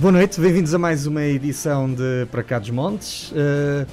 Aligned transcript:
Boa 0.00 0.12
noite, 0.12 0.40
bem-vindos 0.40 0.72
a 0.72 0.78
mais 0.78 1.06
uma 1.06 1.22
edição 1.24 1.92
de 1.92 2.26
Para 2.30 2.42
Cá 2.42 2.58
dos 2.58 2.70
Montes. 2.70 3.30
Uh, 3.32 3.86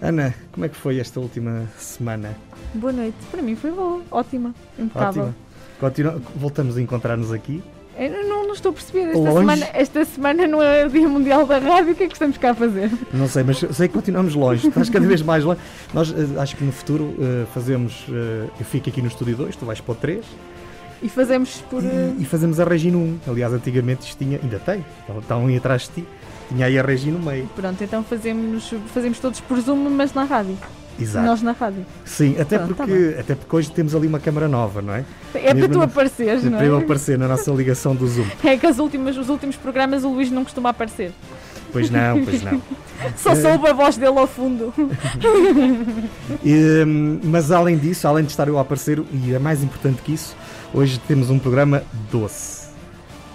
Ana, 0.00 0.32
como 0.52 0.64
é 0.64 0.68
que 0.68 0.76
foi 0.76 1.00
esta 1.00 1.18
última 1.18 1.68
semana? 1.76 2.36
Boa 2.72 2.92
noite, 2.92 3.16
para 3.32 3.42
mim 3.42 3.56
foi 3.56 3.72
boa, 3.72 4.00
ótima, 4.12 4.54
impecável. 4.78 5.34
Ótima. 5.82 6.22
voltamos 6.36 6.76
a 6.76 6.80
encontrar-nos 6.80 7.32
aqui. 7.32 7.60
Eu 7.98 8.28
não, 8.28 8.46
não, 8.46 8.54
estou 8.54 8.70
a 8.70 8.74
perceber. 8.74 9.08
Esta 9.08 9.32
semana, 9.32 9.68
esta 9.74 10.04
semana 10.04 10.46
não 10.46 10.62
é 10.62 10.86
o 10.86 10.88
Dia 10.88 11.08
Mundial 11.08 11.44
da 11.44 11.58
Rádio, 11.58 11.94
o 11.94 11.96
que 11.96 12.04
é 12.04 12.06
que 12.06 12.12
estamos 12.12 12.38
cá 12.38 12.52
a 12.52 12.54
fazer? 12.54 12.92
Não 13.12 13.26
sei, 13.26 13.42
mas 13.42 13.58
sei 13.58 13.88
que 13.88 13.94
continuamos 13.94 14.36
longe. 14.36 14.68
Estás 14.68 14.88
cada 14.88 15.04
vez 15.04 15.20
mais 15.20 15.42
longe. 15.42 15.58
Nós 15.92 16.12
uh, 16.12 16.38
acho 16.38 16.54
que 16.54 16.62
no 16.62 16.70
futuro 16.70 17.06
uh, 17.06 17.44
fazemos. 17.52 18.06
Uh, 18.06 18.48
eu 18.60 18.64
fico 18.64 18.88
aqui 18.88 19.02
no 19.02 19.08
estúdio 19.08 19.36
2, 19.36 19.56
tu 19.56 19.66
vais 19.66 19.80
para 19.80 19.92
o 19.92 19.96
3 19.96 20.24
e 21.02 21.08
fazemos 21.08 21.62
por. 21.70 21.82
E, 21.82 21.86
eh, 21.86 22.14
e 22.18 22.24
fazemos 22.24 22.60
a 22.60 22.64
Regi 22.64 22.90
no 22.90 22.98
1. 22.98 23.18
Aliás, 23.28 23.52
antigamente 23.52 24.06
isto 24.06 24.18
tinha. 24.18 24.40
Ainda 24.42 24.58
tem. 24.58 24.84
Estão 25.20 25.44
ali 25.44 25.56
atrás 25.56 25.82
de 25.82 26.02
ti. 26.02 26.08
Tinha 26.48 26.66
aí 26.66 26.78
a 26.78 26.82
Regi 26.82 27.10
no 27.10 27.18
meio. 27.18 27.46
Pronto, 27.56 27.82
então 27.82 28.04
fazemos, 28.04 28.72
fazemos 28.92 29.18
todos 29.18 29.40
por 29.40 29.58
Zoom, 29.60 29.90
mas 29.90 30.12
na 30.12 30.24
rádio. 30.24 30.56
Exato. 31.00 31.26
Nós 31.26 31.42
na 31.42 31.52
rádio. 31.52 31.84
Sim, 32.04 32.36
até, 32.38 32.58
Pronto, 32.58 32.74
tá 32.74 32.86
porque, 32.86 33.12
tá 33.12 33.20
até 33.20 33.34
porque 33.34 33.56
hoje 33.56 33.70
temos 33.70 33.94
ali 33.94 34.06
uma 34.06 34.20
câmara 34.20 34.46
nova, 34.46 34.80
não 34.80 34.94
é? 34.94 35.04
É 35.34 35.52
para 35.52 35.68
tu 35.68 35.82
apareceres, 35.82 36.44
não 36.44 36.54
é? 36.54 36.56
Para 36.58 36.66
eu 36.66 36.78
aparecer 36.78 37.18
na 37.18 37.26
nossa 37.26 37.50
ligação 37.50 37.96
do 37.96 38.06
Zoom. 38.06 38.26
É 38.44 38.56
que 38.56 38.66
as 38.66 38.78
últimas, 38.78 39.16
os 39.16 39.28
últimos 39.28 39.56
programas 39.56 40.04
o 40.04 40.10
Luís 40.10 40.30
não 40.30 40.44
costuma 40.44 40.70
aparecer. 40.70 41.12
Pois 41.72 41.90
não, 41.90 42.24
pois 42.24 42.40
não. 42.42 42.62
Só 43.16 43.34
soube 43.34 43.66
a 43.68 43.72
voz 43.72 43.96
dele 43.96 44.16
ao 44.16 44.28
fundo. 44.28 44.72
e, 46.44 46.84
hum, 46.86 47.20
mas 47.24 47.50
além 47.50 47.76
disso, 47.76 48.06
além 48.06 48.24
de 48.24 48.30
estar 48.30 48.46
eu 48.46 48.58
a 48.58 48.60
aparecer, 48.60 49.02
e 49.12 49.34
é 49.34 49.38
mais 49.40 49.64
importante 49.64 50.00
que 50.00 50.14
isso, 50.14 50.36
Hoje 50.76 50.98
temos 51.06 51.30
um 51.30 51.38
programa 51.38 51.84
doce. 52.10 52.66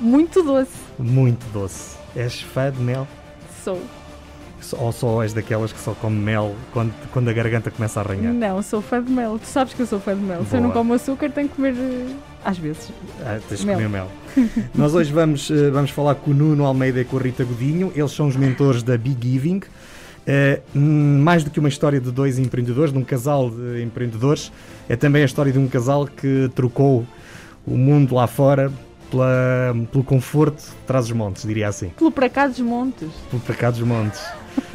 Muito 0.01 0.43
doce. 0.43 0.73
Muito 0.99 1.45
doce. 1.53 1.95
És 2.13 2.41
fã 2.41 2.69
de 2.69 2.81
mel? 2.81 3.07
Sou. 3.63 3.81
Ou 4.77 4.91
só 4.91 5.23
és 5.23 5.31
daquelas 5.31 5.71
que 5.71 5.79
só 5.79 5.93
come 5.93 6.17
mel 6.17 6.53
quando, 6.73 6.91
quando 7.13 7.29
a 7.29 7.33
garganta 7.33 7.71
começa 7.71 8.01
a 8.01 8.03
arranhar? 8.03 8.33
Não, 8.33 8.61
sou 8.61 8.81
fã 8.81 9.01
de 9.01 9.09
mel. 9.09 9.39
Tu 9.39 9.47
sabes 9.47 9.73
que 9.73 9.81
eu 9.81 9.85
sou 9.85 10.01
fã 10.01 10.13
de 10.13 10.21
mel. 10.21 10.39
Boa. 10.39 10.49
Se 10.49 10.57
eu 10.57 10.61
não 10.61 10.71
como 10.71 10.93
açúcar, 10.93 11.29
tenho 11.29 11.47
que 11.47 11.55
comer 11.55 11.75
eh, 11.77 12.13
às 12.43 12.57
vezes. 12.57 12.91
Ah, 13.21 13.39
tens 13.47 13.61
de 13.61 13.65
comer 13.65 13.87
mel. 13.87 14.09
Nós 14.75 14.93
hoje 14.93 15.13
vamos, 15.13 15.49
eh, 15.49 15.69
vamos 15.69 15.91
falar 15.91 16.15
com 16.15 16.31
o 16.31 16.33
Nuno 16.33 16.65
Almeida 16.65 16.99
e 16.99 17.05
com 17.05 17.17
a 17.17 17.21
Rita 17.21 17.45
Godinho. 17.45 17.89
Eles 17.95 18.11
são 18.11 18.27
os 18.27 18.35
mentores 18.35 18.83
da 18.83 18.97
Big 18.97 19.17
Giving. 19.25 19.61
Uh, 20.27 20.77
mais 20.77 21.43
do 21.43 21.49
que 21.49 21.59
uma 21.59 21.69
história 21.69 22.01
de 22.01 22.11
dois 22.11 22.37
empreendedores, 22.37 22.91
de 22.91 22.99
um 22.99 23.03
casal 23.03 23.49
de 23.49 23.81
empreendedores, 23.81 24.51
é 24.87 24.95
também 24.95 25.21
a 25.21 25.25
história 25.25 25.51
de 25.51 25.57
um 25.57 25.67
casal 25.67 26.05
que 26.05 26.51
trocou 26.53 27.07
o 27.69 27.77
mundo 27.77 28.15
lá 28.15 28.27
fora 28.27 28.71
pela, 29.09 29.75
pelo 29.91 30.03
conforto 30.03 30.63
trás 30.85 31.07
dos 31.07 31.15
montes, 31.15 31.43
diria 31.43 31.67
assim. 31.67 31.89
Pelo 31.89 32.11
para 32.11 32.29
cá 32.29 32.47
dos 32.47 32.59
montes. 32.59 33.09
Pelo 33.29 33.41
para 33.41 33.55
cá 33.55 33.71
dos 33.71 33.81
montes. 33.81 34.21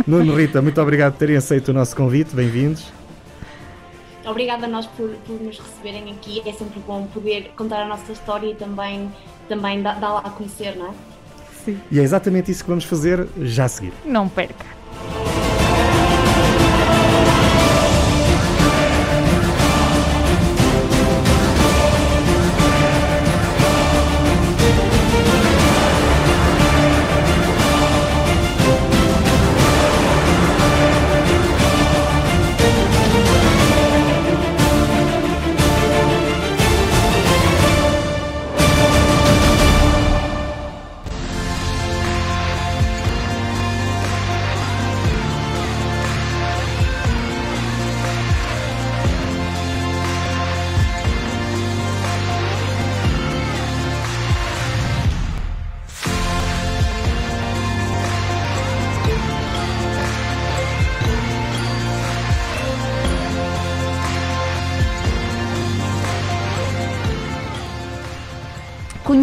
Nuno 0.06 0.34
Rita, 0.34 0.62
muito 0.62 0.80
obrigado 0.80 1.12
por 1.12 1.18
terem 1.18 1.36
aceito 1.36 1.68
o 1.68 1.72
nosso 1.72 1.94
convite, 1.96 2.34
bem-vindos. 2.34 2.92
Obrigada 4.24 4.64
a 4.64 4.68
nós 4.68 4.86
por, 4.86 5.10
por, 5.26 5.40
nos 5.40 5.58
receberem 5.58 6.10
aqui, 6.12 6.40
é 6.46 6.52
sempre 6.52 6.80
bom 6.86 7.06
poder 7.12 7.52
contar 7.56 7.82
a 7.82 7.86
nossa 7.86 8.10
história 8.10 8.50
e 8.50 8.54
também, 8.54 9.12
também 9.48 9.82
dá-la 9.82 10.20
a 10.20 10.30
conhecer, 10.30 10.76
não 10.76 10.88
é? 10.88 10.90
Sim. 11.64 11.78
E 11.90 11.98
é 11.98 12.02
exatamente 12.02 12.50
isso 12.50 12.64
que 12.64 12.70
vamos 12.70 12.84
fazer 12.84 13.26
já 13.42 13.64
a 13.64 13.68
seguir. 13.68 13.92
Não 14.04 14.28
perca. 14.28 14.73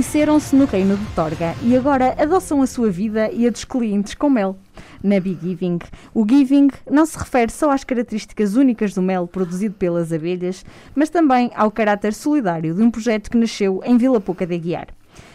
Conheceram-se 0.02 0.56
no 0.56 0.66
reino 0.66 0.98
de 0.98 1.06
Torga 1.14 1.54
e 1.62 1.78
agora 1.78 2.16
adoçam 2.18 2.60
a 2.64 2.66
sua 2.66 2.90
vida 2.90 3.30
e 3.32 3.46
a 3.46 3.52
dos 3.52 3.64
clientes 3.64 4.16
com 4.16 4.32
mel. 4.32 4.58
Na 5.04 5.20
Big 5.20 5.38
Giving, 5.40 5.78
o 6.12 6.26
giving 6.28 6.70
não 6.90 7.06
se 7.06 7.20
refere 7.20 7.52
só 7.52 7.70
às 7.70 7.84
características 7.84 8.56
únicas 8.56 8.96
do 8.96 9.02
mel 9.04 9.28
produzido 9.28 9.76
pelas 9.76 10.12
abelhas, 10.12 10.66
mas 10.96 11.12
também 11.12 11.52
ao 11.54 11.70
caráter 11.70 12.16
solidário 12.16 12.74
de 12.74 12.82
um 12.82 12.90
projeto 12.90 13.30
que 13.30 13.38
nasceu 13.38 13.80
em 13.86 13.96
Vila 13.96 14.20
Pouca 14.20 14.44
de 14.44 14.56
Aguiar. 14.56 14.88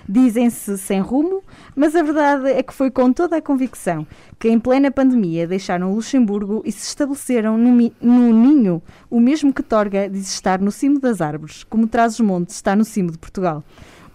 Dizem-se 0.08 0.76
sem 0.78 1.00
rumo, 1.00 1.44
mas 1.76 1.94
a 1.94 2.02
verdade 2.02 2.50
é 2.50 2.60
que 2.60 2.74
foi 2.74 2.90
com 2.90 3.12
toda 3.12 3.36
a 3.36 3.42
convicção 3.42 4.04
que, 4.36 4.48
em 4.48 4.58
plena 4.58 4.90
pandemia, 4.90 5.46
deixaram 5.46 5.94
Luxemburgo 5.94 6.62
e 6.64 6.72
se 6.72 6.88
estabeleceram 6.88 7.56
no, 7.56 7.92
no 8.00 8.32
ninho, 8.32 8.82
o 9.08 9.20
mesmo 9.20 9.52
que 9.52 9.62
Torga 9.62 10.08
diz 10.08 10.28
estar 10.28 10.60
no 10.60 10.72
cimo 10.72 10.98
das 10.98 11.20
árvores, 11.20 11.62
como 11.62 11.86
Trás-os-Montes 11.86 12.56
está 12.56 12.74
no 12.74 12.84
cimo 12.84 13.12
de 13.12 13.18
Portugal. 13.18 13.62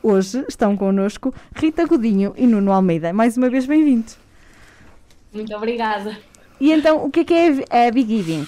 Hoje 0.03 0.43
estão 0.47 0.75
connosco 0.75 1.31
Rita 1.55 1.85
Godinho 1.85 2.33
e 2.35 2.47
Nuno 2.47 2.71
Almeida. 2.71 3.13
Mais 3.13 3.37
uma 3.37 3.51
vez, 3.51 3.67
bem-vindos. 3.67 4.17
Muito 5.31 5.55
obrigada. 5.55 6.17
E 6.59 6.71
então, 6.71 7.05
o 7.05 7.11
que 7.11 7.19
é 7.19 7.23
que 7.23 7.33
é 7.69 7.87
a 7.87 7.91
Big 7.91 8.07
Giving? 8.07 8.47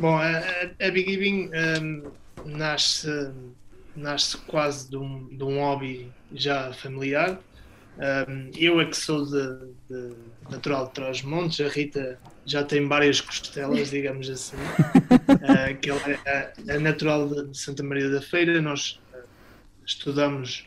Bom, 0.00 0.16
a, 0.16 0.38
a 0.84 0.90
Big 0.90 1.08
Giving 1.08 1.50
um, 1.80 2.02
nasce, 2.46 3.30
nasce 3.94 4.36
quase 4.38 4.90
de 4.90 4.96
um, 4.96 5.28
de 5.28 5.44
um 5.44 5.60
hobby 5.60 6.12
já 6.32 6.72
familiar. 6.72 7.38
Um, 8.28 8.50
eu 8.56 8.80
é 8.80 8.86
que 8.86 8.96
sou 8.96 9.24
de, 9.24 9.72
de 9.88 10.14
natural 10.50 10.86
de 10.86 10.94
Trás-Montes, 10.94 11.64
a 11.64 11.68
Rita 11.68 12.18
já 12.48 12.64
tem 12.64 12.86
várias 12.86 13.20
costelas, 13.20 13.90
digamos 13.90 14.28
assim, 14.30 14.56
uh, 14.56 15.76
que 15.80 15.90
ela 15.90 16.00
é, 16.24 16.52
é, 16.66 16.78
natural 16.78 17.28
de 17.28 17.58
Santa 17.58 17.82
Maria 17.82 18.08
da 18.10 18.22
Feira. 18.22 18.60
Nós 18.60 19.00
uh, 19.12 19.18
estudamos 19.84 20.66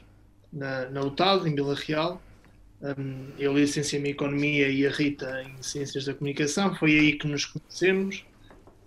na, 0.53 0.89
na 0.89 1.01
UTAD, 1.01 1.49
em 1.49 1.55
Vila 1.55 1.75
Real. 1.75 2.21
Um, 2.81 3.27
eu 3.37 3.53
licenciei-me 3.53 4.09
em 4.09 4.11
Economia 4.11 4.69
e 4.69 4.85
a 4.85 4.89
Rita 4.89 5.43
em 5.43 5.61
Ciências 5.61 6.05
da 6.05 6.13
Comunicação. 6.13 6.75
Foi 6.75 6.97
aí 6.97 7.13
que 7.13 7.27
nos 7.27 7.45
conhecemos. 7.45 8.23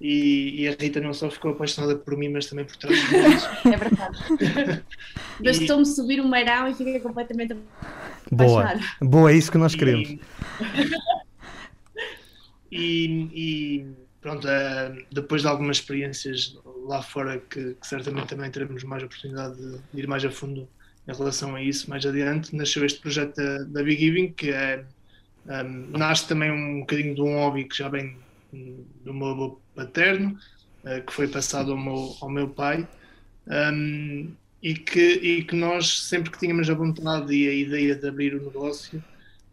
E, 0.01 0.63
e, 0.63 0.69
a 0.69 0.73
Rita 0.73 1.01
não 1.01 1.15
só 1.15 1.31
ficou 1.31 1.53
apaixonada 1.53 1.97
por 1.97 2.17
mim, 2.17 2.29
mas 2.29 2.47
também 2.47 2.65
por 2.65 2.77
trás 2.77 3.01
de 3.09 3.17
nós. 3.17 3.49
É 3.65 3.77
verdade. 3.77 4.85
Bastou-me 5.43 5.87
subir 5.87 6.21
o 6.21 6.29
meirão 6.29 6.69
e 6.69 6.75
fiquei 6.75 6.99
completamente 6.99 7.57
apaixonada. 8.31 8.81
Boa, 9.01 9.11
Boa 9.11 9.33
é 9.33 9.37
isso 9.37 9.53
que 9.53 9.57
nós 9.57 9.75
queremos. 9.75 10.11
E... 10.11 10.21
E, 12.77 13.07
e 13.33 13.87
pronto, 14.21 14.49
uh, 14.49 15.07
depois 15.13 15.43
de 15.43 15.49
algumas 15.49 15.77
experiências 15.77 16.59
lá 16.87 17.01
fora, 17.01 17.39
que, 17.39 17.75
que, 17.75 17.87
certamente 17.87 18.27
também 18.27 18.51
teremos 18.51 18.83
mais 18.83 19.05
oportunidade 19.05 19.57
de, 19.57 20.01
ir 20.01 20.09
mais 20.09 20.25
a 20.25 20.31
fundo 20.31 20.69
em 21.07 21.13
relação 21.13 21.55
a 21.55 21.63
isso 21.63 21.89
mais 21.89 22.05
adiante, 22.05 22.55
nasceu 22.57 22.85
este 22.85 23.01
projeto 23.01 23.37
da, 23.37 23.59
da 23.59 23.83
Big 23.85 24.01
Giving, 24.01 24.33
que 24.33 24.51
é, 24.51 24.85
um, 25.47 25.53
ehm, 25.53 25.91
nasce 25.93 26.27
também 26.27 26.51
um 26.51 26.81
bocadinho 26.81 27.15
de 27.15 27.23
um 27.23 27.37
hobby 27.37 27.65
que 27.65 27.77
já 27.79 27.89
vem 27.89 28.17
do 29.05 29.15
meu 29.15 29.29
avô 29.29 29.61
paterno, 29.77 30.37
uh, 30.85 31.07
que 31.07 31.13
foi 31.13 31.29
passado 31.29 31.71
ao 31.71 31.79
meu, 31.79 32.17
ao 32.21 32.29
meu 32.29 32.49
pai. 32.49 32.89
Um, 33.47 33.53
ehm, 33.53 34.37
e 34.61 34.75
que, 34.75 35.01
e 35.01 35.45
que 35.45 35.55
nós, 35.55 36.01
sempre 36.09 36.31
que 36.31 36.39
tínhamos 36.39 36.69
a 36.71 36.75
vontade 36.75 37.33
e 37.35 37.49
a 37.49 37.53
ideia 37.53 37.95
de 37.95 38.09
abrir 38.09 38.35
o 38.35 38.43
negócio, 38.43 39.05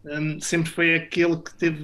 um, 0.05 0.39
sempre 0.39 0.69
foi 0.71 0.95
aquele 0.95 1.37
que 1.37 1.53
teve 1.55 1.83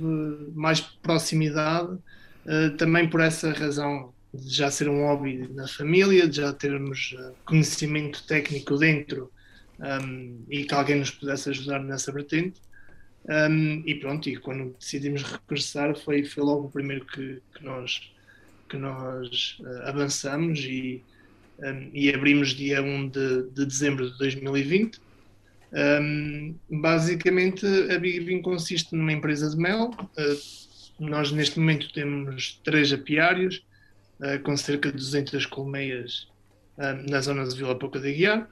mais 0.55 0.81
proximidade, 0.81 1.91
uh, 1.91 2.77
também 2.77 3.07
por 3.07 3.21
essa 3.21 3.51
razão 3.51 4.13
de 4.33 4.55
já 4.55 4.69
ser 4.71 4.89
um 4.89 5.05
hobby 5.05 5.47
na 5.53 5.67
família, 5.67 6.27
de 6.27 6.37
já 6.37 6.51
termos 6.53 7.15
uh, 7.17 7.33
conhecimento 7.45 8.25
técnico 8.25 8.77
dentro 8.77 9.31
um, 9.79 10.43
e 10.49 10.63
que 10.63 10.73
alguém 10.73 10.97
nos 10.97 11.11
pudesse 11.11 11.49
ajudar 11.49 11.79
nessa 11.79 12.11
vertente. 12.11 12.59
Um, 13.29 13.83
e 13.85 13.95
pronto, 13.95 14.29
e 14.29 14.37
quando 14.37 14.75
decidimos 14.79 15.21
regressar 15.21 15.95
foi, 15.97 16.23
foi 16.23 16.43
logo 16.43 16.67
o 16.67 16.71
primeiro 16.71 17.05
que, 17.05 17.41
que 17.53 17.63
nós, 17.63 18.01
que 18.69 18.77
nós 18.77 19.57
uh, 19.59 19.81
avançamos 19.83 20.59
e, 20.59 21.03
um, 21.59 21.89
e 21.93 22.13
abrimos 22.13 22.49
dia 22.49 22.81
1 22.81 23.09
de, 23.09 23.43
de 23.51 23.65
dezembro 23.65 24.09
de 24.09 24.17
2020 24.17 24.99
Um, 25.71 26.55
basicamente, 26.69 27.65
a 27.91 27.99
Big 27.99 28.41
consiste 28.41 28.95
numa 28.95 29.11
empresa 29.11 29.49
de 29.49 29.57
mel. 29.57 29.89
Uh, 29.89 31.05
nós, 31.05 31.31
neste 31.31 31.59
momento, 31.59 31.91
temos 31.93 32.59
três 32.63 32.91
apiários, 32.93 33.65
uh, 34.19 34.41
com 34.43 34.55
cerca 34.55 34.91
de 34.91 34.97
200 34.97 35.45
colmeias 35.45 36.27
uh, 36.77 37.09
na 37.09 37.21
zona 37.21 37.45
de 37.45 37.55
Vila 37.55 37.77
Pouca 37.77 37.99
de 37.99 38.09
Aguiar. 38.09 38.49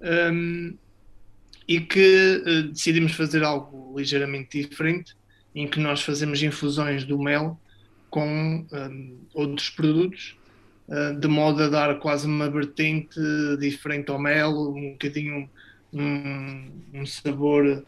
Um, 0.00 0.76
e 1.68 1.80
que 1.80 2.68
decidimos 2.70 3.12
fazer 3.12 3.42
algo 3.42 3.98
ligeiramente 3.98 4.62
diferente, 4.62 5.16
em 5.52 5.66
que 5.66 5.80
nós 5.80 6.00
fazemos 6.00 6.40
infusões 6.40 7.02
do 7.04 7.18
mel 7.18 7.58
com 8.08 8.64
um, 8.72 9.18
outros 9.34 9.68
produtos, 9.70 10.36
de 11.18 11.26
modo 11.26 11.64
a 11.64 11.68
dar 11.68 11.98
quase 11.98 12.24
uma 12.24 12.48
vertente 12.48 13.18
diferente 13.58 14.08
ao 14.12 14.18
mel, 14.20 14.52
um 14.70 14.92
bocadinho 14.92 15.50
um, 15.92 16.70
um 16.94 17.06
sabor 17.06 17.84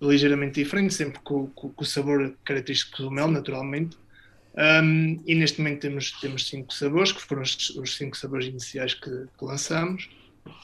ligeiramente 0.00 0.62
diferente, 0.62 0.94
sempre 0.94 1.20
com, 1.20 1.46
com, 1.48 1.68
com, 1.70 1.82
o 1.82 1.86
sabor 1.86 2.34
característico 2.44 3.02
do 3.02 3.10
mel, 3.10 3.28
naturalmente. 3.28 3.96
Um, 4.56 5.20
e 5.26 5.34
neste 5.34 5.60
momento 5.60 5.80
temos, 5.80 6.12
temos 6.12 6.48
cinco 6.48 6.72
sabores, 6.72 7.12
que 7.12 7.20
foram 7.20 7.42
os, 7.42 7.70
os 7.70 7.96
cinco 7.96 8.16
sabores 8.16 8.46
iniciais 8.46 8.94
que, 8.94 9.10
que 9.10 9.44
lançamos. 9.44 10.08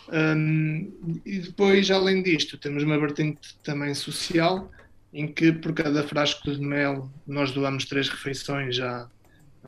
Um, 0.08 1.20
e 1.26 1.40
depois, 1.40 1.90
além 1.90 2.22
disto, 2.22 2.56
temos 2.56 2.82
uma 2.82 2.98
vertente 2.98 3.54
também 3.62 3.94
social, 3.94 4.70
em 5.12 5.26
que 5.26 5.52
por 5.52 5.74
cada 5.74 6.02
frasco 6.04 6.50
de 6.50 6.60
mel 6.60 7.10
nós 7.26 7.50
doamos 7.50 7.84
três 7.84 8.08
refeições 8.08 8.80
à, 8.80 9.10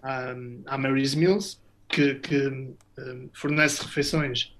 à, 0.03 0.35
à 0.67 0.79
Mary's 0.79 1.15
Mills, 1.15 1.59
que, 1.89 2.15
que 2.15 2.49
um, 2.49 3.29
fornece 3.35 3.83
refeições 3.83 4.54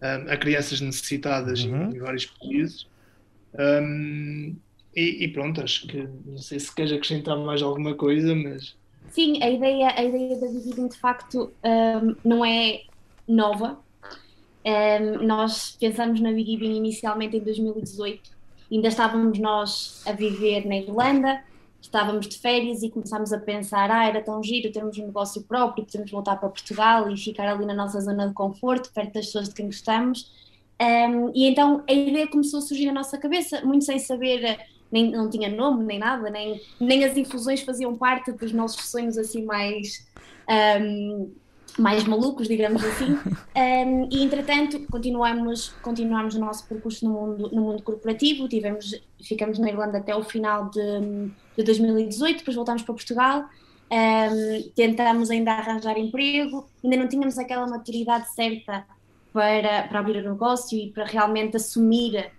a 0.00 0.36
crianças 0.36 0.80
necessitadas 0.80 1.64
uhum. 1.64 1.90
em, 1.90 1.98
vários 1.98 2.26
países. 2.26 2.86
Um, 3.58 4.56
e, 4.94 5.24
e, 5.24 5.28
pronto, 5.28 5.62
acho 5.62 5.86
que 5.86 6.08
não 6.26 6.38
sei 6.38 6.60
se 6.60 6.74
queres 6.74 6.92
acrescentar 6.92 7.36
mais 7.36 7.62
alguma 7.62 7.94
coisa, 7.94 8.34
mas. 8.34 8.74
Sim, 9.10 9.42
a 9.42 9.50
ideia, 9.50 9.92
a 9.94 10.04
ideia 10.04 10.38
da 10.38 10.46
Dividend 10.46 10.90
de 10.90 10.98
facto 10.98 11.52
um, 11.64 12.16
não 12.24 12.44
é 12.44 12.82
nova. 13.26 13.78
Um, 14.64 15.26
nós 15.26 15.76
pensamos 15.78 16.20
na 16.20 16.30
Big 16.30 16.52
Giving 16.52 16.76
inicialmente 16.76 17.36
em 17.36 17.40
2018, 17.40 18.30
ainda 18.70 18.88
estávamos 18.88 19.38
nós 19.38 20.02
a 20.06 20.12
viver 20.12 20.66
na 20.66 20.76
Irlanda, 20.76 21.42
estávamos 21.82 22.28
de 22.28 22.38
férias 22.38 22.82
e 22.82 22.90
começámos 22.90 23.32
a 23.32 23.38
pensar, 23.38 23.90
ah, 23.90 24.06
era 24.06 24.22
tão 24.22 24.42
giro 24.42 24.72
termos 24.72 24.96
um 24.96 25.06
negócio 25.06 25.42
próprio, 25.42 25.84
podemos 25.84 26.10
voltar 26.10 26.36
para 26.36 26.48
Portugal 26.48 27.10
e 27.10 27.16
ficar 27.16 27.48
ali 27.48 27.66
na 27.66 27.74
nossa 27.74 28.00
zona 28.00 28.28
de 28.28 28.34
conforto, 28.34 28.90
perto 28.92 29.14
das 29.14 29.26
pessoas 29.26 29.48
de 29.48 29.54
quem 29.54 29.66
gostamos. 29.66 30.30
Um, 30.80 31.30
e 31.34 31.46
então 31.46 31.82
a 31.88 31.92
ideia 31.92 32.26
começou 32.28 32.58
a 32.58 32.62
surgir 32.62 32.86
na 32.86 32.92
nossa 32.92 33.18
cabeça, 33.18 33.64
muito 33.64 33.84
sem 33.84 33.98
saber, 33.98 34.58
nem, 34.90 35.10
não 35.10 35.28
tinha 35.28 35.48
nome, 35.48 35.84
nem 35.84 35.98
nada, 35.98 36.30
nem, 36.30 36.60
nem 36.80 37.04
as 37.04 37.16
infusões 37.16 37.60
faziam 37.60 37.96
parte 37.96 38.32
dos 38.32 38.52
nossos 38.52 38.88
sonhos 38.88 39.18
assim 39.18 39.44
mais 39.44 40.06
um, 40.80 41.30
mais 41.78 42.04
malucos, 42.04 42.48
digamos 42.48 42.84
assim, 42.84 43.12
um, 43.56 44.08
e 44.10 44.22
entretanto 44.22 44.80
continuamos, 44.90 45.70
continuamos 45.82 46.34
o 46.34 46.40
nosso 46.40 46.66
percurso 46.66 47.04
no 47.04 47.12
mundo, 47.12 47.50
no 47.52 47.62
mundo 47.62 47.82
corporativo, 47.82 48.48
tivemos, 48.48 48.94
ficamos 49.22 49.58
na 49.58 49.68
Irlanda 49.68 49.98
até 49.98 50.14
o 50.14 50.22
final 50.22 50.70
de, 50.70 51.30
de 51.56 51.62
2018, 51.64 52.38
depois 52.38 52.56
voltámos 52.56 52.82
para 52.82 52.94
Portugal, 52.94 53.44
um, 53.90 54.70
tentamos 54.74 55.30
ainda 55.30 55.52
arranjar 55.52 55.98
emprego, 55.98 56.68
ainda 56.82 56.96
não 56.96 57.08
tínhamos 57.08 57.38
aquela 57.38 57.66
maturidade 57.66 58.32
certa 58.34 58.86
para, 59.32 59.84
para 59.84 59.98
abrir 59.98 60.24
o 60.24 60.32
negócio 60.32 60.78
e 60.78 60.90
para 60.90 61.04
realmente 61.04 61.56
assumir 61.56 62.30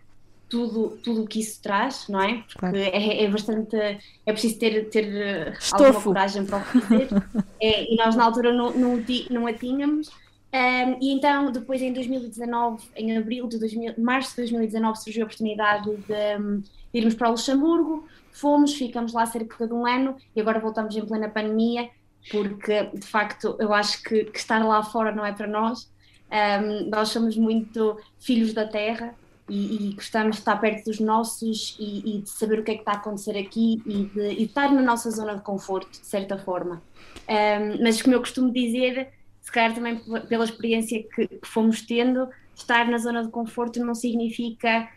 tudo 0.54 1.00
tudo 1.04 1.24
o 1.24 1.28
que 1.28 1.40
isso 1.40 1.60
traz, 1.64 2.08
não 2.08 2.22
é? 2.22 2.44
Porque 2.44 2.60
claro. 2.60 2.78
é, 2.78 3.24
é, 3.24 3.28
bastante. 3.28 3.76
É 3.76 4.32
preciso 4.32 4.60
ter, 4.60 4.88
ter 4.92 5.06
eh, 5.06 5.54
alguma 5.72 6.00
coragem 6.00 6.46
para 6.46 6.58
o 6.58 6.62
fazer. 6.62 7.10
é, 7.60 7.92
e 7.92 7.96
nós 7.96 8.16
na 8.16 8.24
altura 8.24 8.54
não, 8.54 8.70
não, 8.70 9.04
não 9.32 9.48
a 9.48 9.54
tínhamos. 9.54 10.10
Um, 10.54 10.98
e 11.02 11.12
então, 11.12 11.52
depois 11.52 11.82
em 11.82 11.92
2019, 11.92 12.84
em 12.96 13.18
abril 13.18 13.48
de 13.48 13.58
2000, 13.58 13.96
março 13.98 14.30
de 14.32 14.36
2019, 14.44 15.00
surgiu 15.00 15.24
a 15.24 15.26
oportunidade 15.26 15.90
de, 15.90 16.04
de 16.04 16.64
irmos 16.94 17.16
para 17.16 17.30
o 17.30 17.32
Luxemburgo. 17.32 18.08
Fomos, 18.32 18.76
ficamos 18.76 19.12
lá 19.12 19.26
cerca 19.26 19.66
de 19.66 19.74
um 19.74 19.88
ano 19.88 20.16
e 20.36 20.42
agora 20.42 20.60
voltamos 20.60 20.96
em 20.96 21.04
plena 21.04 21.30
pandemia, 21.30 21.90
porque 22.30 22.84
de 22.94 23.08
facto 23.08 23.56
eu 23.60 23.74
acho 23.74 24.04
que, 24.04 24.26
que 24.26 24.38
estar 24.38 24.64
lá 24.64 24.84
fora 24.84 25.12
não 25.12 25.26
é 25.26 25.32
para 25.32 25.48
nós. 25.48 25.92
Um, 26.32 26.90
nós 26.92 27.10
somos 27.10 27.36
muito 27.36 27.98
filhos 28.20 28.54
da 28.54 28.68
terra 28.68 29.16
e, 29.50 29.90
e, 29.90 29.94
gostamos 29.94 30.38
de 30.38 30.42
estar 30.42 30.56
perto 30.58 30.86
dos 30.86 31.00
nossos 31.00 31.76
e, 31.80 32.18
e, 32.18 32.22
de 32.22 32.30
saber 32.30 32.60
o 32.60 32.64
que 32.64 32.72
é 32.72 32.76
que 32.76 32.82
está 32.82 32.94
a 32.94 32.96
acontecer 32.96 33.38
aqui 33.38 33.82
e 33.86 34.06
de, 34.06 34.32
e 34.32 34.36
de 34.38 34.44
estar 34.44 34.72
na 34.72 34.82
nossa 34.82 35.12
zona 35.12 35.36
de 35.36 35.42
conforto, 35.42 35.92
de 36.00 36.06
certa 36.06 36.38
forma. 36.38 36.82
Um, 37.28 37.84
mas 37.84 38.02
como 38.02 38.16
eu 38.16 38.20
costumo 38.20 38.52
dizer, 38.52 39.10
se 39.42 39.52
calhar 39.52 39.74
também 39.74 40.02
pela 40.30 40.46
experiência 40.46 41.04
que, 41.04 41.28
que 41.28 41.48
fomos 41.48 41.82
tendo, 41.82 42.30
estar 42.56 42.88
na 42.88 42.98
zona 42.98 43.24
de 43.24 43.30
conforto 43.30 43.84
não 43.84 43.94
significa 43.94 44.90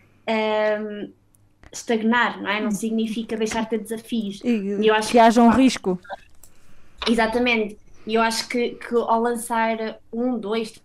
um, 0.80 1.10
estagnar, 1.72 2.40
não 2.40 2.50
é? 2.50 2.60
Não 2.60 2.70
significa 2.70 3.36
deixar 3.36 3.64
de 3.64 3.70
ter 3.70 3.78
desafios. 3.80 4.40
E, 4.44 4.48
e 4.48 4.86
eu 4.86 4.94
acho 4.94 5.08
que, 5.08 5.14
que 5.14 5.18
haja 5.18 5.42
um 5.42 5.50
risco. 5.50 6.00
Exatamente. 7.08 7.76
E 8.06 8.14
eu 8.14 8.22
acho 8.22 8.48
que, 8.48 8.70
que 8.70 8.94
ao 8.94 9.20
lançar 9.20 9.98
um, 10.12 10.38
dois, 10.38 10.80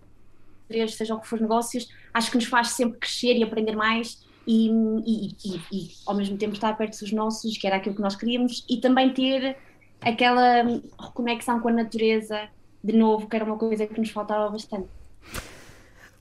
três, 0.68 0.96
seja 0.96 1.14
o 1.14 1.20
que 1.20 1.28
for 1.28 1.40
negócios, 1.40 1.88
acho 2.14 2.32
que 2.32 2.38
nos 2.38 2.46
faz 2.46 2.70
sempre 2.70 3.00
crescer 3.00 3.36
e 3.38 3.44
aprender 3.44 3.76
mais 3.76 4.26
e, 4.48 4.70
e, 5.06 5.36
e, 5.46 5.62
e, 5.72 5.90
ao 6.06 6.16
mesmo 6.16 6.38
tempo 6.38 6.54
estar 6.54 6.76
perto 6.78 7.00
dos 7.00 7.12
nossos, 7.12 7.58
que 7.58 7.68
era 7.68 7.78
aquilo 7.78 7.96
que 7.96 8.02
nós 8.02 8.16
queríamos, 8.16 8.66
e 8.70 8.78
também 8.78 9.14
ter 9.14 9.56
aquela 10.02 10.64
reconexão 11.00 11.60
com 11.60 11.70
a 11.70 11.74
natureza, 11.74 12.50
de 12.84 12.94
novo, 12.94 13.28
que 13.28 13.36
era 13.36 13.46
uma 13.46 13.58
coisa 13.58 13.86
que 13.86 14.00
nos 14.00 14.10
faltava 14.10 14.50
bastante. 14.50 14.88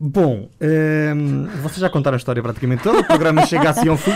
Bom, 0.02 0.48
um, 0.58 0.66
ehm, 0.66 1.44
vocês 1.60 1.76
já 1.76 1.90
contaram 1.90 2.14
a 2.14 2.16
história 2.16 2.42
praticamente 2.42 2.82
toda, 2.82 3.00
o 3.00 3.04
programa 3.04 3.44
chega 3.44 3.68
assim 3.68 3.86
ao 3.86 3.98
fim. 3.98 4.12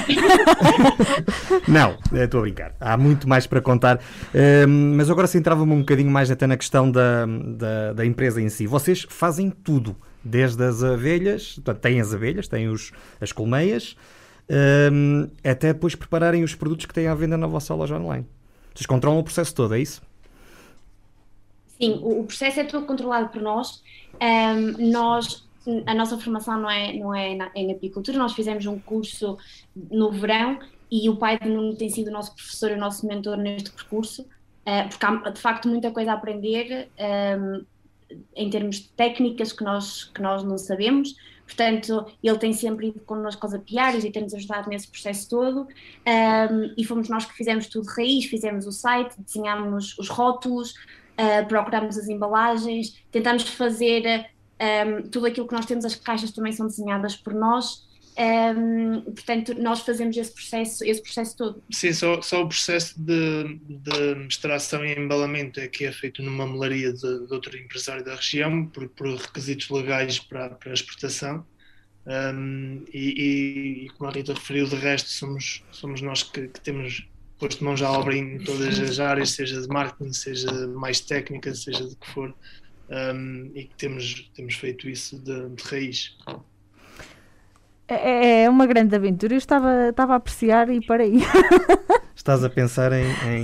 Não, 1.69 1.99
eh, 2.15 2.25
estou 2.25 2.41
a 2.41 2.43
brincar. 2.45 2.75
Há 2.81 2.97
muito 2.97 3.29
mais 3.29 3.47
para 3.47 3.61
contar. 3.61 4.01
Um, 4.35 4.39
ehm, 4.39 4.95
mas 4.97 5.11
agora 5.11 5.27
centrava-me 5.27 5.75
um 5.75 5.81
bocadinho 5.81 6.11
mais 6.11 6.31
até 6.31 6.47
na 6.47 6.57
questão 6.57 6.91
da, 6.91 7.27
da, 7.27 7.93
da, 7.93 8.07
empresa 8.07 8.41
em 8.41 8.49
si. 8.49 8.67
Vocês 8.67 9.07
fazem 9.11 9.51
tudo, 9.51 9.95
desde 10.25 10.65
as 10.65 10.83
abelhas, 10.83 11.55
portanto, 11.55 11.81
têm 11.81 12.01
as 12.01 12.15
abelhas, 12.15 12.49
têm 12.49 12.69
os, 12.69 12.93
as 13.21 13.33
colmeias, 13.33 13.97
um, 14.93 15.29
até 15.43 15.73
depois 15.73 15.95
prepararem 15.95 16.43
os 16.43 16.55
produtos 16.55 16.87
que 16.87 16.95
têm 16.95 17.07
à 17.07 17.15
venda 17.15 17.37
na 17.37 17.47
vossa 17.47 17.75
loja 17.75 17.97
online. 17.97 18.27
Vocês 18.75 18.87
controlam 18.87 19.21
o 19.21 19.25
processo 19.25 19.55
todo, 19.55 19.75
é 19.75 19.81
isso? 19.81 20.03
Sim, 21.79 22.01
o 22.03 22.25
processo 22.25 22.61
é 22.61 22.65
todo 22.65 22.87
controlado 22.87 23.29
por 23.29 23.43
nós. 23.43 23.83
Um, 24.21 24.91
nós 24.91 25.45
a 25.87 25.95
nossa 25.95 26.19
formação 26.19 26.61
não 26.61 26.71
é, 26.71 26.93
não 26.93 27.15
é 27.15 27.35
na, 27.35 27.51
em 27.55 27.73
apicultura, 27.73 28.19
nós 28.19 28.35
fizemos 28.35 28.67
um 28.67 28.79
curso 28.79 29.39
no 29.91 30.11
verão 30.11 30.59
e 30.91 31.09
o 31.09 31.17
pai 31.17 31.39
de 31.39 31.49
Nuno 31.49 31.75
tem 31.75 31.89
sido 31.89 32.09
o 32.09 32.13
nosso 32.13 32.35
professor 32.35 32.71
e 32.71 32.75
o 32.75 32.79
nosso 32.79 33.07
mentor 33.07 33.37
neste 33.37 33.71
percurso, 33.71 34.23
uh, 34.23 34.89
porque 34.89 35.07
há 35.07 35.31
de 35.31 35.41
facto 35.41 35.69
muita 35.69 35.91
coisa 35.91 36.13
a 36.13 36.15
aprender 36.15 36.89
um, 37.39 37.65
em 38.35 38.51
termos 38.51 38.77
de 38.77 38.89
técnicas 38.89 39.53
que 39.53 39.65
nós, 39.65 40.05
que 40.05 40.21
nós 40.21 40.43
não 40.45 40.59
sabemos. 40.59 41.15
Portanto, 41.45 42.07
ele 42.23 42.39
tem 42.39 42.53
sempre 42.53 42.89
ido 42.89 43.01
connosco 43.01 43.45
aos 43.45 43.55
apiários 43.55 44.03
e 44.05 44.11
tem-nos 44.11 44.33
ajudado 44.35 44.69
nesse 44.71 44.89
processo 44.89 45.29
todo. 45.29 45.61
Um, 45.63 46.75
e 46.77 46.85
fomos 46.85 47.09
nós 47.09 47.27
que 47.27 47.35
fizemos 47.35 47.67
tudo 47.67 47.87
de 47.87 47.95
raiz, 47.95 48.25
fizemos 48.25 48.67
o 48.67 48.73
site, 48.73 49.15
desenhámos 49.19 49.97
os 49.99 50.09
rótulos, 50.09 50.71
uh, 50.73 51.47
procurámos 51.47 51.99
as 51.99 52.09
embalagens, 52.09 52.99
tentámos 53.13 53.43
fazer 53.43 54.27
um, 54.87 55.03
tudo 55.09 55.27
aquilo 55.27 55.47
que 55.47 55.55
nós 55.55 55.67
temos, 55.67 55.85
as 55.85 55.95
caixas 55.95 56.33
também 56.33 56.53
são 56.53 56.67
desenhadas 56.67 57.15
por 57.15 57.35
nós. 57.35 57.87
Um, 58.17 59.01
portanto, 59.03 59.55
nós 59.55 59.81
fazemos 59.81 60.17
esse 60.17 60.33
processo, 60.33 60.85
esse 60.85 61.03
processo 61.03 61.37
todo. 61.37 61.63
Sim, 61.71 61.93
só, 61.93 62.23
só 62.23 62.43
o 62.43 62.49
processo 62.49 62.95
de, 63.01 63.59
de 63.69 64.27
extração 64.29 64.85
e 64.85 64.95
embalamento 64.95 65.59
é 65.59 65.67
que 65.67 65.85
é 65.85 65.93
feito 65.93 66.23
numa 66.23 66.47
melaria 66.47 66.93
de, 66.93 67.27
de 67.27 67.33
outro 67.33 67.57
empresário 67.59 68.05
da 68.05 68.15
região, 68.15 68.67
por, 68.67 68.89
por 68.91 69.09
requisitos 69.17 69.69
legais 69.69 70.21
para, 70.21 70.51
para 70.51 70.71
a 70.71 70.75
exportação. 70.75 71.45
Um, 72.07 72.85
e, 72.93 73.87
e, 73.87 73.89
como 73.97 74.11
a 74.11 74.13
Rita 74.13 74.35
referiu, 74.35 74.67
de 74.67 74.77
resto, 74.77 75.09
somos, 75.09 75.65
somos 75.73 76.01
nós 76.01 76.23
que, 76.23 76.49
que 76.49 76.61
temos 76.61 77.09
posto 77.39 77.65
mãos 77.65 77.83
à 77.83 77.91
obra 77.91 78.17
em 78.17 78.39
todas 78.39 78.79
as 78.79 79.01
áreas, 79.01 79.31
seja 79.31 79.61
de 79.61 79.69
marketing, 79.69 80.13
seja 80.13 80.69
mais 80.69 81.01
técnica, 81.01 81.55
seja 81.55 81.89
de 81.89 81.97
que 81.97 82.11
for 82.11 82.33
um, 82.91 83.51
e 83.55 83.65
que 83.65 83.75
temos, 83.77 84.31
temos 84.35 84.55
feito 84.55 84.89
isso 84.89 85.19
de, 85.19 85.49
de 85.49 85.63
raiz. 85.65 86.17
É, 87.87 88.45
é 88.45 88.51
uma 88.51 88.67
grande 88.67 88.95
aventura. 88.95 89.35
Eu 89.35 89.39
estava, 89.39 89.89
estava 89.91 90.15
a 90.15 90.17
apreciar 90.17 90.71
e 90.71 90.81
parei. 90.85 91.21
Estás 92.17 92.43
a 92.43 92.49
pensar 92.49 92.91
em, 92.93 93.05
em, 93.05 93.43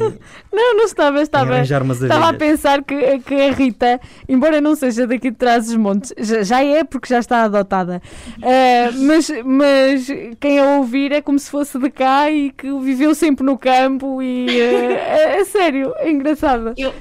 Não, 0.51 0.77
não 0.77 0.85
estava, 0.85 1.21
estava. 1.21 1.55
arranjar 1.55 1.83
umas 1.83 2.01
Estava 2.01 2.31
a 2.31 2.33
pensar 2.33 2.83
que, 2.83 3.19
que 3.19 3.35
a 3.35 3.53
Rita, 3.53 4.01
embora 4.27 4.59
não 4.61 4.75
seja 4.75 5.07
daqui 5.07 5.31
de 5.31 5.37
trás 5.37 5.67
dos 5.67 5.77
montes, 5.77 6.15
já, 6.17 6.43
já 6.43 6.65
é 6.65 6.83
porque 6.83 7.09
já 7.09 7.19
está 7.19 7.43
adotada. 7.43 8.01
Ah, 8.43 8.91
mas, 8.95 9.31
mas 9.45 10.07
quem 10.39 10.61
a 10.61 10.79
ouvir 10.79 11.13
é 11.13 11.21
como 11.21 11.39
se 11.39 11.51
fosse 11.51 11.79
de 11.79 11.91
cá 11.91 12.31
e 12.31 12.53
que 12.53 12.73
viveu 12.81 13.15
sempre 13.15 13.45
no 13.45 13.59
campo 13.59 14.23
e 14.23 14.49
ah, 14.49 14.95
é, 14.95 15.41
é 15.41 15.45
sério, 15.45 15.93
é 15.97 16.11
engraçado. 16.11 16.73
Eu, 16.79 16.95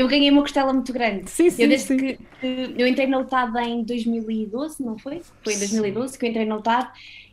eu 0.00 0.08
ganhei 0.08 0.30
uma 0.30 0.42
costela 0.42 0.72
muito 0.72 0.92
grande. 0.92 1.30
Sim, 1.30 1.50
sim, 1.50 1.62
eu 1.62 1.68
desde 1.68 1.88
sim. 1.88 1.96
que, 1.96 2.18
que 2.40 2.74
eu 2.76 2.86
entrei 2.86 3.06
na 3.06 3.18
UTAD 3.18 3.58
em 3.60 3.84
2012, 3.84 4.82
não 4.82 4.98
foi? 4.98 5.20
Foi 5.44 5.54
em 5.54 5.58
2012 5.58 6.18
que 6.18 6.26
eu 6.26 6.30
entrei 6.30 6.46
na 6.46 6.56
UTAD 6.56 6.90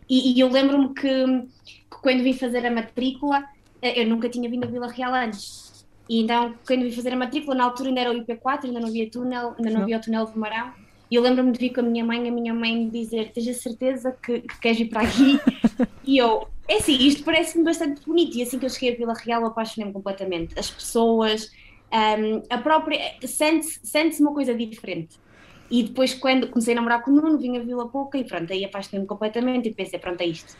e, 0.09 0.33
e 0.33 0.39
eu 0.39 0.49
lembro-me 0.49 0.93
que, 0.93 1.01
que 1.03 2.01
quando 2.01 2.23
vim 2.23 2.33
fazer 2.33 2.65
a 2.65 2.71
matrícula, 2.71 3.43
eh, 3.81 4.01
eu 4.01 4.07
nunca 4.07 4.29
tinha 4.29 4.49
vindo 4.49 4.65
a 4.65 4.67
Vila 4.67 4.87
Real 4.87 5.13
antes. 5.13 5.85
E 6.09 6.21
então, 6.21 6.55
quando 6.65 6.83
vim 6.83 6.91
fazer 6.91 7.13
a 7.13 7.17
matrícula, 7.17 7.55
na 7.55 7.63
altura 7.65 7.89
ainda 7.89 8.01
era 8.01 8.11
o 8.11 8.25
IP4, 8.25 8.65
ainda 8.65 8.79
não 8.79 8.87
havia 8.87 9.09
túnel, 9.09 9.55
ainda 9.57 9.69
não 9.69 9.77
Não. 9.77 9.81
havia 9.83 9.97
o 9.97 10.01
túnel 10.01 10.25
de 10.25 10.37
Marão. 10.37 10.71
E 11.09 11.15
eu 11.15 11.21
lembro-me 11.21 11.51
de 11.51 11.59
vir 11.59 11.69
com 11.69 11.81
a 11.81 11.83
minha 11.83 12.03
mãe, 12.03 12.27
a 12.27 12.31
minha 12.31 12.53
mãe 12.53 12.75
me 12.75 12.89
dizer: 12.89 13.31
Tens 13.31 13.47
a 13.47 13.53
certeza 13.53 14.17
que, 14.23 14.41
que 14.41 14.59
queres 14.59 14.77
vir 14.77 14.89
para 14.89 15.01
aqui? 15.01 15.39
e 16.03 16.17
eu, 16.17 16.47
é 16.67 16.77
assim, 16.77 16.97
isto 16.97 17.23
parece-me 17.23 17.63
bastante 17.63 18.05
bonito. 18.05 18.35
E 18.37 18.41
assim 18.41 18.59
que 18.59 18.65
eu 18.65 18.69
cheguei 18.69 18.93
a 18.93 18.97
Vila 18.97 19.13
Real, 19.13 19.41
eu 19.41 19.47
apaixonei-me 19.47 19.93
completamente. 19.93 20.57
As 20.59 20.69
pessoas, 20.69 21.51
um, 21.91 22.43
a 22.49 22.57
própria. 22.57 22.99
Sente-se 23.25 23.79
sente 23.83 24.21
uma 24.21 24.33
coisa 24.33 24.53
diferente. 24.53 25.19
E 25.69 25.83
depois, 25.83 26.13
quando 26.13 26.47
comecei 26.47 26.73
a 26.73 26.75
namorar 26.75 27.01
com 27.01 27.11
o 27.11 27.15
Nuno, 27.15 27.37
vim 27.37 27.57
a 27.57 27.61
Vila 27.61 27.87
Pouca 27.87 28.17
e 28.17 28.23
pronto, 28.23 28.51
aí 28.51 28.63
apaixonei-me 28.63 29.05
completamente 29.05 29.69
e 29.69 29.73
pensei: 29.73 29.99
pronto, 29.99 30.21
é 30.21 30.25
isto. 30.25 30.55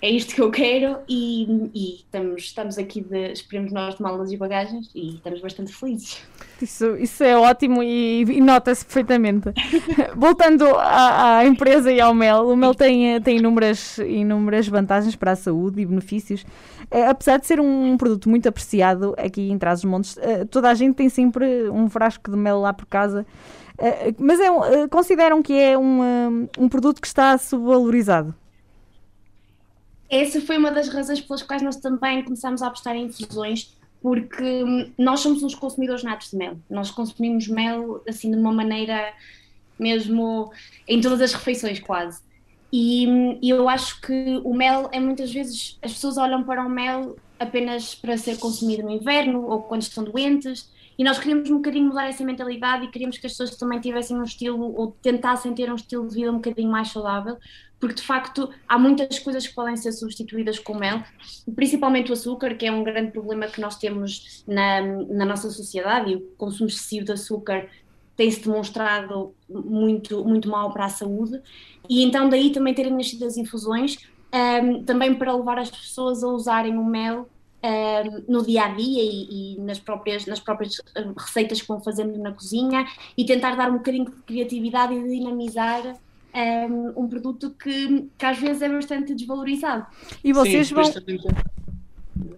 É 0.00 0.10
isto 0.10 0.34
que 0.34 0.40
eu 0.40 0.50
quero 0.50 0.98
e, 1.08 1.70
e 1.72 1.94
estamos, 1.96 2.42
estamos 2.42 2.78
aqui 2.78 3.00
de. 3.00 3.32
Esperemos 3.32 3.72
nós 3.72 3.94
de 3.94 4.02
malas 4.02 4.32
e 4.32 4.36
bagagens 4.36 4.90
e 4.94 5.14
estamos 5.14 5.40
bastante 5.40 5.72
felizes. 5.72 6.20
Isso, 6.60 6.96
isso 6.96 7.22
é 7.22 7.36
ótimo 7.36 7.82
e, 7.82 8.22
e 8.22 8.40
nota-se 8.40 8.84
perfeitamente. 8.84 9.50
Voltando 10.16 10.64
à, 10.76 11.38
à 11.38 11.46
empresa 11.46 11.92
e 11.92 12.00
ao 12.00 12.14
mel, 12.14 12.48
o 12.48 12.56
mel 12.56 12.74
tem, 12.74 13.14
eh, 13.14 13.20
tem 13.20 13.38
inúmeras, 13.38 13.98
inúmeras 13.98 14.66
vantagens 14.66 15.14
para 15.14 15.32
a 15.32 15.36
saúde 15.36 15.80
e 15.80 15.86
benefícios. 15.86 16.44
Eh, 16.90 17.06
apesar 17.06 17.38
de 17.38 17.46
ser 17.46 17.60
um 17.60 17.96
produto 17.96 18.28
muito 18.28 18.48
apreciado 18.48 19.14
aqui 19.16 19.50
em 19.50 19.58
Trás-os-Montes, 19.58 20.18
eh, 20.18 20.44
toda 20.44 20.68
a 20.68 20.74
gente 20.74 20.96
tem 20.96 21.08
sempre 21.08 21.70
um 21.70 21.88
frasco 21.88 22.30
de 22.30 22.36
mel 22.36 22.60
lá 22.60 22.72
por 22.72 22.86
casa. 22.86 23.24
Eh, 23.82 24.14
mas 24.16 24.38
é, 24.38 24.46
eh, 24.46 24.88
consideram 24.88 25.42
que 25.42 25.52
é 25.52 25.76
um, 25.76 26.04
eh, 26.04 26.48
um 26.56 26.68
produto 26.68 27.00
que 27.00 27.06
está 27.06 27.36
subvalorizado? 27.36 28.32
Essa 30.08 30.40
foi 30.40 30.56
uma 30.56 30.70
das 30.70 30.88
razões 30.88 31.20
pelas 31.20 31.42
quais 31.42 31.62
nós 31.62 31.76
também 31.78 32.22
começámos 32.22 32.62
a 32.62 32.68
apostar 32.68 32.94
em 32.94 33.06
infusões, 33.06 33.76
porque 34.00 34.62
hum, 34.62 34.92
nós 34.96 35.18
somos 35.18 35.42
uns 35.42 35.56
consumidores 35.56 36.04
natos 36.04 36.30
de 36.30 36.36
mel. 36.36 36.56
Nós 36.70 36.92
consumimos 36.92 37.48
mel 37.48 38.00
assim 38.08 38.30
de 38.30 38.36
uma 38.36 38.52
maneira 38.52 39.12
mesmo 39.76 40.52
em 40.86 41.00
todas 41.00 41.20
as 41.20 41.32
refeições 41.32 41.80
quase. 41.80 42.20
E, 42.72 43.08
hum, 43.08 43.38
e 43.42 43.50
eu 43.50 43.68
acho 43.68 44.00
que 44.00 44.40
o 44.44 44.54
mel 44.54 44.88
é 44.92 45.00
muitas 45.00 45.32
vezes 45.32 45.76
as 45.82 45.92
pessoas 45.92 46.16
olham 46.18 46.44
para 46.44 46.64
o 46.64 46.70
mel 46.70 47.16
apenas 47.36 47.96
para 47.96 48.16
ser 48.16 48.38
consumido 48.38 48.84
no 48.84 48.92
inverno 48.92 49.44
ou 49.44 49.62
quando 49.62 49.82
estão 49.82 50.04
doentes. 50.04 50.70
E 50.98 51.04
nós 51.04 51.18
queríamos 51.18 51.50
um 51.50 51.56
bocadinho 51.56 51.86
mudar 51.86 52.08
essa 52.08 52.24
mentalidade 52.24 52.84
e 52.84 52.88
queríamos 52.90 53.18
que 53.18 53.26
as 53.26 53.32
pessoas 53.32 53.56
também 53.56 53.80
tivessem 53.80 54.16
um 54.16 54.22
estilo 54.22 54.74
ou 54.74 54.92
tentassem 55.02 55.54
ter 55.54 55.70
um 55.70 55.74
estilo 55.74 56.06
de 56.06 56.14
vida 56.14 56.30
um 56.30 56.36
bocadinho 56.36 56.70
mais 56.70 56.88
saudável, 56.88 57.38
porque 57.80 57.96
de 57.96 58.02
facto 58.02 58.48
há 58.68 58.78
muitas 58.78 59.18
coisas 59.18 59.46
que 59.46 59.54
podem 59.54 59.76
ser 59.76 59.92
substituídas 59.92 60.58
com 60.58 60.74
mel, 60.74 61.02
principalmente 61.54 62.10
o 62.10 62.12
açúcar, 62.12 62.54
que 62.54 62.66
é 62.66 62.72
um 62.72 62.84
grande 62.84 63.10
problema 63.10 63.46
que 63.46 63.60
nós 63.60 63.76
temos 63.76 64.44
na, 64.46 64.80
na 64.80 65.24
nossa 65.24 65.50
sociedade 65.50 66.12
e 66.12 66.16
o 66.16 66.20
consumo 66.36 66.68
excessivo 66.68 67.06
de 67.06 67.12
açúcar 67.12 67.68
tem-se 68.14 68.42
demonstrado 68.42 69.34
muito, 69.48 70.24
muito 70.24 70.48
mal 70.48 70.72
para 70.72 70.84
a 70.84 70.88
saúde. 70.88 71.40
E 71.88 72.04
então 72.04 72.28
daí 72.28 72.52
também 72.52 72.74
terem 72.74 72.92
nascido 72.92 73.24
as 73.24 73.36
infusões, 73.36 73.96
ahm, 74.30 74.84
também 74.84 75.14
para 75.14 75.34
levar 75.34 75.58
as 75.58 75.70
pessoas 75.70 76.22
a 76.22 76.28
usarem 76.28 76.76
o 76.76 76.84
mel 76.84 77.28
ahm, 77.62 78.24
no 78.28 78.44
dia 78.44 78.64
a 78.64 78.68
dia 78.68 79.02
e, 79.02 79.54
e 79.56 79.60
nas, 79.60 79.78
próprias, 79.78 80.26
nas 80.26 80.40
próprias 80.40 80.80
ah, 80.96 81.12
receitas 81.16 81.60
que 81.62 81.68
vão 81.68 81.80
fazendo 81.82 82.18
na 82.18 82.32
cozinha 82.32 82.86
e 83.16 83.24
tentar 83.24 83.54
dar 83.56 83.70
um 83.70 83.78
bocadinho 83.78 84.06
de 84.06 84.12
criatividade 84.26 84.94
e 84.94 85.02
de 85.02 85.08
dinamizar 85.08 85.96
ahm, 86.34 86.92
um 86.96 87.08
produto 87.08 87.50
que, 87.50 88.08
que 88.18 88.26
às 88.26 88.38
vezes 88.38 88.62
é 88.62 88.68
bastante 88.68 89.14
desvalorizado. 89.14 89.86
E 90.24 90.32
vocês 90.32 90.68
Sim, 90.68 90.74
vão. 90.74 90.90
tem- 90.92 91.18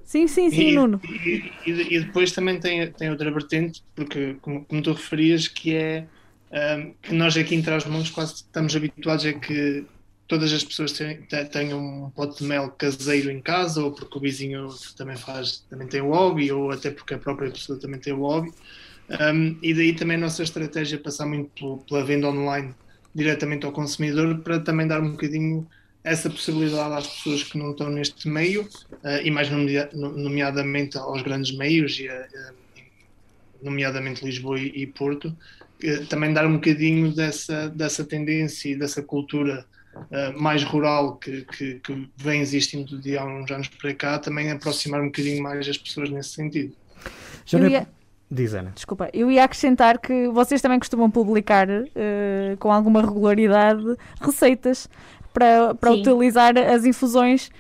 Sim, 0.05 0.27
sim, 0.29 0.51
sim, 0.51 0.71
e, 0.71 0.75
Nuno. 0.77 1.01
E, 1.03 1.53
e- 1.67 1.97
e 1.97 2.01
depois 2.01 2.31
também 2.33 2.61
tem, 2.61 2.91
tem 2.93 3.11
outra 3.11 3.31
vertente, 3.33 3.83
porque 3.97 4.35
como, 4.43 4.65
como 4.65 4.83
tu 4.83 4.93
referias, 4.93 5.49
que 5.49 5.75
é 5.75 6.07
ahm, 6.53 6.93
que 7.03 7.15
nós 7.15 7.37
aqui 7.37 7.55
em 7.55 7.63
Trás-os-Montes 7.63 8.11
quase 8.11 8.35
estamos 8.35 8.77
habituados 8.77 9.25
a 9.25 9.33
que 9.33 9.85
todas 10.27 10.53
as 10.53 10.65
pessoas 10.65 10.93
tenham, 10.93 11.23
te- 11.27 11.45
tenham 11.47 11.79
um 12.07 12.11
pote 12.11 12.39
de 12.39 12.45
mel 12.45 12.71
caseiro 12.71 13.31
em 13.31 13.41
casa, 13.43 13.83
ou 13.83 13.93
porque 13.93 14.19
o 14.19 14.21
vizinho 14.21 14.69
também 14.97 15.17
faz, 15.17 15.61
também 15.69 15.87
tem 15.89 16.01
o 16.01 16.11
hobby, 16.11 16.51
ou 16.53 16.71
até 16.71 16.91
porque 16.91 17.15
a 17.15 17.19
própria 17.19 17.51
pessoa 17.51 17.79
também 17.79 18.01
tem 18.01 18.13
o 18.13 18.21
hobby. 18.21 18.51
Ahm, 19.21 19.59
e 19.63 19.75
daí 19.75 19.95
também 19.95 20.17
a 20.17 20.21
nossa 20.21 20.43
estratégia 20.43 20.97
é 20.97 20.99
passar 20.99 21.27
muito 21.27 21.85
pela 21.89 22.05
venda 22.05 22.29
online 22.29 22.75
diretamente 23.15 23.67
ao 23.67 23.73
consumidor 23.73 24.43
para 24.43 24.61
também 24.61 24.87
dar 24.89 25.01
um 25.01 25.13
bocadinho 25.13 25.69
essa 26.03 26.29
possibilidade 26.29 26.95
às 26.95 27.07
pessoas 27.07 27.43
que 27.43 27.57
não 27.59 27.71
estão 27.71 27.89
neste 27.91 28.29
meio 28.29 28.69
eh, 29.05 29.27
e 29.27 29.31
mais 29.31 29.51
nomea- 29.51 29.91
no- 29.93 30.17
nomeadamente 30.17 30.99
aos 30.99 31.23
grandes 31.23 31.57
meios, 31.57 31.99
e, 31.99 32.09
eh, 32.09 32.29
eh, 32.35 32.53
nomeadamente 33.63 34.25
Lisboa 34.25 34.59
e, 34.61 34.87
Porto, 34.87 35.35
também 36.09 36.33
dar 36.33 36.47
um 36.47 36.55
bocadinho 36.55 37.15
dessa, 37.15 37.69
dessa 37.71 38.05
tendência 38.05 38.71
e 38.71 38.77
dessa 38.77 39.03
cultura 39.03 39.67
eh, 40.11 40.33
mais 40.33 40.63
rural 40.65 41.17
que, 41.17 41.43
que, 41.45 41.75
que 41.81 42.09
vem 42.17 42.41
existindo 42.41 42.99
de 43.01 43.17
há 43.17 43.25
uns 43.25 43.51
anos 43.51 43.69
para 43.69 43.95
cá, 43.95 44.19
também 44.19 44.51
aproximar 44.51 45.01
um 45.01 45.07
bocadinho 45.07 45.43
mais 45.43 45.69
as 45.69 45.77
pessoas 45.79 46.11
nesse 46.11 46.31
sentido. 46.31 46.75
Eu 47.53 47.65
é- 47.65 47.69
ia- 47.71 47.89
Diz, 48.31 48.55
Ana. 48.55 48.73
Desculpa, 48.75 49.11
eu 49.13 49.31
ia 49.31 49.45
acrescentar 49.45 49.99
que 49.99 50.29
vocês 50.29 50.61
também 50.61 50.79
costumam 50.79 51.11
publicar 51.11 51.69
eh, 51.71 52.57
com 52.59 52.73
alguma 52.73 53.01
regularidade 53.03 53.85
receitas 54.21 54.89
para, 55.33 55.75
para 55.75 55.93
Sim. 55.93 56.01
utilizar 56.01 56.57
as 56.57 56.85
infusões. 56.85 57.51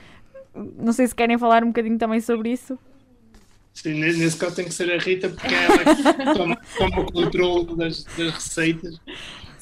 Não 0.55 0.93
sei 0.93 1.07
se 1.07 1.15
querem 1.15 1.37
falar 1.39 1.63
um 1.63 1.69
bocadinho 1.69 1.99
também 1.99 2.21
sobre 2.21 2.51
isso. 2.51 2.79
Sim, 3.75 3.95
ne- 4.01 4.13
nesse 4.15 4.37
caso 4.37 4.57
tem 4.57 4.65
que 4.65 4.73
ser 4.75 4.91
a 4.93 4.99
Rita, 4.99 5.29
porque 5.29 5.55
é 5.55 5.65
ela 5.65 5.95
que 5.97 6.39
toma, 6.39 6.57
toma 6.79 7.01
o 7.03 7.13
controle 7.13 7.77
das, 7.77 8.05
das 8.05 8.33
receitas. 8.33 9.01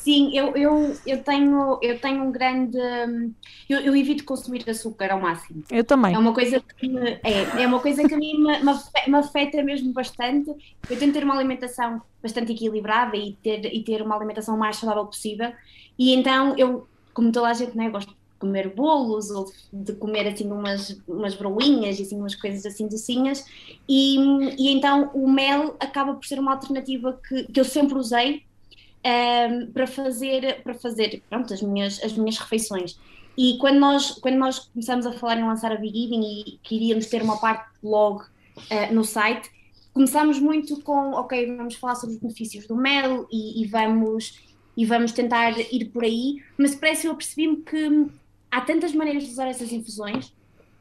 Sim, 0.03 0.37
eu, 0.37 0.57
eu, 0.57 1.01
eu, 1.07 1.23
tenho, 1.23 1.79
eu 1.83 2.01
tenho 2.01 2.25
um 2.25 2.33
grande. 2.33 2.77
hum, 2.79 3.35
Eu, 3.69 3.81
eu 3.81 3.97
evito 3.97 4.25
consumir 4.25 4.69
açúcar 4.69 5.13
ao 5.13 5.21
máximo. 5.21 5.65
Eu 5.71 5.85
também. 5.85 6.15
É 6.15 6.19
uma 6.19 6.35
coisa 6.35 6.61
que 6.79 6.89
me, 6.89 7.21
é, 7.25 7.63
é 7.63 7.67
uma 7.67 7.81
coisa 7.81 8.05
que 8.05 8.13
a 8.15 8.19
mim 8.19 8.37
me, 8.43 8.63
me 8.65 8.71
afe- 8.71 9.09
me 9.11 9.17
afeta 9.19 9.63
mesmo 9.63 9.93
bastante. 9.93 10.51
Eu 10.89 10.99
tento 10.99 11.15
ter 11.15 11.25
uma 11.25 11.35
alimentação 11.37 12.03
bastante 12.23 12.53
equilibrada 12.53 13.17
e 13.17 13.37
ter, 13.43 13.65
e 13.73 13.85
ter 13.85 14.03
uma 14.03 14.17
alimentação 14.17 14.57
mais 14.59 14.77
saudável 14.77 15.07
possível. 15.07 15.53
E 15.99 16.13
então 16.15 16.57
eu, 16.59 16.89
como 17.15 17.31
toda 17.33 17.49
a 17.49 17.53
gente, 17.55 17.77
né, 17.77 17.89
gosto 17.89 18.11
de 18.11 18.17
comer 18.41 18.75
bolos 18.75 19.31
ou 19.31 19.47
de 19.73 19.95
comer 19.95 20.27
assim 20.27 20.51
umas, 20.51 21.01
umas 21.07 21.35
broinhas 21.37 21.99
e 21.99 22.03
assim 22.03 22.17
umas 22.19 22.35
coisas 22.35 22.67
assim 22.67 22.89
docinhas. 22.89 23.45
E, 23.89 24.17
e 24.59 24.71
então 24.73 25.11
o 25.15 25.31
mel 25.31 25.77
acaba 25.81 26.15
por 26.15 26.25
ser 26.25 26.39
uma 26.41 26.53
alternativa 26.55 27.19
que, 27.29 27.45
que 27.53 27.61
eu 27.61 27.65
sempre 27.65 27.95
usei 27.99 28.43
ehm, 29.05 29.67
para 29.73 29.87
fazer, 29.87 30.63
para 30.63 30.75
fazer 30.75 31.23
pronto, 31.29 31.53
as, 31.53 31.63
minhas, 31.63 32.03
as 32.03 32.13
minhas 32.13 32.39
refeições. 32.39 32.99
E 33.37 33.57
quando 33.59 33.79
nós, 33.79 34.13
quando 34.13 34.37
nós 34.37 34.59
começamos 34.59 35.07
a 35.07 35.13
falar 35.13 35.39
em 35.39 35.45
lançar 35.45 35.73
a 35.73 35.77
Big 35.77 36.05
Eating 36.05 36.23
e 36.23 36.59
queríamos 36.63 37.07
ter 37.07 37.23
uma 37.23 37.39
parte 37.39 37.65
de 37.73 37.81
blog 37.83 38.23
eh, 38.69 38.93
no 38.93 39.05
site, 39.05 39.51
começámos 39.95 40.39
muito 40.39 40.81
com, 40.83 41.13
ok, 41.13 41.57
vamos 41.57 41.75
falar 41.77 41.95
sobre 41.95 42.17
os 42.17 42.21
benefícios 42.21 42.67
do 42.67 42.77
mel 42.77 43.27
e, 43.31 43.63
e 43.63 43.67
vamos, 43.67 44.39
e 44.77 44.85
vamos 44.85 45.13
tentar 45.13 45.59
ir 45.59 45.87
por 45.87 46.05
aí, 46.05 46.43
mas 46.59 46.73
depressa 46.73 47.07
eu 47.07 47.15
percebi-me 47.15 47.57
que 47.59 48.07
há 48.51 48.61
tantas 48.61 48.93
maneiras 48.93 49.25
de 49.25 49.31
usar 49.31 49.49
essas 49.49 49.73
infusões 49.73 50.33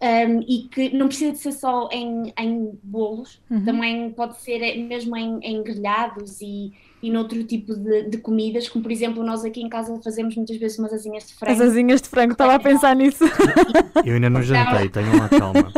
um, 0.02 0.42
e 0.42 0.68
que 0.70 0.90
não 0.96 1.08
precisa 1.08 1.32
de 1.32 1.38
ser 1.38 1.52
só 1.54 1.88
em, 1.92 2.34
em 2.38 2.78
bolos, 2.84 3.40
Uhum. 3.50 3.64
também 3.64 4.12
pode 4.12 4.42
ser 4.42 4.76
mesmo 4.78 5.16
em, 5.16 5.40
em 5.42 5.64
grelhados 5.64 6.42
e, 6.42 6.74
e 7.02 7.10
noutro 7.10 7.44
tipo 7.44 7.76
de, 7.76 8.04
de 8.04 8.18
comidas, 8.20 8.70
como 8.70 8.84
por 8.84 8.92
exemplo 8.92 9.24
nós 9.24 9.44
aqui 9.44 9.62
em 9.62 9.70
casa 9.70 10.00
fazemos 10.04 10.36
muitas 10.36 10.58
vezes 10.58 10.78
umas 10.78 10.94
asinhas 10.94 11.26
de 11.26 11.34
As 11.34 11.40
frango. 11.40 11.64
asinhas 11.64 12.02
de 12.02 12.10
frango, 12.10 12.34
estava 12.34 12.56
a 12.56 12.60
pensar 12.60 12.96
nisso. 12.96 13.24
Eu 14.06 14.16
ainda 14.16 14.30
não 14.30 14.42
jantei, 14.42 14.90
tenham 14.90 15.18
lá 15.18 15.30
calma. 15.30 15.72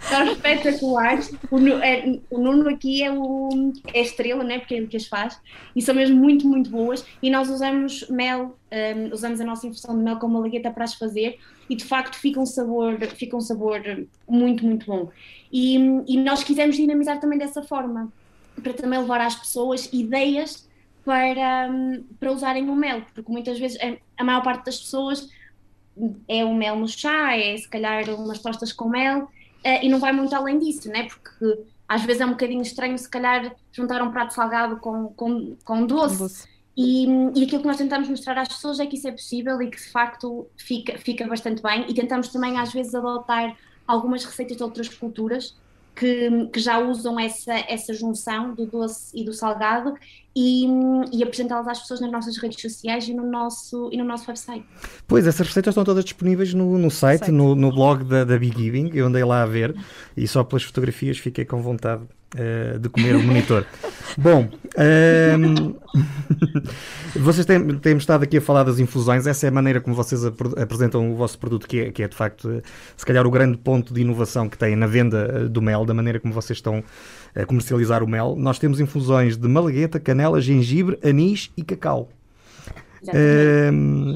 São 0.00 0.32
espetaculares. 0.32 1.32
O, 1.50 1.58
é- 1.68 2.18
o 2.30 2.38
Nuno 2.38 2.68
aqui 2.68 3.02
é, 3.02 3.12
o, 3.12 3.72
é 3.92 4.00
a 4.00 4.02
estrela, 4.02 4.42
né? 4.44 4.58
porque 4.58 4.74
é 4.74 4.78
ele 4.78 4.86
que 4.86 4.96
as 4.96 5.06
faz, 5.06 5.38
e 5.74 5.82
são 5.82 5.94
mesmo 5.94 6.16
muito, 6.16 6.46
muito 6.46 6.70
boas. 6.70 7.04
E 7.22 7.30
nós 7.30 7.48
usamos 7.48 8.08
mel 8.08 8.56
um, 8.72 9.12
usamos 9.12 9.40
a 9.40 9.44
nossa 9.44 9.66
infusão 9.66 9.96
de 9.96 10.02
mel 10.02 10.16
com 10.16 10.28
malagueta 10.28 10.70
para 10.70 10.84
as 10.84 10.94
fazer 10.94 11.38
e 11.68 11.74
de 11.76 11.84
facto 11.84 12.16
fica 12.16 12.40
um 12.40 12.46
sabor, 12.46 12.98
fica 13.14 13.36
um 13.36 13.40
sabor 13.40 13.80
muito, 14.28 14.64
muito 14.64 14.86
bom. 14.86 15.08
E, 15.52 15.76
e 16.06 16.16
nós 16.18 16.42
quisemos 16.42 16.76
dinamizar 16.76 17.20
também 17.20 17.38
dessa 17.38 17.62
forma, 17.62 18.12
para 18.62 18.72
também 18.72 18.98
levar 18.98 19.20
às 19.20 19.34
pessoas 19.34 19.88
ideias 19.92 20.68
para, 21.04 21.68
um, 21.70 22.04
para 22.18 22.32
usarem 22.32 22.68
o 22.68 22.74
mel, 22.74 23.02
porque 23.14 23.30
muitas 23.30 23.58
vezes 23.58 23.78
a, 23.80 23.96
a 24.20 24.24
maior 24.24 24.42
parte 24.42 24.66
das 24.66 24.78
pessoas 24.78 25.28
é 26.28 26.44
o 26.44 26.54
mel 26.54 26.76
no 26.76 26.88
chá, 26.88 27.36
é 27.36 27.56
se 27.56 27.68
calhar 27.68 28.08
umas 28.10 28.40
tostas 28.40 28.72
com 28.72 28.88
mel, 28.88 29.24
uh, 29.24 29.30
e 29.82 29.88
não 29.88 29.98
vai 29.98 30.12
muito 30.12 30.34
além 30.34 30.58
disso, 30.58 30.88
né? 30.88 31.04
porque 31.04 31.64
às 31.88 32.02
vezes 32.02 32.20
é 32.20 32.26
um 32.26 32.30
bocadinho 32.30 32.62
estranho 32.62 32.98
se 32.98 33.08
calhar 33.08 33.54
juntar 33.70 34.02
um 34.02 34.10
prato 34.10 34.34
salgado 34.34 34.78
com, 34.78 35.08
com, 35.10 35.56
com 35.64 35.86
doce. 35.86 36.18
doce. 36.18 36.56
E, 36.76 37.06
e 37.34 37.44
aquilo 37.44 37.62
que 37.62 37.66
nós 37.66 37.78
tentamos 37.78 38.08
mostrar 38.08 38.36
às 38.36 38.48
pessoas 38.48 38.78
é 38.80 38.86
que 38.86 38.96
isso 38.96 39.08
é 39.08 39.12
possível 39.12 39.62
e 39.62 39.70
que 39.70 39.78
de 39.78 39.90
facto 39.90 40.46
fica, 40.56 40.98
fica 40.98 41.26
bastante 41.26 41.62
bem. 41.62 41.86
E 41.88 41.94
tentamos 41.94 42.28
também 42.28 42.58
às 42.58 42.72
vezes 42.72 42.94
adotar 42.94 43.56
algumas 43.86 44.24
receitas 44.24 44.56
de 44.56 44.62
outras 44.62 44.88
culturas 44.88 45.56
que, 45.96 46.46
que 46.52 46.60
já 46.60 46.78
usam 46.78 47.18
essa, 47.18 47.54
essa 47.68 47.94
junção 47.94 48.54
do 48.54 48.66
doce 48.66 49.10
e 49.18 49.24
do 49.24 49.32
salgado 49.32 49.94
e, 50.36 50.66
e 51.10 51.22
apresentá-las 51.22 51.66
às 51.66 51.80
pessoas 51.80 52.00
nas 52.00 52.12
nossas 52.12 52.36
redes 52.36 52.60
sociais 52.60 53.08
e 53.08 53.14
no 53.14 53.26
nosso, 53.26 53.88
e 53.90 53.96
no 53.96 54.04
nosso 54.04 54.28
website. 54.28 54.64
Pois, 55.08 55.26
essas 55.26 55.46
receitas 55.46 55.72
estão 55.72 55.84
todas 55.84 56.04
disponíveis 56.04 56.52
no, 56.52 56.76
no 56.76 56.90
site. 56.90 57.30
No, 57.30 57.54
no 57.54 57.72
blog 57.72 58.04
da, 58.04 58.24
da 58.24 58.38
Big 58.38 58.54
Giving, 58.54 58.90
eu 58.92 59.06
andei 59.06 59.24
lá 59.24 59.42
a 59.42 59.46
ver 59.46 59.74
e 60.14 60.28
só 60.28 60.44
pelas 60.44 60.62
fotografias 60.62 61.16
fiquei 61.16 61.46
com 61.46 61.62
vontade 61.62 62.02
uh, 62.36 62.78
de 62.78 62.88
comer 62.88 63.16
o 63.16 63.22
monitor. 63.22 63.64
Bom, 64.16 64.48
ehm, 64.76 65.74
vocês 67.16 67.44
têm, 67.44 67.78
têm 67.78 67.96
estado 67.96 68.22
aqui 68.22 68.38
a 68.38 68.40
falar 68.40 68.62
das 68.62 68.78
infusões, 68.78 69.26
essa 69.26 69.46
é 69.46 69.48
a 69.48 69.52
maneira 69.52 69.80
como 69.80 69.94
vocês 69.94 70.24
ap 70.24 70.40
apresentam 70.58 71.12
o 71.12 71.16
vosso 71.16 71.38
produto, 71.38 71.66
que 71.66 71.80
é, 71.80 71.90
que 71.90 72.02
é 72.02 72.08
de 72.08 72.16
facto, 72.16 72.62
se 72.96 73.04
calhar, 73.04 73.26
o 73.26 73.30
grande 73.30 73.58
ponto 73.58 73.92
de 73.92 74.00
inovação 74.00 74.48
que 74.48 74.56
têm 74.56 74.76
na 74.76 74.86
venda 74.86 75.30
eh, 75.34 75.48
do 75.48 75.60
mel, 75.60 75.84
da 75.84 75.92
maneira 75.92 76.18
como 76.18 76.32
vocês 76.32 76.58
estão 76.58 76.82
a 77.34 77.44
comercializar 77.44 78.02
o 78.02 78.08
mel. 78.08 78.36
Nós 78.38 78.58
temos 78.58 78.80
infusões 78.80 79.36
de 79.36 79.48
malagueta, 79.48 80.00
canela, 80.00 80.40
gengibre, 80.40 80.98
anis 81.04 81.50
e 81.56 81.62
cacau. 81.62 82.08
Ehm, 83.12 84.14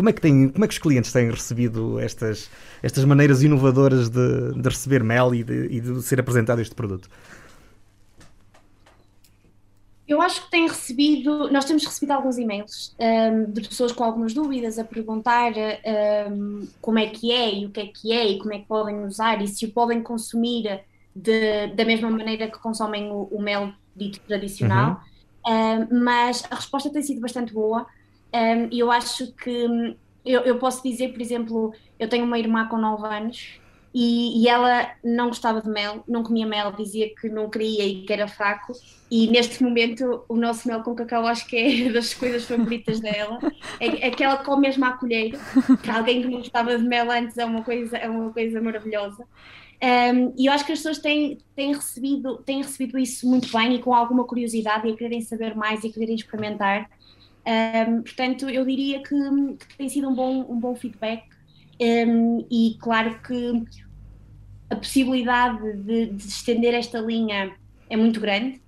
como 0.00 0.08
é, 0.08 0.12
que 0.14 0.20
tem, 0.22 0.48
como 0.48 0.64
é 0.64 0.68
que 0.68 0.72
os 0.72 0.78
clientes 0.78 1.12
têm 1.12 1.30
recebido 1.30 2.00
estas, 2.00 2.50
estas 2.82 3.04
maneiras 3.04 3.42
inovadoras 3.42 4.08
de, 4.08 4.54
de 4.54 4.66
receber 4.66 5.04
mel 5.04 5.34
e 5.34 5.44
de, 5.44 5.66
e 5.66 5.78
de 5.78 6.00
ser 6.00 6.18
apresentado 6.18 6.58
este 6.58 6.74
produto? 6.74 7.06
Eu 10.08 10.22
acho 10.22 10.42
que 10.42 10.50
tem 10.50 10.66
recebido, 10.66 11.52
nós 11.52 11.66
temos 11.66 11.84
recebido 11.84 12.12
alguns 12.12 12.38
e-mails 12.38 12.96
um, 12.98 13.52
de 13.52 13.68
pessoas 13.68 13.92
com 13.92 14.02
algumas 14.02 14.32
dúvidas 14.32 14.78
a 14.78 14.84
perguntar 14.84 15.52
um, 16.32 16.66
como 16.80 16.98
é 16.98 17.06
que 17.06 17.30
é 17.30 17.54
e 17.56 17.66
o 17.66 17.70
que 17.70 17.80
é 17.80 17.86
que 17.86 18.12
é 18.12 18.26
e 18.26 18.38
como 18.38 18.54
é 18.54 18.58
que 18.58 18.66
podem 18.66 19.04
usar 19.04 19.42
e 19.42 19.48
se 19.48 19.66
o 19.66 19.70
podem 19.70 20.02
consumir 20.02 20.80
de, 21.14 21.66
da 21.74 21.84
mesma 21.84 22.08
maneira 22.08 22.48
que 22.48 22.58
consomem 22.58 23.10
o, 23.10 23.24
o 23.24 23.42
mel 23.42 23.70
dito 23.94 24.18
tradicional. 24.20 25.02
Uhum. 25.46 25.86
Um, 25.92 26.04
mas 26.04 26.42
a 26.50 26.54
resposta 26.54 26.90
tem 26.90 27.02
sido 27.02 27.20
bastante 27.20 27.52
boa 27.52 27.86
e 28.70 28.78
eu 28.78 28.90
acho 28.90 29.32
que 29.32 29.96
eu, 30.24 30.42
eu 30.42 30.58
posso 30.58 30.82
dizer, 30.82 31.12
por 31.12 31.20
exemplo, 31.20 31.72
eu 31.98 32.08
tenho 32.08 32.24
uma 32.24 32.38
irmã 32.38 32.66
com 32.66 32.76
9 32.76 33.06
anos 33.06 33.60
e, 33.92 34.42
e, 34.42 34.48
ela 34.48 34.88
não 35.02 35.28
gostava 35.28 35.60
de 35.60 35.68
mel, 35.68 36.04
não 36.06 36.22
comia 36.22 36.46
mel, 36.46 36.70
dizia 36.72 37.12
que 37.12 37.28
não 37.28 37.50
queria 37.50 37.84
e 37.84 38.02
que 38.02 38.12
era 38.12 38.28
fraco. 38.28 38.72
E 39.10 39.26
neste 39.26 39.64
momento, 39.64 40.24
o 40.28 40.36
nosso 40.36 40.68
mel 40.68 40.82
com 40.82 40.94
cacau 40.94 41.26
acho 41.26 41.46
que 41.48 41.56
é 41.56 41.90
das 41.90 42.14
coisas 42.14 42.44
favoritas 42.44 43.00
dela. 43.00 43.38
É, 43.80 44.08
é 44.08 44.10
que 44.10 44.22
ela 44.22 44.44
come 44.44 44.68
mesmo 44.68 44.84
à 44.84 44.92
colher, 44.92 45.32
que 45.82 45.90
alguém 45.90 46.22
que 46.22 46.28
não 46.28 46.38
gostava 46.38 46.78
de 46.78 46.84
mel 46.84 47.10
antes 47.10 47.36
é 47.36 47.44
uma 47.44 47.62
coisa, 47.64 47.96
é 47.96 48.08
uma 48.08 48.32
coisa 48.32 48.60
maravilhosa. 48.60 49.26
Um, 49.82 50.34
e 50.36 50.46
eu 50.46 50.52
acho 50.52 50.64
que 50.66 50.72
as 50.72 50.78
pessoas 50.78 50.98
têm, 50.98 51.38
têm, 51.56 51.74
recebido, 51.74 52.36
têm 52.44 52.58
recebido 52.58 52.98
isso 52.98 53.26
muito 53.26 53.50
bem 53.50 53.74
e 53.74 53.78
com 53.80 53.94
alguma 53.94 54.24
curiosidade 54.24 54.86
e 54.86 54.92
a 54.92 54.96
quererem 54.96 55.22
saber 55.22 55.56
mais 55.56 55.82
e 55.82 55.88
a 55.88 55.92
quererem 55.92 56.14
experimentar. 56.14 56.88
Um, 57.46 58.02
portanto, 58.02 58.48
eu 58.48 58.64
diria 58.64 59.02
que, 59.02 59.16
que, 59.68 59.76
tem 59.76 59.88
sido 59.88 60.08
um 60.08 60.14
bom, 60.14 60.46
um 60.48 60.58
bom 60.58 60.74
feedback 60.74 61.24
um, 61.80 62.46
e 62.50 62.76
claro 62.78 63.18
que 63.26 63.64
a 64.68 64.76
possibilidade 64.76 65.72
de, 65.78 66.06
de, 66.06 66.28
estender 66.28 66.74
esta 66.74 67.00
linha 67.00 67.52
é 67.88 67.96
muito 67.96 68.20
grande, 68.20 68.60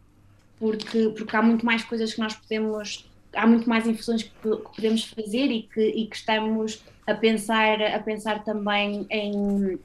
porque, 0.59 1.11
porque 1.17 1.37
há 1.37 1.43
muito 1.43 1.65
mais 1.65 1.85
coisas 1.85 2.15
que 2.15 2.21
nós 2.21 2.35
podemos, 2.35 3.09
há 3.35 3.47
muito 3.47 3.69
mais 3.69 3.87
infusões 3.87 4.23
que, 4.23 4.31
que 4.33 4.77
podemos 4.77 5.05
fazer 5.05 5.47
e 5.47 5.63
que, 5.63 5.81
e 5.81 6.07
que 6.07 6.17
estamos 6.17 6.83
a 7.07 7.15
pensar, 7.15 7.81
a 7.83 7.99
pensar 7.99 8.43
também 8.43 9.07
em 9.11 9.79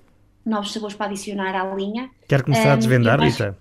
novos 0.45 0.71
sabores 0.71 0.95
para 0.95 1.07
adicionar 1.07 1.53
à 1.53 1.75
linha. 1.75 2.09
Quer 2.27 2.41
começar 2.41 2.69
um, 2.69 2.73
a 2.73 2.75
desvendar, 2.77 3.19
Rita? 3.19 3.57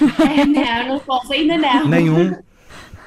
não, 0.48 0.88
não 0.88 1.00
posso, 1.00 1.32
ainda 1.32 1.58
não. 1.58 1.86
Nenhum. 1.86 2.47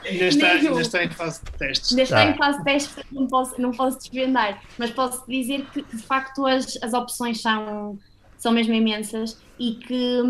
Ainda 0.05 0.25
está, 0.25 0.51
ainda 0.51 0.81
está 0.81 1.03
em 1.03 1.09
fase 1.09 1.43
de 1.43 1.51
testes. 1.51 1.91
Ainda 1.91 2.03
está 2.03 2.19
ah. 2.19 2.31
em 2.31 2.37
fase 2.37 2.57
de 2.59 2.63
testes, 2.63 3.03
não 3.11 3.27
posso, 3.27 3.61
não 3.61 3.71
posso 3.71 3.99
desvendar, 3.99 4.61
mas 4.77 4.91
posso 4.91 5.23
dizer 5.27 5.65
que, 5.71 5.81
de 5.81 6.01
facto 6.03 6.45
as, 6.45 6.77
as 6.81 6.93
opções 6.93 7.41
são, 7.41 7.97
são 8.37 8.51
mesmo 8.51 8.73
imensas 8.73 9.39
e 9.59 9.75
que 9.75 10.21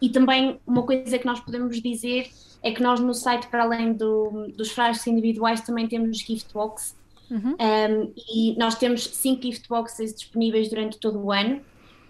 e 0.00 0.10
também 0.10 0.60
uma 0.66 0.82
coisa 0.82 1.18
que 1.18 1.26
nós 1.26 1.40
podemos 1.40 1.80
dizer 1.80 2.30
é 2.62 2.72
que 2.72 2.82
nós 2.82 3.00
no 3.00 3.14
site, 3.14 3.48
para 3.48 3.64
além 3.64 3.92
do, 3.92 4.48
dos 4.56 4.70
frascos 4.70 5.06
individuais, 5.06 5.60
também 5.60 5.86
temos 5.88 6.18
gift 6.18 6.52
box 6.52 6.96
uhum. 7.30 7.56
um, 7.60 8.12
e 8.34 8.56
nós 8.56 8.76
temos 8.76 9.04
cinco 9.04 9.42
gift 9.42 9.68
boxes 9.68 10.14
disponíveis 10.14 10.68
durante 10.68 10.98
todo 10.98 11.18
o 11.18 11.32
ano 11.32 11.60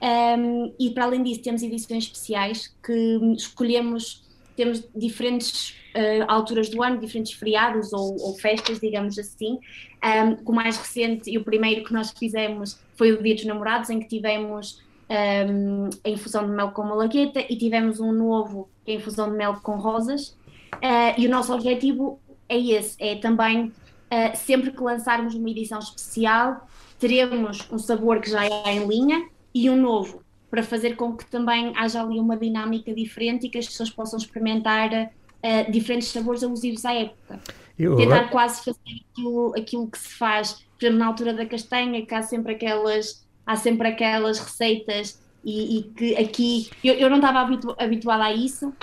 um, 0.02 0.74
e 0.80 0.90
para 0.90 1.04
além 1.04 1.22
disso 1.22 1.42
temos 1.42 1.62
edições 1.62 2.04
especiais 2.04 2.74
que 2.84 3.20
escolhemos, 3.36 4.24
temos 4.56 4.88
diferentes 4.94 5.70
uh, 5.94 6.24
alturas 6.28 6.68
do 6.68 6.82
ano, 6.82 6.98
diferentes 6.98 7.32
feriados 7.32 7.92
ou, 7.92 8.16
ou 8.20 8.34
festas, 8.34 8.80
digamos 8.80 9.18
assim. 9.18 9.58
Um, 10.04 10.50
o 10.50 10.52
mais 10.52 10.76
recente 10.76 11.30
e 11.30 11.38
o 11.38 11.44
primeiro 11.44 11.84
que 11.84 11.92
nós 11.92 12.10
fizemos 12.10 12.78
foi 12.94 13.12
o 13.12 13.22
Dia 13.22 13.34
dos 13.34 13.44
Namorados, 13.44 13.90
em 13.90 14.00
que 14.00 14.08
tivemos 14.08 14.82
um, 15.12 15.90
a 16.04 16.08
infusão 16.08 16.46
de 16.46 16.52
mel 16.52 16.70
com 16.70 16.82
malagueta 16.82 17.40
e 17.48 17.56
tivemos 17.56 18.00
um 18.00 18.12
novo, 18.12 18.68
que 18.84 18.92
é 18.92 18.94
a 18.94 18.98
infusão 18.98 19.30
de 19.30 19.36
mel 19.36 19.58
com 19.62 19.76
rosas. 19.76 20.36
Uh, 20.74 21.18
e 21.18 21.26
o 21.26 21.30
nosso 21.30 21.52
objetivo 21.52 22.18
é 22.48 22.58
esse, 22.58 22.96
é 22.98 23.16
também 23.16 23.66
uh, 23.66 24.36
sempre 24.36 24.70
que 24.70 24.82
lançarmos 24.82 25.34
uma 25.34 25.50
edição 25.50 25.78
especial, 25.78 26.66
teremos 26.98 27.66
um 27.70 27.78
sabor 27.78 28.20
que 28.20 28.30
já 28.30 28.44
é 28.44 28.74
em 28.74 28.86
linha 28.86 29.28
e 29.54 29.68
um 29.68 29.76
novo, 29.76 30.21
para 30.52 30.62
fazer 30.62 30.96
com 30.96 31.16
que 31.16 31.24
também 31.24 31.72
haja 31.78 32.02
ali 32.02 32.20
uma 32.20 32.36
dinâmica 32.36 32.92
diferente 32.92 33.46
e 33.46 33.48
que 33.48 33.56
as 33.56 33.66
pessoas 33.66 33.88
possam 33.88 34.18
experimentar 34.18 34.90
uh, 34.92 35.72
diferentes 35.72 36.08
sabores 36.08 36.44
alusivos 36.44 36.84
à 36.84 36.92
época. 36.92 37.40
Eu, 37.78 37.96
Tentar 37.96 38.28
quase 38.28 38.62
fazer 38.62 39.00
aquilo, 39.10 39.54
aquilo 39.56 39.90
que 39.90 39.98
se 39.98 40.10
faz, 40.10 40.62
por 40.78 40.84
exemplo, 40.84 40.98
na 40.98 41.06
altura 41.06 41.32
da 41.32 41.46
castanha, 41.46 42.04
que 42.04 42.14
há 42.14 42.20
sempre 42.20 42.52
aquelas, 42.52 43.26
há 43.46 43.56
sempre 43.56 43.88
aquelas 43.88 44.38
receitas 44.38 45.22
e, 45.42 45.78
e 45.78 45.82
que 45.84 46.16
aqui 46.16 46.70
eu, 46.84 46.96
eu 46.96 47.08
não 47.08 47.16
estava 47.16 47.40
habitu, 47.40 47.74
habituada 47.78 48.24
a 48.24 48.34
isso, 48.34 48.74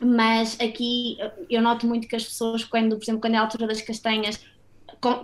mas 0.00 0.58
aqui 0.58 1.18
eu 1.50 1.60
noto 1.60 1.86
muito 1.86 2.08
que 2.08 2.16
as 2.16 2.24
pessoas, 2.24 2.64
quando, 2.64 2.96
por 2.96 3.04
exemplo, 3.04 3.20
quando 3.20 3.34
é 3.34 3.36
a 3.36 3.42
altura 3.42 3.66
das 3.66 3.82
castanhas, 3.82 4.42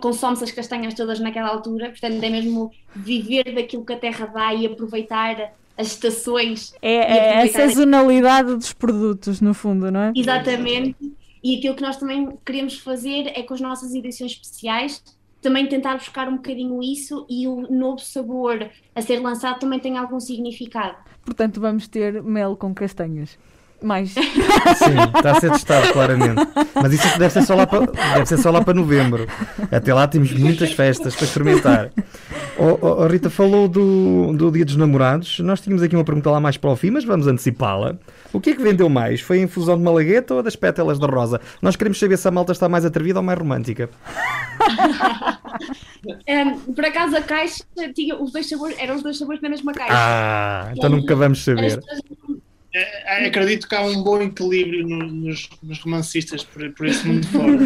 consome-se 0.03 0.45
as 0.45 0.53
castanhas 0.53 0.93
todas 0.93 1.21
naquela 1.21 1.49
altura, 1.49 1.89
portanto 1.89 2.23
é 2.23 2.29
mesmo 2.29 2.71
viver 2.95 3.55
daquilo 3.55 3.83
que 3.83 3.95
a 3.95 3.99
terra 3.99 4.27
dá 4.27 4.53
e 4.53 4.67
aproveitar 4.67 5.55
as 5.77 5.89
estações. 5.89 6.75
É, 6.81 6.95
é 6.95 7.43
a 7.43 7.49
sazonalidade 7.49 8.55
dos 8.55 8.73
produtos, 8.73 9.41
no 9.41 9.55
fundo, 9.55 9.91
não 9.91 10.01
é? 10.01 10.13
Exatamente. 10.15 10.97
E 11.43 11.59
aquilo 11.59 11.77
que 11.77 11.83
nós 11.83 11.97
também 11.97 12.37
queremos 12.45 12.79
fazer 12.79 13.33
é 13.35 13.43
com 13.43 13.55
as 13.55 13.61
nossas 13.61 13.95
edições 13.95 14.33
especiais 14.33 15.03
também 15.47 15.69
tentar 15.69 15.95
buscar 15.95 16.29
um 16.29 16.37
bocadinho 16.37 16.83
isso 16.83 17.25
e 17.31 17.47
o 17.47 17.71
novo 17.71 18.01
sabor 18.01 18.69
a 18.95 19.01
ser 19.01 19.21
lançado 19.21 19.61
também 19.61 19.79
tem 19.79 19.97
algum 19.97 20.19
significado. 20.19 20.97
Portanto, 21.25 21.61
vamos 21.61 21.87
ter 21.87 22.21
mel 22.21 22.57
com 22.57 22.75
castanhas 22.75 23.39
mais. 23.83 24.11
Sim, 24.13 24.97
está 25.17 25.33
a 25.33 25.41
ser 25.41 25.51
testado 25.53 25.93
claramente. 25.93 26.41
Mas 26.75 26.93
isso 26.93 27.19
deve 27.19 27.31
ser 27.31 27.43
só 27.43 27.55
lá 27.55 27.67
para, 27.67 27.87
deve 27.87 28.27
ser 28.27 28.39
só 28.39 28.51
lá 28.51 28.63
para 28.63 28.75
novembro. 28.75 29.27
Até 29.71 29.93
lá 29.93 30.07
temos 30.07 30.33
muitas 30.33 30.73
festas 30.73 31.15
para 31.15 31.25
experimentar. 31.25 31.91
Oh, 32.59 32.79
oh, 32.81 33.03
oh, 33.03 33.07
Rita 33.07 33.29
falou 33.29 33.69
do, 33.69 34.33
do 34.33 34.51
Dia 34.51 34.65
dos 34.65 34.77
Namorados. 34.77 35.41
Nós 35.41 35.61
tínhamos 35.61 35.83
aqui 35.83 35.95
uma 35.95 36.05
pergunta 36.05 36.31
lá 36.31 36.41
mais 36.41 36.57
para 36.57 36.71
o 36.71 36.77
fim, 36.77 36.91
mas 36.91 37.05
vamos 37.05 37.27
antecipá-la. 37.27 37.97
O 38.33 38.41
que 38.41 38.51
é 38.51 38.55
que 38.55 38.63
vendeu 38.63 38.89
mais? 38.89 39.21
Foi 39.21 39.39
a 39.39 39.43
infusão 39.43 39.77
de 39.77 39.83
malagueta 39.83 40.35
ou 40.35 40.43
das 40.43 40.57
pétalas 40.57 40.99
de 40.99 41.07
rosa? 41.07 41.41
Nós 41.61 41.77
queremos 41.77 41.99
saber 41.99 42.17
se 42.17 42.27
a 42.27 42.31
malta 42.31 42.53
está 42.53 42.69
mais 42.69 42.85
atrevida 42.85 43.19
ou 43.19 43.23
mais 43.23 43.39
romântica. 43.39 43.91
um, 46.29 46.73
por 46.73 46.85
acaso 46.85 47.17
a 47.17 47.23
caixa 47.23 47.65
tinha 47.95 48.17
os 48.17 48.33
dois 48.33 48.49
sabores, 48.49 48.77
eram 48.79 48.97
os 48.97 49.03
dois 49.03 49.19
sabores 49.19 49.41
da 49.41 49.49
mesma 49.49 49.73
caixa. 49.73 49.93
Ah, 49.95 50.73
então 50.75 50.91
nunca 50.91 51.15
vamos 51.15 51.45
saber. 51.45 51.81
É, 52.79 53.27
acredito 53.27 53.67
que 53.67 53.75
há 53.75 53.81
um 53.81 54.03
bom 54.03 54.21
equilíbrio 54.21 54.87
no, 54.87 55.07
nos, 55.07 55.49
nos, 55.63 55.79
romancistas 55.81 56.45
por, 56.45 56.71
por 56.73 56.87
esse 56.87 57.07
mundo 57.07 57.27
fora. 57.29 57.57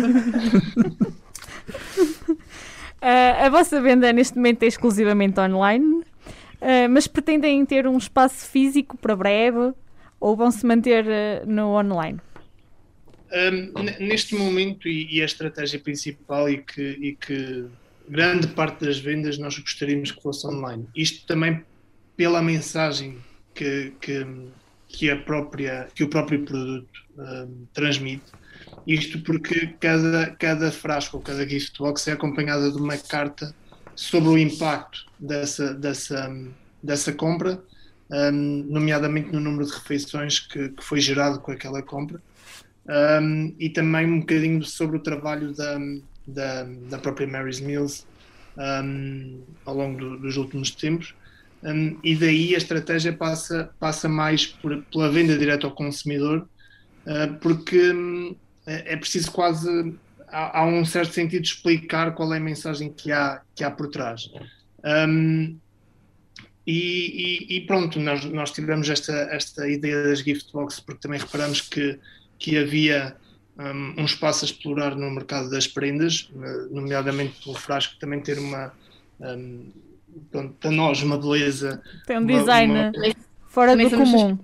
Uh, 3.01 3.35
a 3.45 3.49
vossa 3.49 3.81
venda 3.81 4.13
neste 4.13 4.37
momento 4.37 4.63
é 4.63 4.67
exclusivamente 4.67 5.41
online, 5.41 5.97
uh, 5.97 6.89
mas 6.89 7.09
pretendem 7.09 7.65
ter 7.67 7.89
um 7.89 7.99
espaço 7.99 8.47
físico 8.49 8.97
para 8.97 9.17
breve 9.17 9.73
ou 10.21 10.37
vão 10.37 10.51
se 10.51 10.65
manter 10.65 11.05
uh, 11.05 11.51
no 11.51 11.77
online? 11.77 12.21
Um, 13.33 13.83
neste 13.99 14.35
momento, 14.35 14.89
e, 14.89 15.17
e, 15.17 15.23
a 15.23 15.25
estratégia 15.25 15.81
principal, 15.81 16.49
e 16.49 16.59
que, 16.59 16.83
e 16.83 17.17
que 17.17 17.67
grande 18.09 18.47
parte 18.49 18.85
das 18.85 18.99
vendas 18.99 19.39
nós 19.39 19.59
gostaríamos 19.59 20.13
que 20.13 20.23
fosse 20.23 20.47
online. 20.47 20.87
Isto 20.95 21.27
também 21.27 21.65
pela 22.17 22.43
mensagem 22.43 23.19
que, 23.55 23.93
que, 24.01 24.27
que, 24.93 25.11
a 25.11 25.17
própria, 25.17 25.89
que 25.95 26.05
o 26.05 26.09
próprio 26.09 26.45
produto 26.45 27.01
um, 27.17 27.67
transmite. 27.73 28.25
Isto 28.87 29.21
porque 29.21 29.75
cada, 29.81 30.31
cada 30.31 30.71
frasco 30.71 31.17
ou 31.17 31.23
cada 31.23 31.49
gift 31.49 31.79
box 31.79 32.09
é 32.09 32.13
acompanhada 32.13 32.71
de 32.71 32.77
uma 32.77 32.97
carta 32.97 33.55
sobre 33.95 34.29
o 34.29 34.39
impacto 34.39 35.07
dessa, 35.19 35.75
dessa, 35.75 36.35
dessa 36.83 37.13
compra, 37.13 37.63
um, 38.11 38.67
nomeadamente 38.69 39.33
no 39.33 39.41
número 39.41 39.67
de 39.67 39.73
refeições 39.73 40.41
que, 40.41 40.71
que 40.71 40.83
foi 40.83 41.01
gerado 41.01 41.41
com 41.41 41.53
aquela 41.53 41.83
compra 41.83 42.21
um, 42.89 43.55
e 43.59 43.69
também 43.69 44.07
um 44.07 44.21
bocadinho 44.21 44.65
sobre 44.65 44.97
o 44.97 45.01
trabalho 45.01 45.55
da, 45.55 45.79
da, 46.27 46.65
da 46.65 46.99
própria 46.99 47.27
Mary's 47.27 47.61
Mills 47.61 48.05
um, 48.57 49.43
ao 49.65 49.75
longo 49.75 49.99
do, 49.99 50.19
dos 50.19 50.37
últimos 50.37 50.71
tempos. 50.73 51.15
Um, 51.63 51.99
e 52.03 52.17
daí 52.17 52.55
a 52.55 52.59
estratégia 52.59 53.13
passa, 53.13 53.71
passa 53.79 54.09
mais 54.09 54.47
por, 54.47 54.83
pela 54.85 55.11
venda 55.11 55.37
direta 55.37 55.67
ao 55.67 55.75
consumidor, 55.75 56.49
uh, 57.07 57.35
porque 57.41 57.93
um, 57.93 58.35
é, 58.67 58.95
é 58.95 58.97
preciso 58.97 59.31
quase, 59.31 59.95
há, 60.29 60.61
há, 60.61 60.67
um 60.67 60.85
certo 60.85 61.13
sentido 61.13 61.45
explicar 61.45 62.15
qual 62.15 62.33
é 62.33 62.39
a 62.39 62.41
mensagem 62.41 62.91
que 62.91 63.13
há, 63.13 63.43
que 63.55 63.63
há 63.63 63.71
por 63.71 63.89
trás. 63.89 64.31
Um, 64.85 65.59
e, 66.67 67.49
e, 67.51 67.57
e, 67.57 67.61
pronto, 67.67 67.99
nós, 68.01 68.25
nós 68.25 68.53
tivemos 68.53 68.89
esta, 68.89 69.13
esta 69.33 69.69
ideia 69.69 70.05
das 70.05 70.21
gift 70.21 70.53
boxes 70.53 70.81
porque 70.81 71.01
também 71.01 71.19
reparamos 71.19 71.61
que 71.61 71.99
que 72.41 72.57
havia 72.57 73.15
um, 73.57 74.01
um, 74.01 74.05
espaço 74.07 74.45
a 74.45 74.49
explorar 74.49 74.97
no 74.97 75.11
mercado 75.11 75.51
das 75.51 75.69
prendas, 75.69 76.31
eh, 76.35 76.67
nomeadamente 76.71 77.45
pelo 77.45 77.55
frasco 77.55 77.97
também 78.01 78.21
ter 78.21 78.39
uma, 78.39 78.73
um, 79.21 79.71
pronto, 80.31 80.55
para 80.61 80.71
nós, 80.71 81.03
uma 81.03 81.19
beleza. 81.19 81.83
Tem 82.07 82.19
um 82.19 82.27
design 82.27 82.73
uma, 82.73 82.91
uma... 82.91 83.15
fora 83.49 83.77
do 83.77 83.91
comum. 83.91 84.39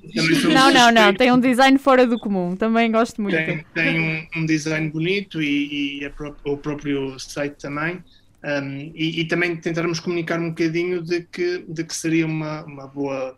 Não, 0.53 0.73
não, 0.73 0.93
não, 0.93 1.15
tem 1.15 1.33
um 1.33 1.39
design 1.39 1.79
fora 1.79 2.07
do 2.07 2.19
comum, 2.19 2.57
também 2.57 2.91
gosto 2.91 3.21
muito. 3.21 3.37
Tem, 3.37 3.65
tem 3.75 4.01
um, 4.01 4.41
um, 4.41 4.47
design 4.47 4.91
bonito 4.91 5.43
e, 5.43 6.05
e 6.05 6.11
pró 6.11 6.35
o 6.45 6.57
próprio 6.57 7.19
site 7.19 7.55
também. 7.55 8.03
Um, 8.45 8.93
e, 8.95 9.21
e, 9.21 9.25
também 9.25 9.57
tentarmos 9.57 9.99
comunicar 9.99 10.39
um 10.39 10.51
bocadinho 10.51 11.03
de 11.03 11.23
que, 11.23 11.65
de 11.67 11.83
que 11.83 11.95
seria 11.95 12.27
uma, 12.27 12.65
uma 12.65 12.87
boa 12.87 13.37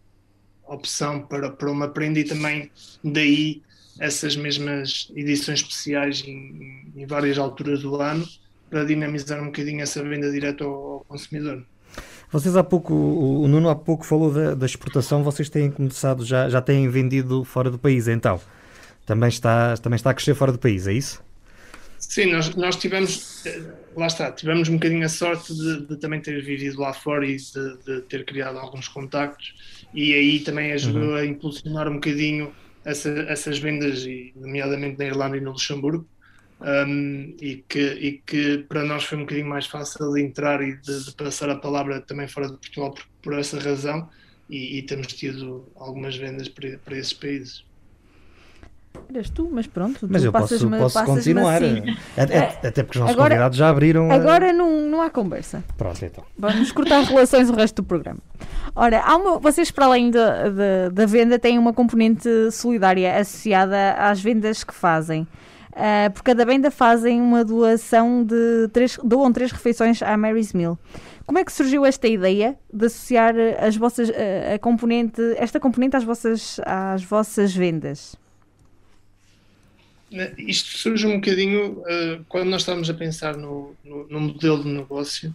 opção 0.66 1.22
para, 1.22 1.50
para 1.50 1.70
uma 1.70 1.88
prenda 1.88 2.20
e 2.20 2.24
também 2.24 2.70
daí 3.02 3.62
essas 3.98 4.36
mesmas 4.36 5.10
edições 5.14 5.60
especiais 5.60 6.22
em, 6.26 6.92
em, 6.94 7.06
várias 7.06 7.38
alturas 7.38 7.80
do 7.80 7.96
ano 7.96 8.26
para 8.70 8.84
dinamizar 8.84 9.42
um 9.42 9.46
bocadinho 9.46 9.82
essa 9.82 10.02
venda 10.02 10.30
direta 10.30 10.64
ao, 10.64 10.72
ao 10.72 11.04
consumidor. 11.08 11.64
Vocês 12.30 12.54
há 12.56 12.62
pouco, 12.62 12.92
o 12.92 13.48
Nuno 13.48 13.70
há 13.70 13.74
pouco 13.74 14.04
falou 14.04 14.32
da, 14.32 14.54
da, 14.54 14.66
exportação, 14.66 15.24
vocês 15.24 15.48
têm 15.48 15.70
começado, 15.70 16.24
já, 16.24 16.48
já 16.48 16.60
têm 16.60 16.88
vendido 16.88 17.42
fora 17.42 17.70
do 17.70 17.78
país, 17.78 18.06
então 18.06 18.38
também 19.06 19.30
está, 19.30 19.76
também 19.78 19.96
está 19.96 20.10
a 20.10 20.14
crescer 20.14 20.34
fora 20.34 20.52
do 20.52 20.58
país, 20.58 20.86
é 20.86 20.92
isso? 20.92 21.22
Sim, 21.98 22.32
nós, 22.32 22.54
nós 22.54 22.76
tivemos, 22.76 23.44
lá 23.96 24.06
está, 24.06 24.30
tivemos 24.30 24.68
um 24.68 24.74
bocadinho 24.74 25.04
a 25.06 25.08
sorte 25.08 25.54
de, 25.54 25.86
de 25.86 25.96
também 25.96 26.20
ter 26.20 26.42
vivido 26.44 26.78
lá 26.78 26.92
fora 26.92 27.26
e 27.26 27.36
de, 27.36 27.76
de, 27.84 28.02
ter 28.02 28.24
criado 28.26 28.58
alguns 28.58 28.88
contactos 28.88 29.54
e 29.94 30.12
aí 30.14 30.40
também 30.40 30.72
ajudou 30.72 31.10
uhum. 31.10 31.16
a 31.16 31.24
impulsionar 31.24 31.88
um 31.88 31.94
bocadinho 31.94 32.52
essa, 32.84 33.08
essas 33.28 33.58
vendas, 33.58 34.04
e, 34.04 34.32
nomeadamente 34.36 34.98
na 34.98 35.06
Irlanda 35.06 35.36
e 35.36 35.40
no 35.40 35.52
Luxemburgo, 35.52 36.06
um, 36.60 37.34
e, 37.40 37.64
que, 37.68 37.80
e 37.80 38.12
que 38.26 38.58
para 38.68 38.84
nós 38.84 39.04
foi 39.04 39.18
um 39.18 39.22
bocadinho 39.22 39.48
mais 39.48 39.66
fácil 39.66 40.12
de 40.12 40.22
entrar 40.22 40.60
e 40.60 40.76
de, 40.76 41.04
de 41.04 41.12
passar 41.12 41.48
a 41.50 41.56
palavra 41.56 42.00
também 42.00 42.26
fora 42.26 42.48
de 42.48 42.54
Portugal 42.54 42.92
por, 42.92 43.04
por 43.22 43.38
essa 43.38 43.58
razão, 43.58 44.08
e, 44.50 44.78
e, 44.78 44.82
temos 44.82 45.08
tido 45.08 45.66
algumas 45.76 46.16
vendas 46.16 46.48
para, 46.48 46.78
para 46.78 46.96
esses 46.96 47.12
países. 47.12 47.64
Eras 49.12 49.30
tu, 49.30 49.48
mas 49.52 49.66
pronto. 49.66 50.06
Mas 50.10 50.24
eu 50.24 50.32
posso, 50.32 50.68
posso 50.70 51.04
continuar. 51.04 51.62
Assim. 51.62 51.82
Até, 52.16 52.58
até, 52.62 52.82
porque 52.82 52.98
os 52.98 53.02
nossos 53.02 53.14
agora, 53.14 53.30
convidados 53.30 53.58
já 53.58 53.68
abriram. 53.68 54.10
Agora 54.10 54.50
a... 54.50 54.52
não, 54.52 54.88
não 54.88 55.02
há 55.02 55.08
conversa. 55.08 55.62
Pronto, 55.76 56.04
então. 56.04 56.24
Vamos 56.36 56.72
cortar 56.72 57.02
relações 57.02 57.48
o 57.48 57.54
resto 57.54 57.82
do 57.82 57.86
programa. 57.86 58.18
Ora, 58.74 59.04
uma, 59.16 59.38
vocês, 59.38 59.70
para 59.70 59.84
além 59.86 60.10
da 60.10 61.06
venda, 61.06 61.38
têm 61.38 61.58
uma 61.58 61.72
componente 61.72 62.28
solidária 62.50 63.18
associada 63.18 63.92
às 63.92 64.20
vendas 64.20 64.64
que 64.64 64.74
fazem. 64.74 65.26
Uh, 65.78 66.10
por 66.12 66.24
cada 66.24 66.44
venda 66.44 66.72
fazem 66.72 67.20
uma 67.20 67.44
doação 67.44 68.24
de 68.24 68.66
três, 68.72 68.98
doam 69.04 69.32
três 69.32 69.52
refeições 69.52 70.02
à 70.02 70.16
Mary's 70.16 70.52
Meal. 70.52 70.76
Como 71.24 71.38
é 71.38 71.44
que 71.44 71.52
surgiu 71.52 71.86
esta 71.86 72.08
ideia 72.08 72.58
de 72.72 72.86
associar 72.86 73.34
as 73.60 73.76
vossas, 73.76 74.10
a 74.10 74.58
componente, 74.58 75.22
esta 75.36 75.60
componente 75.60 75.94
às 75.94 76.02
vossas, 76.02 76.58
às 76.64 77.04
vossas 77.04 77.54
vendas? 77.54 78.16
Isto 80.38 80.78
surge 80.78 81.06
um 81.06 81.16
bocadinho 81.16 81.72
uh, 81.82 82.24
quando 82.28 82.48
nós 82.48 82.62
estamos 82.62 82.90
a 82.90 82.94
pensar 82.94 83.36
no, 83.36 83.76
no, 83.84 84.08
no 84.08 84.20
modelo 84.20 84.64
de 84.64 84.70
negócio, 84.70 85.32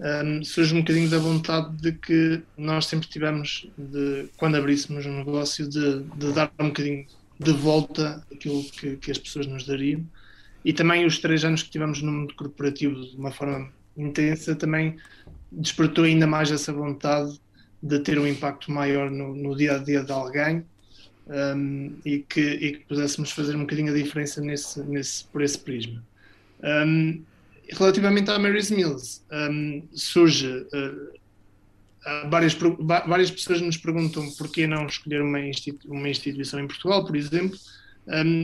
um, 0.00 0.40
eh, 0.40 0.44
surge 0.44 0.74
um 0.74 0.80
bocadinho 0.80 1.10
da 1.10 1.18
vontade 1.18 1.76
de 1.76 1.92
que 1.92 2.40
nós 2.56 2.86
sempre 2.86 3.08
tivemos, 3.08 3.68
de, 3.76 4.28
quando 4.36 4.56
abríssemos 4.56 5.04
um 5.06 5.18
negócio, 5.18 5.68
de, 5.68 6.02
de 6.02 6.32
dar 6.32 6.50
um 6.58 6.68
bocadinho 6.68 7.04
de 7.42 7.52
volta 7.52 8.24
aquilo 8.32 8.62
que, 8.64 8.96
que, 8.96 9.10
as 9.10 9.18
pessoas 9.18 9.46
nos 9.46 9.66
dariam. 9.66 10.04
E 10.64 10.72
também 10.72 11.04
os 11.04 11.18
três 11.18 11.44
anos 11.44 11.62
que 11.62 11.70
tivemos 11.70 12.00
no 12.02 12.12
mundo 12.12 12.34
corporativo 12.34 12.94
de 12.94 13.16
uma 13.16 13.32
forma 13.32 13.70
intensa 13.96 14.54
também 14.54 14.96
despertou 15.50 16.04
ainda 16.04 16.26
mais 16.26 16.50
essa 16.50 16.72
vontade 16.72 17.40
de 17.82 17.98
ter 17.98 18.18
um 18.18 18.26
impacto 18.26 18.70
maior 18.70 19.10
no, 19.10 19.34
no 19.34 19.56
dia 19.56 19.74
a 19.74 19.78
dia 19.78 20.02
de 20.02 20.12
alguém 20.12 20.64
um, 21.26 21.94
e, 22.04 22.20
que, 22.20 22.40
e, 22.40 22.72
que, 22.72 22.84
pudéssemos 22.86 23.30
fazer 23.32 23.56
um 23.56 23.60
bocadinho 23.60 23.92
a 23.92 23.96
diferença 23.96 24.40
nesse, 24.40 24.80
nesse, 24.84 25.24
por 25.24 25.42
esse 25.42 25.58
prisma. 25.58 26.02
Um, 26.62 27.22
relativamente 27.68 28.30
à 28.30 28.38
Mary's 28.38 28.70
Mills, 28.70 29.22
um, 29.32 29.82
surge. 29.92 30.48
Uh, 30.48 31.21
várias, 32.28 32.56
várias 33.06 33.30
pessoas 33.30 33.60
nos 33.60 33.76
perguntam 33.76 34.28
porquê 34.32 34.66
não 34.66 34.86
escolher 34.86 35.22
uma, 35.22 35.40
institu 35.40 35.90
uma 35.90 36.08
instituição 36.08 36.60
em 36.60 36.66
Portugal, 36.66 37.04
por 37.04 37.16
exemplo, 37.16 37.56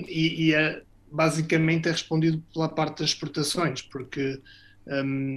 e, 0.09 0.47
e 0.47 0.55
é, 0.55 0.83
basicamente 1.11 1.89
é 1.89 1.93
respondido 1.93 2.43
pela 2.53 2.69
parte 2.69 3.01
das 3.01 3.11
exportações, 3.11 3.83
porque 3.83 4.41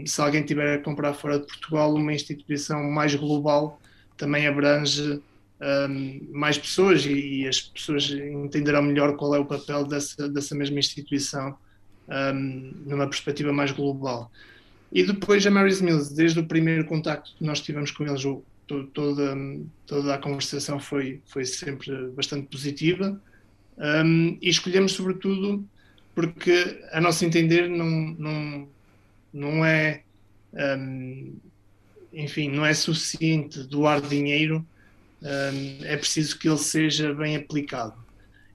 se 0.06 0.22
alguém 0.22 0.44
tiver 0.44 0.76
a 0.76 0.82
comprar 0.82 1.14
fora 1.14 1.40
de 1.40 1.48
Portugal, 1.48 1.94
uma 1.94 2.14
instituição 2.14 2.84
mais 2.92 3.16
global 3.16 3.82
também 4.18 4.46
abrange 4.46 5.20
um, 5.62 6.28
mais 6.32 6.58
pessoas 6.58 7.06
e, 7.06 7.42
e, 7.42 7.48
as 7.48 7.62
pessoas 7.62 8.10
entenderão 8.10 8.82
melhor 8.82 9.16
qual 9.16 9.36
é 9.36 9.40
o 9.40 9.46
papel 9.46 9.86
dessa, 9.86 10.28
dessa 10.28 10.56
mesma 10.56 10.80
instituição 10.80 11.56
um, 12.08 12.74
numa 12.86 13.08
perspectiva 13.08 13.54
mais 13.54 13.72
global. 13.72 14.32
E 14.92 15.04
depois 15.04 15.46
a 15.46 15.52
Mary's 15.52 15.82
Mills, 15.82 16.14
desde 16.14 16.40
o 16.40 16.46
primeiro 16.46 16.86
contacto 16.86 17.34
que 17.38 17.46
nós 17.46 17.62
tivemos 17.62 17.92
com 17.92 18.06
eles, 18.06 18.24
toda, 18.94 19.38
toda 19.86 20.16
a 20.16 20.18
conversação 20.18 20.80
foi, 20.80 21.22
foi 21.26 21.46
sempre 21.46 22.08
bastante 22.10 22.48
positiva 22.48 23.20
um, 23.78 24.38
e 24.42 24.50
escolhemos 24.50 24.94
sobretudo 24.94 25.66
porque 26.14 26.82
a 26.92 27.02
nosso 27.02 27.26
entender 27.26 27.70
não, 27.70 27.90
não, 28.18 28.68
não 29.34 29.66
é 29.66 30.04
um, 30.54 31.34
enfim, 32.14 32.50
não 32.50 32.66
é 32.66 32.74
suficiente 32.74 33.64
doar 33.64 34.02
dinheiro 34.02 34.66
um, 35.22 35.86
é 35.86 35.96
preciso 35.98 36.38
que 36.38 36.48
ele 36.48 36.58
seja 36.58 37.14
bem 37.14 37.36
aplicado. 37.36 37.94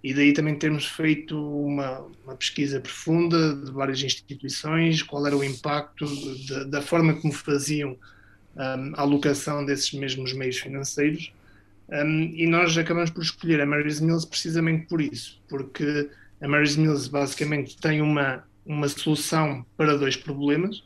E 0.07 0.14
daí 0.14 0.33
também 0.33 0.55
termos 0.55 0.87
feito 0.87 1.37
uma, 1.37 2.07
uma 2.23 2.37
pesquisa 2.37 2.79
profunda 2.79 3.57
de 3.57 3.73
várias 3.73 4.01
instituições, 4.01 5.03
qual 5.03 5.27
era 5.27 5.37
o 5.37 5.42
impacto 5.42 6.07
de, 6.07 6.64
da 6.66 6.81
forma 6.81 7.12
como 7.14 7.33
faziam 7.33 7.90
um, 8.55 8.92
a 8.95 9.01
alocação 9.01 9.64
desses 9.64 9.92
mesmos 9.95 10.33
meios 10.33 10.59
financeiros. 10.59 11.33
Um, 11.88 12.23
e 12.37 12.47
nós 12.47 12.79
acabamos 12.79 13.11
por 13.11 13.21
escolher 13.21 13.61
a 13.61 13.66
Mary's 13.66 13.99
Mills 13.99 14.25
precisamente 14.25 14.87
por 14.87 15.01
isso, 15.01 15.42
porque 15.49 16.09
a 16.40 16.47
Mary's 16.47 16.77
Mills 16.77 17.11
basicamente 17.11 17.77
tem 17.77 18.01
uma, 18.01 18.45
uma 18.64 18.88
solução 18.88 19.66
para 19.77 19.99
dois 19.99 20.14
problemas 20.14 20.85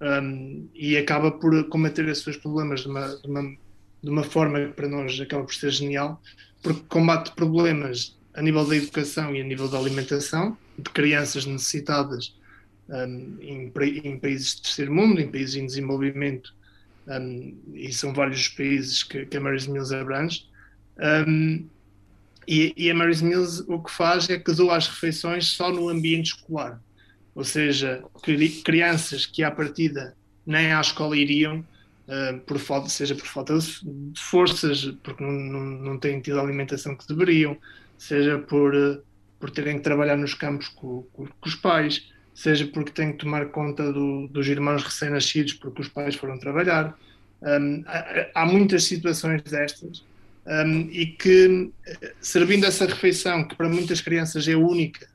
um, 0.00 0.66
e 0.74 0.96
acaba 0.96 1.30
por 1.30 1.68
combater 1.68 2.08
esses 2.08 2.24
dois 2.24 2.36
problemas 2.36 2.80
de 2.80 2.88
uma, 2.88 3.14
de 3.14 3.28
uma 3.28 3.56
de 4.02 4.08
uma 4.08 4.24
forma 4.24 4.58
que 4.58 4.72
para 4.72 4.88
nós 4.88 5.20
acaba 5.20 5.44
por 5.44 5.54
ser 5.54 5.70
genial, 5.70 6.20
porque 6.62 6.80
combate 6.88 7.32
problemas 7.32 8.18
a 8.34 8.42
nível 8.42 8.66
da 8.66 8.76
educação 8.76 9.34
e 9.34 9.40
a 9.40 9.44
nível 9.44 9.68
da 9.68 9.78
alimentação, 9.78 10.56
de 10.78 10.90
crianças 10.90 11.44
necessitadas 11.46 12.34
um, 12.88 13.36
em, 13.40 13.72
em, 14.04 14.18
países 14.18 14.56
de 14.56 14.62
terceiro 14.62 14.94
mundo, 14.94 15.20
em 15.20 15.30
países 15.30 15.56
em 15.56 15.66
desenvolvimento, 15.66 16.54
um, 17.06 17.56
e 17.74 17.92
são 17.92 18.12
vários 18.12 18.40
os 18.40 18.48
países 18.48 19.02
que, 19.02 19.26
que 19.26 19.36
a 19.36 19.40
Mary's 19.40 19.66
Mills 19.66 19.94
abrange. 19.94 20.46
Um, 21.26 21.66
e, 22.46 22.74
e, 22.76 22.90
a 22.90 22.94
Mary's 22.94 23.22
Mills 23.22 23.64
o 23.68 23.80
que 23.80 23.90
faz 23.90 24.28
é 24.28 24.38
que 24.38 24.52
doa 24.52 24.76
as 24.76 24.88
refeições 24.88 25.46
só 25.46 25.70
no 25.70 25.88
ambiente 25.88 26.34
escolar, 26.34 26.80
ou 27.34 27.44
seja, 27.44 28.02
crianças 28.64 29.24
que 29.24 29.44
à 29.44 29.50
partida 29.50 30.16
nem 30.44 30.72
à 30.72 30.80
escola 30.80 31.16
iriam, 31.16 31.60
uh, 31.60 32.40
por 32.40 32.58
falta, 32.58 32.88
seja 32.88 33.14
por 33.14 33.26
falta 33.26 33.56
de 33.56 34.20
forças, 34.20 34.86
porque 35.02 35.22
não, 35.22 35.30
não, 35.30 35.60
não 35.60 35.98
têm 35.98 36.20
tido 36.20 36.40
a 36.40 36.42
alimentação 36.42 36.96
que 36.96 37.06
deveriam, 37.06 37.56
seja 38.00 38.38
por, 38.38 38.74
uh, 38.74 39.02
por 39.38 39.50
terem 39.50 39.76
que 39.76 39.84
trabalhar 39.84 40.16
nos 40.16 40.32
campos 40.32 40.68
com, 40.68 41.02
com, 41.12 41.26
com 41.26 41.48
os 41.48 41.54
pais, 41.54 42.10
seja 42.34 42.66
porque 42.66 42.90
têm 42.90 43.12
que 43.12 43.18
tomar 43.18 43.46
conta 43.50 43.92
do, 43.92 44.26
dos 44.28 44.48
irmãos 44.48 44.82
recém-nascidos 44.82 45.52
porque 45.52 45.82
os 45.82 45.88
pais 45.88 46.14
foram 46.14 46.38
trabalhar. 46.38 46.98
Um, 47.42 47.84
há, 47.86 48.26
há, 48.34 48.46
muitas 48.46 48.84
situações 48.84 49.42
destas 49.42 50.02
um, 50.46 50.88
e 50.90 51.06
que, 51.06 51.70
servindo 52.20 52.64
essa 52.64 52.86
refeição, 52.86 53.46
que 53.46 53.54
para 53.54 53.68
muitas 53.68 54.00
crianças 54.00 54.48
é 54.48 54.56
única 54.56 55.06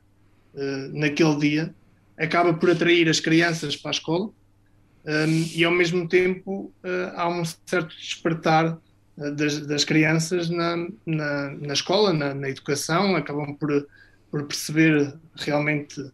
uh, 0.53 0.99
naquele 0.99 1.37
dia, 1.37 1.75
acaba 2.15 2.53
por 2.53 2.69
atrair 2.69 3.09
as 3.09 3.19
crianças 3.19 3.75
para 3.75 3.89
a 3.89 3.93
escola 3.93 4.27
um, 4.27 5.49
e, 5.55 5.63
ao 5.63 5.71
mesmo 5.71 6.07
tempo, 6.07 6.71
uh, 6.83 7.15
há 7.15 7.27
um 7.27 7.43
certo 7.43 7.95
despertar 7.97 8.77
das, 9.17 9.65
das, 9.65 9.83
crianças 9.83 10.49
na, 10.49 10.75
na, 11.05 11.51
na 11.51 11.73
escola, 11.73 12.11
na, 12.11 12.33
na, 12.33 12.49
educação, 12.49 13.15
acabam 13.15 13.55
por, 13.55 13.87
por 14.29 14.43
perceber 14.43 15.13
realmente 15.35 16.11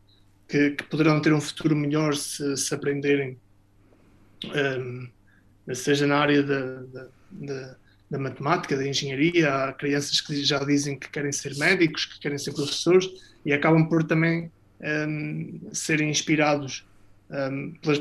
que, 0.47 0.71
que, 0.71 0.83
poderão 0.83 1.19
ter 1.19 1.33
um 1.33 1.41
futuro 1.41 1.75
melhor 1.75 2.15
se, 2.15 2.55
se 2.57 2.73
aprenderem, 2.75 3.39
um, 4.45 5.09
seja 5.73 6.05
na 6.05 6.17
área 6.17 6.43
da, 6.43 6.83
da, 7.31 7.75
da, 8.09 8.19
matemática, 8.19 8.77
da 8.77 8.87
engenharia. 8.87 9.51
Há 9.51 9.73
crianças 9.73 10.21
que 10.21 10.43
já 10.43 10.63
dizem 10.63 10.99
que 10.99 11.09
querem 11.09 11.31
ser 11.31 11.55
médicos, 11.57 12.05
que 12.05 12.19
querem 12.19 12.37
ser 12.37 12.53
professores 12.53 13.09
e 13.43 13.51
acabam 13.51 13.87
por 13.87 14.03
também 14.03 14.51
um, 15.07 15.69
serem 15.73 16.09
inspirados 16.09 16.85
um, 17.29 17.73
pelas, 17.81 17.99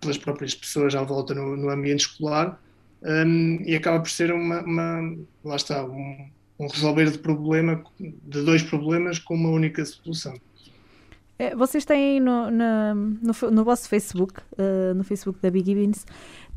pelas, 0.00 0.18
próprias 0.18 0.54
pessoas 0.54 0.94
à 0.94 1.02
volta 1.02 1.34
no, 1.34 1.56
no 1.56 1.70
ambiente 1.70 2.00
escolar. 2.00 2.60
E 3.02 3.74
acaba 3.74 4.00
por 4.00 4.10
ser 4.10 4.32
uma, 4.32 4.62
uma 4.62 5.16
lá 5.44 5.56
está, 5.56 5.84
um, 5.84 6.28
um 6.58 6.66
resolver 6.66 7.10
de 7.10 7.18
problema, 7.18 7.82
de 7.98 8.42
dois 8.42 8.62
problemas 8.62 9.18
com 9.18 9.34
uma 9.34 9.48
única 9.48 9.84
solução. 9.84 10.34
É, 11.38 11.56
vocês 11.56 11.86
têm 11.86 12.20
no, 12.20 12.50
no, 12.50 13.50
no, 13.50 13.64
vosso 13.64 13.88
Facebook, 13.88 14.34
uh, 14.58 14.92
no 14.94 15.02
Facebook 15.02 15.38
da 15.40 15.50
Big 15.50 15.74
Beans, 15.74 16.04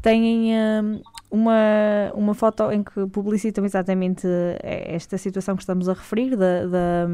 têm 0.02 0.52
uh, 0.52 1.02
uma, 1.32 2.12
uma 2.14 2.34
foto 2.34 2.70
em 2.70 2.84
que 2.84 3.08
publicitam 3.08 3.64
exatamente 3.64 4.28
eh, 4.28 4.94
esta 4.94 5.18
situação 5.18 5.56
que 5.56 5.62
estamos 5.62 5.88
a 5.88 5.94
referir, 5.94 6.36
da, 6.36 6.66
da, 6.66 7.08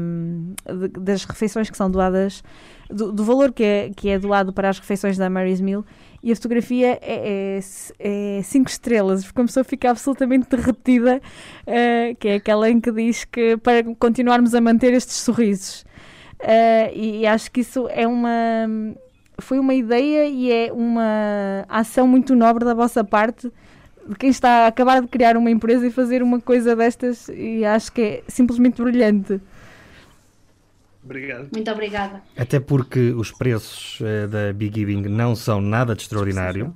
de, 0.74 0.88
das 0.88 1.24
refeições 1.24 1.70
que 1.70 1.76
são 1.76 1.88
doadas, 1.88 2.42
do, 2.90 3.12
do, 3.12 3.22
valor 3.22 3.52
que 3.52 3.62
é, 3.62 3.90
que 3.96 4.08
é 4.08 4.18
doado 4.18 4.52
para 4.52 4.68
as 4.68 4.80
refeições 4.80 5.16
da 5.16 5.30
Mary's 5.30 5.60
Meal, 5.60 5.84
e 6.22 6.30
a 6.30 6.36
fotografia 6.36 6.98
é, 7.00 7.58
é, 7.58 8.38
é 8.38 8.42
cinco 8.42 8.68
estrelas, 8.68 9.24
porque 9.24 9.40
a 9.40 9.44
pessoa 9.44 9.64
fica 9.64 9.90
absolutamente 9.90 10.48
derretida, 10.50 11.20
uh, 11.66 12.14
que 12.16 12.28
é 12.28 12.34
aquela 12.34 12.68
em 12.70 12.80
que 12.80 12.92
diz 12.92 13.24
que 13.24 13.56
para 13.56 13.82
continuarmos 13.98 14.54
a 14.54 14.60
manter 14.60 14.92
estes 14.92 15.16
sorrisos. 15.16 15.84
Uh, 16.40 16.94
e 16.94 17.26
acho 17.26 17.50
que 17.50 17.60
isso 17.60 17.88
é 17.90 18.06
uma. 18.06 18.30
Foi 19.38 19.58
uma 19.58 19.72
ideia 19.72 20.26
e 20.26 20.52
é 20.52 20.70
uma 20.72 21.64
ação 21.68 22.06
muito 22.06 22.34
nobre 22.34 22.64
da 22.64 22.74
vossa 22.74 23.02
parte 23.02 23.50
de 24.06 24.14
quem 24.16 24.28
está 24.28 24.64
a 24.64 24.66
acabar 24.66 25.00
de 25.00 25.08
criar 25.08 25.36
uma 25.36 25.50
empresa 25.50 25.86
e 25.86 25.90
fazer 25.90 26.22
uma 26.22 26.40
coisa 26.40 26.76
destas 26.76 27.28
e 27.28 27.64
acho 27.64 27.92
que 27.92 28.02
é 28.02 28.22
simplesmente 28.28 28.82
brilhante. 28.82 29.40
Obrigado. 31.10 31.48
Muito 31.52 31.68
obrigada. 31.68 32.22
Até 32.36 32.60
porque 32.60 33.10
os 33.10 33.32
preços 33.32 33.98
uh, 33.98 34.28
da 34.28 34.52
Big 34.52 34.78
Giving 34.78 35.08
não 35.08 35.34
são 35.34 35.60
nada 35.60 35.92
de 35.96 36.02
extraordinário 36.02 36.72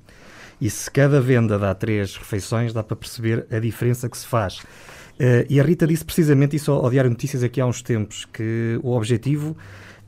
e 0.61 0.69
se 0.69 0.91
cada 0.91 1.21
venda 1.21 1.57
dá 1.57 1.73
três 1.73 2.17
refeições, 2.17 2.73
dá 2.73 2.83
para 2.83 2.97
perceber 2.97 3.47
a 3.49 3.61
diferença 3.61 4.09
que 4.09 4.19
se 4.19 4.27
faz. 4.27 4.59
Uh, 4.59 5.47
e 5.49 5.61
a 5.61 5.63
Rita 5.63 5.87
disse 5.87 6.05
precisamente 6.05 6.57
isso 6.57 6.73
ao, 6.73 6.85
ao 6.85 6.91
Diário 6.91 7.11
Notícias 7.11 7.45
aqui 7.45 7.61
há 7.61 7.67
uns 7.67 7.81
tempos, 7.81 8.25
que 8.25 8.77
o 8.83 8.91
objetivo 8.91 9.57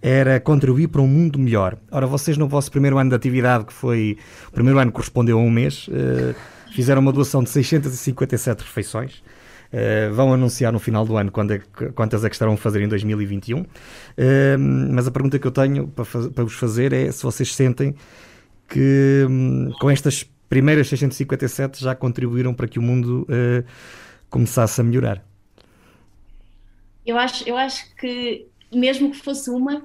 era 0.02 0.40
contribuir 0.40 0.88
para 0.88 1.00
um 1.00 1.06
mundo 1.06 1.38
melhor. 1.38 1.78
Ora, 1.88 2.08
vocês 2.08 2.36
no 2.36 2.48
vosso 2.48 2.68
primeiro 2.68 2.98
ano 2.98 3.10
de 3.10 3.16
atividade, 3.16 3.64
que 3.66 3.72
foi 3.72 4.18
o 4.48 4.50
primeiro 4.50 4.80
ano 4.80 4.90
correspondeu 4.90 5.38
a 5.38 5.40
um 5.40 5.50
mês, 5.50 5.86
uh, 5.86 6.34
fizeram 6.74 7.00
uma 7.00 7.12
doação 7.12 7.44
de 7.44 7.50
657 7.50 8.64
refeições. 8.64 9.22
Uh, 9.72 10.14
vão 10.14 10.32
anunciar 10.32 10.72
no 10.72 10.78
final 10.78 11.04
do 11.04 11.16
ano 11.16 11.32
é, 11.50 11.90
quantas 11.92 12.24
é 12.24 12.28
que 12.28 12.34
estarão 12.34 12.54
a 12.54 12.56
fazer 12.56 12.82
em 12.82 12.88
2021. 12.88 13.60
Uh, 13.60 13.66
mas 14.90 15.06
a 15.06 15.10
pergunta 15.10 15.38
que 15.38 15.46
eu 15.46 15.50
tenho 15.50 15.88
para, 15.88 16.04
para, 16.04 16.44
vos 16.44 16.54
fazer 16.54 16.92
é 16.92 17.10
se 17.10 17.22
vocês 17.22 17.54
sentem 17.54 17.94
que 18.68 19.26
um, 19.28 19.72
com 19.80 19.90
estas 19.90 20.24
primeiras 20.48 20.88
657 20.88 21.82
já 21.82 21.94
contribuíram 21.94 22.54
para 22.54 22.68
que 22.68 22.78
o 22.78 22.82
mundo 22.82 23.26
uh, 23.28 23.64
começasse 24.30 24.80
a 24.80 24.84
melhorar? 24.84 25.24
Eu 27.04 27.18
acho, 27.18 27.48
eu 27.48 27.56
acho 27.56 27.94
que 27.96 28.46
mesmo 28.72 29.10
que 29.10 29.18
fosse 29.18 29.50
uma, 29.50 29.82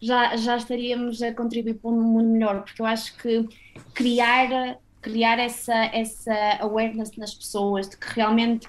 já, 0.00 0.36
já 0.36 0.56
estaríamos 0.56 1.22
a 1.22 1.32
contribuir 1.32 1.74
para 1.74 1.90
um 1.90 2.00
mundo 2.00 2.28
melhor, 2.28 2.62
porque 2.62 2.80
eu 2.80 2.86
acho 2.86 3.16
que 3.18 3.48
criar, 3.94 4.78
criar 5.00 5.38
essa, 5.38 5.74
essa 5.86 6.34
awareness 6.60 7.16
nas 7.16 7.34
pessoas 7.34 7.88
de 7.88 7.96
que 7.96 8.06
realmente 8.14 8.68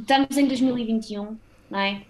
estamos 0.00 0.36
em 0.36 0.46
2021, 0.46 1.36
não 1.70 1.78
é? 1.78 2.02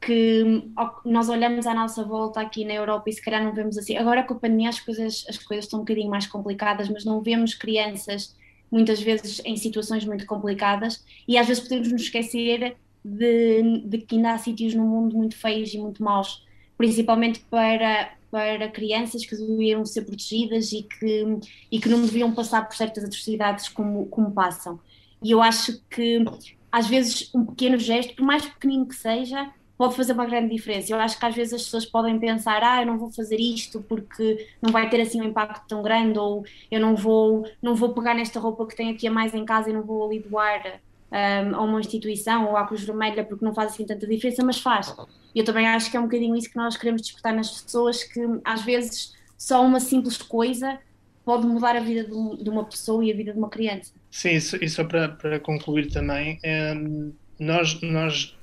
Que 0.00 0.64
nós 1.04 1.28
olhamos 1.28 1.66
à 1.66 1.74
nossa 1.74 2.04
volta 2.04 2.40
aqui 2.40 2.64
na 2.64 2.74
Europa 2.74 3.08
e 3.08 3.12
se 3.12 3.22
calhar 3.22 3.42
não 3.42 3.52
vemos 3.52 3.78
assim. 3.78 3.96
Agora 3.96 4.22
com 4.22 4.34
a 4.34 4.38
pandemia 4.38 4.68
as 4.68 4.80
coisas, 4.80 5.24
as 5.28 5.38
coisas 5.38 5.66
estão 5.66 5.80
um 5.80 5.82
bocadinho 5.82 6.10
mais 6.10 6.26
complicadas, 6.26 6.88
mas 6.88 7.04
não 7.04 7.20
vemos 7.20 7.54
crianças 7.54 8.34
muitas 8.70 9.02
vezes 9.02 9.42
em 9.44 9.54
situações 9.56 10.04
muito 10.06 10.24
complicadas, 10.24 11.04
e 11.28 11.36
às 11.36 11.46
vezes 11.46 11.62
podemos 11.62 11.92
nos 11.92 12.02
esquecer 12.02 12.74
de, 13.04 13.82
de 13.84 13.98
que 13.98 14.16
ainda 14.16 14.32
há 14.32 14.38
sítios 14.38 14.74
no 14.74 14.84
mundo 14.84 15.14
muito 15.14 15.36
feios 15.36 15.74
e 15.74 15.78
muito 15.78 16.02
maus, 16.02 16.42
principalmente 16.78 17.40
para, 17.50 18.14
para 18.30 18.68
crianças 18.70 19.26
que 19.26 19.36
deviam 19.36 19.84
ser 19.84 20.02
protegidas 20.02 20.72
e 20.72 20.84
que, 20.84 21.38
e 21.70 21.78
que 21.78 21.88
não 21.88 22.00
deviam 22.00 22.32
passar 22.32 22.66
por 22.66 22.74
certas 22.74 23.04
atrocidades 23.04 23.68
como, 23.68 24.06
como 24.06 24.32
passam. 24.32 24.80
E 25.22 25.30
eu 25.30 25.42
acho 25.42 25.78
que 25.90 26.24
às 26.72 26.88
vezes 26.88 27.30
um 27.34 27.44
pequeno 27.44 27.78
gesto, 27.78 28.16
por 28.16 28.24
mais 28.24 28.44
pequenino 28.46 28.86
que 28.86 28.96
seja, 28.96 29.52
pode 29.76 29.94
fazer 29.94 30.12
uma 30.14 30.24
grande 30.24 30.54
diferença. 30.54 30.92
Eu 30.92 30.98
acho 30.98 31.18
que 31.18 31.26
às 31.26 31.34
vezes 31.34 31.52
as 31.52 31.64
pessoas 31.64 31.84
podem 31.84 32.18
pensar, 32.18 32.62
ah, 32.62 32.80
eu 32.80 32.86
não 32.86 32.98
vou 32.98 33.10
fazer 33.10 33.38
isto 33.38 33.82
porque 33.82 34.48
não 34.62 34.72
vai 34.72 34.88
ter 34.88 35.00
assim 35.00 35.20
um 35.20 35.24
impacto 35.24 35.66
tão 35.68 35.82
grande, 35.82 36.18
ou 36.18 36.44
eu 36.70 36.80
não 36.80 36.96
vou, 36.96 37.46
não 37.60 37.74
vou 37.74 37.90
pegar 37.90 38.14
nesta 38.14 38.40
roupa 38.40 38.66
que 38.66 38.76
tenho 38.76 38.94
aqui 38.94 39.06
a 39.06 39.10
mais 39.10 39.34
em 39.34 39.44
casa 39.44 39.70
e 39.70 39.72
não 39.72 39.82
vou 39.82 40.06
ali 40.06 40.20
doar 40.20 40.80
um, 41.10 41.56
a 41.56 41.60
uma 41.60 41.80
instituição 41.80 42.48
ou 42.48 42.56
à 42.56 42.66
Cruz 42.66 42.82
Vermelha 42.82 43.24
porque 43.24 43.44
não 43.44 43.54
faz 43.54 43.72
assim 43.72 43.84
tanta 43.84 44.06
diferença, 44.06 44.42
mas 44.44 44.58
faz. 44.58 44.94
Eu 45.34 45.44
também 45.44 45.66
acho 45.66 45.90
que 45.90 45.96
é 45.96 46.00
um 46.00 46.04
bocadinho 46.04 46.34
isso 46.36 46.50
que 46.50 46.56
nós 46.56 46.76
queremos 46.76 47.02
despertar 47.02 47.34
nas 47.34 47.62
pessoas, 47.62 48.02
que 48.02 48.20
às 48.44 48.62
vezes 48.62 49.14
só 49.36 49.64
uma 49.64 49.80
simples 49.80 50.16
coisa 50.16 50.78
pode 51.24 51.46
mudar 51.46 51.76
a 51.76 51.80
vida 51.80 52.04
de, 52.04 52.50
uma 52.50 52.64
pessoa 52.64 53.04
e 53.04 53.12
a 53.12 53.16
vida 53.16 53.32
de 53.32 53.38
uma 53.38 53.48
criança. 53.48 53.92
Sim, 54.10 54.30
e 54.30 54.68
só 54.68 54.84
para, 54.84 55.08
para 55.08 55.40
concluir 55.40 55.90
também, 55.90 56.38
um, 56.76 57.12
nós, 57.38 57.80
nós 57.80 58.36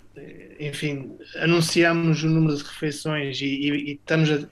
enfim, 0.60 1.18
anunciamos 1.38 2.24
o 2.24 2.30
número 2.30 2.58
de 2.58 2.64
refeições 2.64 3.40
e, 3.42 3.46
e, 3.46 3.70
e 3.70 3.92
estamos 3.94 4.30
a, 4.32 4.48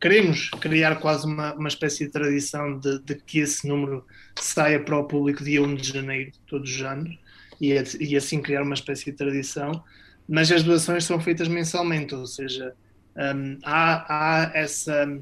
queremos 0.00 0.50
criar 0.50 0.96
quase 0.96 1.26
uma, 1.26 1.54
uma 1.54 1.68
espécie 1.68 2.06
de 2.06 2.10
tradição 2.10 2.78
de, 2.78 2.98
de, 3.00 3.14
que 3.14 3.40
esse 3.40 3.66
número 3.66 4.04
saia 4.38 4.80
para 4.80 4.98
o 4.98 5.04
público 5.04 5.44
dia 5.44 5.62
1 5.62 5.74
de 5.76 5.92
janeiro, 5.92 6.32
todos 6.46 6.74
os 6.74 6.82
anos, 6.82 7.16
e, 7.60 7.72
e 8.00 8.16
assim 8.16 8.42
criar 8.42 8.62
uma 8.62 8.74
espécie 8.74 9.06
de 9.06 9.12
tradição, 9.12 9.82
mas 10.28 10.50
as 10.50 10.62
doações 10.62 11.04
são 11.04 11.20
feitas 11.20 11.48
mensalmente, 11.48 12.14
ou 12.14 12.26
seja, 12.26 12.74
um, 13.16 13.58
há, 13.62 14.04
há 14.08 14.50
essa, 14.54 15.18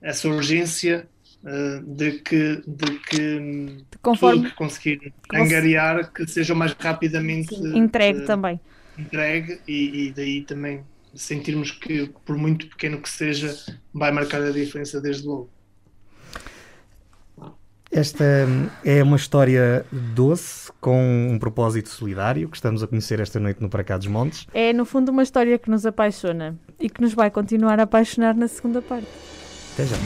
essa 0.00 0.28
urgência 0.28 1.06
de 1.86 2.12
que, 2.12 2.62
de 2.66 2.98
que 3.08 3.84
Conforme 4.02 4.38
tudo 4.38 4.50
que 4.50 4.56
conseguir 4.56 5.12
angariar 5.32 6.12
que 6.12 6.26
seja 6.26 6.54
mais 6.54 6.72
rapidamente 6.72 7.54
Sim, 7.54 7.78
entregue 7.78 8.20
uh, 8.20 8.26
também 8.26 8.60
entregue 8.98 9.60
e, 9.68 10.06
e, 10.06 10.12
daí 10.12 10.42
também 10.42 10.82
sentirmos 11.14 11.70
que, 11.70 12.12
por 12.24 12.36
muito 12.36 12.66
pequeno 12.68 13.00
que 13.00 13.08
seja, 13.08 13.54
vai 13.92 14.10
marcar 14.10 14.42
a 14.42 14.50
diferença 14.50 15.00
desde 15.00 15.26
logo. 15.26 15.50
Esta 17.90 18.24
é 18.84 19.02
uma 19.02 19.16
história 19.16 19.86
doce, 19.90 20.70
com 20.80 21.28
um 21.30 21.38
propósito 21.38 21.88
solidário, 21.88 22.48
que 22.48 22.56
estamos 22.56 22.82
a 22.82 22.86
conhecer 22.86 23.20
esta 23.20 23.38
noite 23.38 23.62
no 23.62 23.70
Para 23.70 23.84
Cá 23.84 23.96
dos 23.96 24.08
Montes. 24.08 24.46
É, 24.52 24.72
no 24.72 24.84
fundo, 24.84 25.10
uma 25.10 25.22
história 25.22 25.56
que 25.58 25.70
nos 25.70 25.86
apaixona 25.86 26.58
e 26.80 26.90
que 26.90 27.00
nos 27.00 27.14
vai 27.14 27.30
continuar 27.30 27.78
a 27.78 27.84
apaixonar 27.84 28.34
na 28.34 28.48
segunda 28.48 28.82
parte. 28.82 29.08
Até 29.72 29.86
já. 29.86 29.96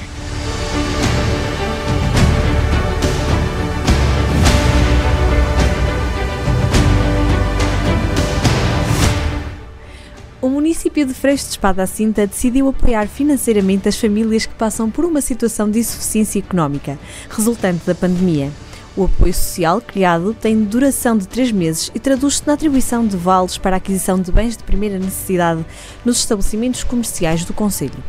O 10.42 10.48
município 10.48 11.04
de 11.04 11.12
Freixo 11.12 11.44
de 11.44 11.50
Espada 11.50 11.82
à 11.82 11.86
Cinta 11.86 12.26
decidiu 12.26 12.66
apoiar 12.66 13.06
financeiramente 13.06 13.86
as 13.90 13.98
famílias 13.98 14.46
que 14.46 14.54
passam 14.54 14.90
por 14.90 15.04
uma 15.04 15.20
situação 15.20 15.70
de 15.70 15.80
insuficiência 15.80 16.38
económica, 16.38 16.98
resultante 17.28 17.84
da 17.84 17.94
pandemia. 17.94 18.50
O 18.96 19.04
apoio 19.04 19.34
social 19.34 19.82
criado 19.82 20.32
tem 20.32 20.64
duração 20.64 21.18
de 21.18 21.28
três 21.28 21.52
meses 21.52 21.92
e 21.94 21.98
traduz-se 21.98 22.46
na 22.46 22.54
atribuição 22.54 23.06
de 23.06 23.18
vales 23.18 23.58
para 23.58 23.76
aquisição 23.76 24.18
de 24.18 24.32
bens 24.32 24.56
de 24.56 24.64
primeira 24.64 24.98
necessidade 24.98 25.62
nos 26.06 26.20
estabelecimentos 26.20 26.84
comerciais 26.84 27.44
do 27.44 27.52
Conselho. 27.52 28.02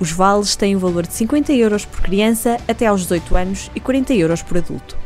Os 0.00 0.10
vales 0.10 0.56
têm 0.56 0.74
o 0.74 0.78
valor 0.78 1.06
de 1.06 1.12
50 1.12 1.52
euros 1.52 1.84
por 1.84 2.00
criança 2.00 2.56
até 2.66 2.86
aos 2.86 3.02
18 3.02 3.36
anos 3.36 3.70
e 3.74 3.80
40 3.80 4.14
euros 4.14 4.40
por 4.40 4.56
adulto. 4.56 4.96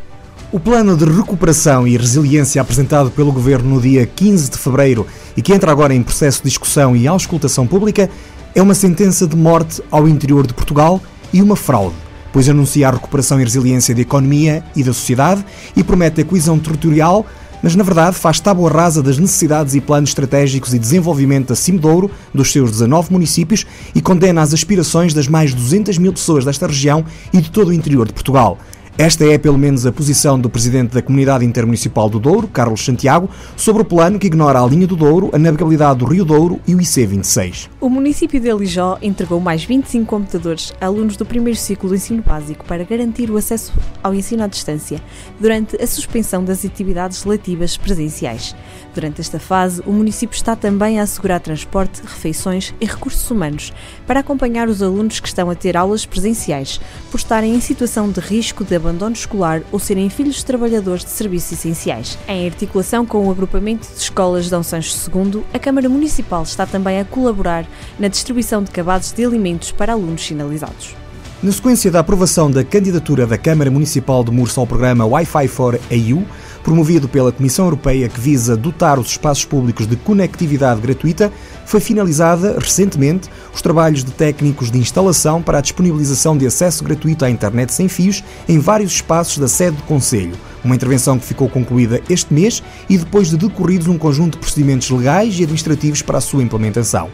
O 0.53 0.61
plano 0.61 0.95
de 0.99 1.07
recuperação 1.07 1.89
e 1.89 1.97
resiliência 1.97 2.61
apresentado 2.61 3.11
pelo 3.11 3.33
Governo 3.33 3.77
no 3.77 3.81
dia 3.81 4.05
15 4.05 4.51
de 4.51 4.59
fevereiro 4.59 5.07
e 5.35 5.41
que 5.41 5.51
entra 5.51 5.73
agora 5.73 5.95
em 5.95 6.03
processo 6.03 6.43
de 6.43 6.51
discussão 6.51 6.95
e 6.95 7.09
auscultação 7.09 7.67
pública 7.67 8.11
é 8.55 8.61
uma 8.61 8.75
sentença 8.75 9.27
de 9.27 9.35
morte 9.35 9.83
ao 9.91 10.07
interior 10.07 10.47
de 10.47 10.53
Portugal 10.53 11.01
e 11.33 11.41
uma 11.41 11.57
fraude, 11.57 11.95
pois 12.35 12.51
anuncia 12.51 12.87
a 12.87 12.91
recuperação 12.91 13.41
e 13.41 13.45
resiliência 13.45 13.95
da 13.95 14.03
economia 14.03 14.63
e 14.77 14.85
da 14.85 14.93
sociedade 14.93 15.43
e 15.75 15.83
promete 15.83 16.21
a 16.21 16.25
coesão 16.25 16.59
territorial, 16.59 17.25
mas 17.63 17.75
na 17.75 17.83
verdade 17.83 18.17
faz 18.17 18.39
tábua 18.39 18.71
rasa 18.71 19.03
das 19.03 19.17
necessidades 19.17 19.75
e 19.75 19.81
planos 19.81 20.11
estratégicos 20.11 20.75
e 20.75 20.79
desenvolvimento 20.79 21.49
da 21.49 21.57
Cimedouro, 21.57 22.11
dos 22.35 22.53
seus 22.53 22.73
19 22.73 23.11
municípios, 23.11 23.65
e 23.95 24.03
condena 24.03 24.43
as 24.43 24.53
aspirações 24.53 25.15
das 25.15 25.29
mais 25.29 25.53
de 25.53 25.57
200 25.57 25.97
mil 25.97 26.13
pessoas 26.13 26.45
desta 26.45 26.67
região 26.67 27.03
e 27.33 27.41
de 27.41 27.51
todo 27.51 27.69
o 27.69 27.73
interior 27.73 28.07
de 28.07 28.13
Portugal. 28.13 28.59
Esta 28.99 29.25
é, 29.25 29.39
pelo 29.39 29.57
menos, 29.57 29.87
a 29.87 29.91
posição 29.91 30.39
do 30.39 30.51
presidente 30.51 30.93
da 30.93 31.01
Comunidade 31.01 31.47
Intermunicipal 31.47 32.11
do 32.11 32.21
Douro, 32.21 32.47
Carlos 32.47 32.85
Santiago, 32.85 33.29
sobre 33.57 33.81
o 33.81 33.85
plano 33.87 34.19
que 34.19 34.27
ignora 34.27 34.61
a 34.61 34.67
linha 34.67 34.87
do 34.87 34.95
Douro, 34.95 35.31
a 35.33 35.39
navegabilidade 35.39 36.01
do 36.01 36.05
Rio 36.05 36.27
Douro 36.27 36.61
e 36.67 36.75
o 36.75 36.79
IC26. 36.79 37.71
O 37.81 37.89
município 37.89 38.39
de 38.39 38.51
Alijó 38.51 38.99
entregou 39.01 39.41
mais 39.41 39.65
25 39.65 40.05
computadores 40.05 40.75
a 40.79 40.87
alunos 40.87 41.17
do 41.17 41.25
primeiro 41.25 41.59
ciclo 41.59 41.89
do 41.89 41.95
ensino 41.95 42.23
básico 42.23 42.67
para 42.67 42.85
garantir 42.85 43.31
o 43.31 43.39
acesso 43.39 43.73
ao 44.03 44.15
ensino 44.15 44.45
à 44.45 44.47
distância, 44.47 45.01
durante 45.41 45.83
a 45.83 45.87
suspensão 45.87 46.45
das 46.45 46.63
atividades 46.63 47.23
relativas 47.23 47.79
presenciais. 47.79 48.55
Durante 48.95 49.23
esta 49.23 49.41
fase, 49.41 49.83
o 49.87 49.93
município 49.93 50.37
está 50.37 50.55
também 50.55 51.01
a 51.01 51.05
assegurar 51.05 51.41
transporte, 51.41 52.03
refeições 52.03 52.75
e 52.79 52.85
recursos 52.85 53.29
humanos 53.31 53.73
para 54.07 54.21
acompanhar 54.21 54.69
os 54.69 54.83
alunos 54.83 55.19
que 55.19 55.29
estão 55.29 55.49
a 55.49 55.55
ter 55.55 55.79
aulas 55.79 56.05
presenciais, 56.05 56.79
por 57.11 57.17
estarem 57.17 57.55
em 57.55 57.61
situação 57.61 58.11
de 58.11 58.21
risco 58.21 58.63
de 58.63 58.82
abandono 58.83 59.15
escolar 59.15 59.63
ou 59.71 59.79
serem 59.79 60.11
filhos 60.11 60.37
de 60.37 60.45
trabalhadores 60.45 61.05
de 61.05 61.11
serviços 61.11 61.53
essenciais. 61.53 62.19
Em 62.27 62.47
articulação 62.47 63.07
com 63.07 63.27
o 63.27 63.31
agrupamento 63.31 63.89
de 63.89 63.99
escolas 63.99 64.51
Dom 64.51 64.63
Sancho 64.63 64.97
II, 65.09 65.43
a 65.55 65.59
Câmara 65.59 65.89
Municipal 65.89 66.43
está 66.43 66.67
também 66.67 66.99
a 66.99 67.05
colaborar 67.05 67.65
na 67.99 68.09
distribuição 68.09 68.63
de 68.63 68.71
cabazes 68.71 69.13
de 69.13 69.25
alimentos 69.25 69.71
para 69.71 69.93
alunos 69.93 70.27
sinalizados. 70.27 70.95
Na 71.43 71.51
sequência 71.51 71.91
da 71.91 71.99
aprovação 71.99 72.49
da 72.49 72.63
candidatura 72.63 73.27
da 73.27 73.37
Câmara 73.37 73.69
Municipal 73.69 74.23
de 74.23 74.31
Mursa 74.31 74.61
ao 74.61 74.67
programa 74.67 75.05
Wi-Fi 75.05 75.49
for 75.49 75.75
AU, 75.91 76.25
promovido 76.63 77.09
pela 77.09 77.33
Comissão 77.33 77.65
Europeia 77.65 78.09
que 78.09 78.21
visa 78.21 78.57
dotar 78.57 78.97
os 78.97 79.09
espaços 79.09 79.45
públicos 79.45 79.89
de 79.89 79.97
conectividade 79.97 80.81
gratuita, 80.81 81.33
foi 81.65 81.81
finalizada 81.81 82.57
recentemente 82.59 83.29
os 83.55 83.63
trabalhos 83.63 84.05
de 84.05 84.11
técnicos 84.11 84.71
de 84.71 84.79
instalação 84.79 85.43
para 85.43 85.59
a 85.59 85.61
disponibilização 85.61 86.37
de 86.37 86.47
acesso 86.47 86.85
gratuito 86.85 87.25
à 87.25 87.31
internet 87.31 87.73
sem 87.73 87.89
fios 87.89 88.23
em 88.49 88.59
vários 88.59 88.93
espaços 88.93 89.39
da 89.39 89.49
sede 89.49 89.77
do 89.77 89.83
Conselho. 89.85 90.35
Uma 90.65 90.77
intervenção 90.77 91.19
que 91.19 91.27
ficou 91.27 91.49
concluída 91.49 92.01
este 92.09 92.33
mês 92.33 92.63
e 92.89 92.97
depois 92.97 93.31
de 93.31 93.37
decorridos 93.37 93.89
um 93.89 93.99
conjunto 93.99 94.33
de 94.33 94.39
procedimentos 94.39 94.89
legais 94.91 95.35
e 95.39 95.43
administrativos 95.43 96.03
para 96.03 96.19
a 96.19 96.21
sua 96.21 96.43
implementação. 96.43 97.11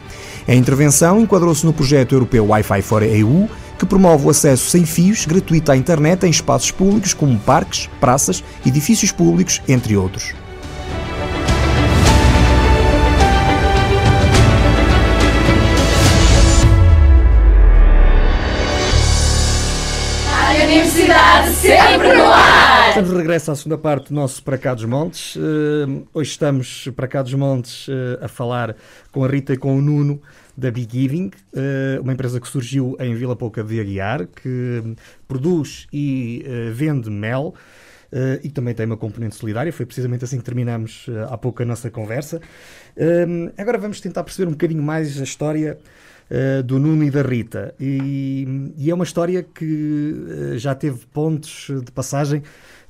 A 0.47 0.55
intervenção 0.55 1.21
enquadrou-se 1.21 1.65
no 1.65 1.73
projeto 1.73 2.15
europeu 2.15 2.47
Wi-Fi 2.47 2.83
for 2.83 3.03
EU, 3.03 3.49
que 3.79 3.87
promove 3.87 4.27
o 4.27 4.31
acesso 4.31 4.69
sem 4.69 4.85
fios 4.85 5.25
gratuito 5.25 5.71
à 5.71 5.77
internet 5.77 6.27
em 6.27 6.31
espaços 6.31 6.71
públicos 6.71 7.15
como 7.15 7.39
parques, 7.39 7.89
praças, 8.01 8.43
edifícios 8.67 9.13
públicos, 9.13 9.63
entre 9.69 9.97
outros. 9.97 10.35
Universidade 20.69 21.51
sempre 21.55 22.13
no 22.13 22.25
ar! 22.25 22.91
Estamos 22.91 23.09
de 23.09 23.17
regresso 23.17 23.51
à 23.51 23.57
segunda 23.57 23.79
parte 23.79 24.11
do 24.11 24.15
nosso 24.15 24.43
Para 24.43 24.59
Cá 24.59 24.75
dos 24.75 24.85
Montes. 24.85 25.35
Uh, 25.35 26.07
hoje 26.13 26.33
estamos 26.33 26.91
para 26.95 27.09
Cá 27.09 27.23
dos 27.23 27.33
Montes 27.33 27.89
uh, 27.89 28.19
a 28.21 28.29
falar 28.29 28.77
com 29.11 29.25
a 29.25 29.29
Rita 29.29 29.55
e 29.55 29.57
com 29.57 29.79
o 29.79 29.81
Nuno 29.81 30.21
da 30.55 30.71
Big 30.71 30.93
Giving, 30.93 31.31
uh, 31.55 32.03
uma 32.03 32.13
empresa 32.13 32.39
que 32.39 32.47
surgiu 32.47 32.95
em 33.01 33.15
Vila 33.15 33.35
Pouca 33.35 33.65
de 33.65 33.81
Aguiar, 33.81 34.27
que 34.27 34.95
produz 35.27 35.87
e 35.91 36.45
vende 36.75 37.09
mel. 37.09 37.55
Uh, 38.11 38.41
e 38.43 38.49
também 38.49 38.75
tem 38.75 38.87
uma 38.87 38.97
componente 38.97 39.37
solidária. 39.37 39.71
Foi 39.71 39.85
precisamente 39.85 40.25
assim 40.25 40.39
que 40.39 40.45
terminamos 40.45 41.07
uh, 41.09 41.31
há 41.31 41.37
pouco 41.37 41.63
a 41.63 41.67
nossa 41.67 41.91
conversa. 41.91 42.41
Uh, 42.97 43.53
agora 43.59 43.77
vamos 43.77 44.01
tentar 44.01 44.25
perceber 44.25 44.49
um 44.49 44.53
bocadinho 44.53 44.83
mais 44.83 45.21
a 45.21 45.25
história 45.25 45.79
do 46.67 46.79
Nuno 46.79 47.05
e 47.05 47.11
da 47.11 47.23
Rita. 47.23 47.75
E, 47.81 48.73
e 48.77 48.91
é 48.91 48.95
uma 48.95 49.05
história 49.05 49.43
que 49.43 50.55
já 50.57 50.75
teve 50.75 51.07
pontos 51.07 51.71
de 51.85 51.91
passagem 51.91 52.43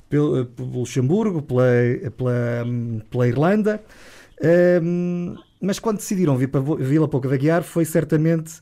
pelo, 0.09 0.45
pelo 0.45 0.79
Luxemburgo, 0.79 1.41
pela, 1.41 1.63
pela, 2.17 2.65
pela 3.09 3.27
Irlanda. 3.27 3.81
mas 5.61 5.79
quando 5.79 5.97
decidiram 5.97 6.35
vir 6.35 6.49
para 6.49 6.59
Vila 6.59 7.07
Pouca 7.07 7.29
da 7.29 7.37
Guiar 7.37 7.63
foi 7.63 7.85
certamente 7.85 8.59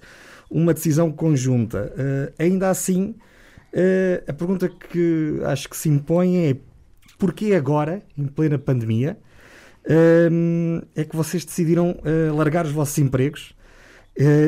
uma 0.50 0.74
decisão 0.74 1.12
conjunta. 1.12 1.92
ainda 2.38 2.70
assim, 2.70 3.16
Uh, 3.74 4.24
a 4.28 4.34
pergunta 4.34 4.70
que 4.70 5.40
acho 5.46 5.70
que 5.70 5.76
se 5.76 5.90
impõe 5.90 6.50
é 6.50 6.56
porquê 7.18 7.54
agora, 7.54 8.02
em 8.18 8.26
plena 8.26 8.58
pandemia, 8.58 9.18
uh, 9.86 10.88
é 10.96 11.04
que 11.04 11.16
vocês 11.16 11.44
decidiram 11.44 11.92
uh, 11.92 12.36
largar 12.36 12.66
os 12.66 12.72
vossos 12.72 12.98
empregos 12.98 13.54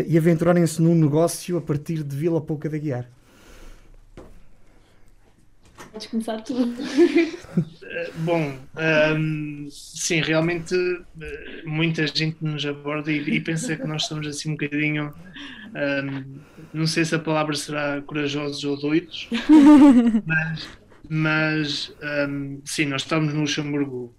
e 0.07 0.17
aventurarem-se 0.17 0.81
num 0.81 0.95
negócio 0.95 1.57
a 1.57 1.61
partir 1.61 2.03
de 2.03 2.15
Vila 2.15 2.41
Pouca 2.41 2.69
da 2.69 2.77
Guiar? 2.77 3.09
Podes 5.91 6.07
começar 6.07 6.41
tu. 6.41 6.53
Bom, 8.17 8.55
um, 9.17 9.67
sim, 9.71 10.21
realmente 10.21 10.75
muita 11.65 12.05
gente 12.07 12.37
nos 12.41 12.65
aborda 12.65 13.11
e, 13.11 13.17
e 13.17 13.41
pensa 13.41 13.75
que 13.75 13.87
nós 13.87 14.05
somos 14.05 14.27
assim 14.27 14.49
um 14.49 14.51
bocadinho 14.53 15.13
um, 15.75 16.39
não 16.73 16.87
sei 16.87 17.05
se 17.05 17.15
a 17.15 17.19
palavra 17.19 17.55
será 17.55 18.01
corajosos 18.01 18.63
ou 18.63 18.79
doidos, 18.79 19.29
mas, 20.25 20.69
mas 21.09 21.93
um, 22.27 22.61
sim, 22.65 22.85
nós 22.85 23.03
estamos 23.03 23.33
no 23.33 23.41
Luxemburgo, 23.41 24.13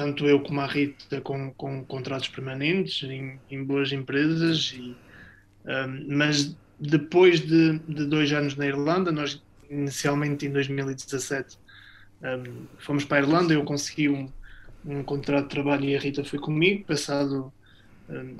tanto 0.00 0.26
eu 0.26 0.40
como 0.40 0.62
a 0.62 0.66
Rita, 0.66 1.20
com, 1.20 1.52
com 1.52 1.84
contratos 1.84 2.26
permanentes 2.28 3.02
em, 3.02 3.38
em 3.50 3.62
boas 3.62 3.92
empresas, 3.92 4.72
e, 4.74 4.96
um, 5.66 6.16
mas 6.16 6.56
depois 6.78 7.40
de, 7.40 7.78
de, 7.80 8.06
dois 8.06 8.32
anos 8.32 8.56
na 8.56 8.66
Irlanda, 8.66 9.12
nós 9.12 9.42
inicialmente 9.68 10.46
em 10.46 10.52
2017 10.52 11.58
fomos 12.78 13.04
para 13.04 13.18
a 13.18 13.20
Irlanda, 13.20 13.52
eu 13.52 13.62
consegui 13.62 14.08
um, 14.08 14.30
um 14.86 15.02
contrato 15.02 15.44
de 15.44 15.50
trabalho 15.50 15.84
e 15.84 15.94
a 15.94 16.00
Rita 16.00 16.24
foi 16.24 16.38
comigo, 16.38 16.86
passado 16.86 17.52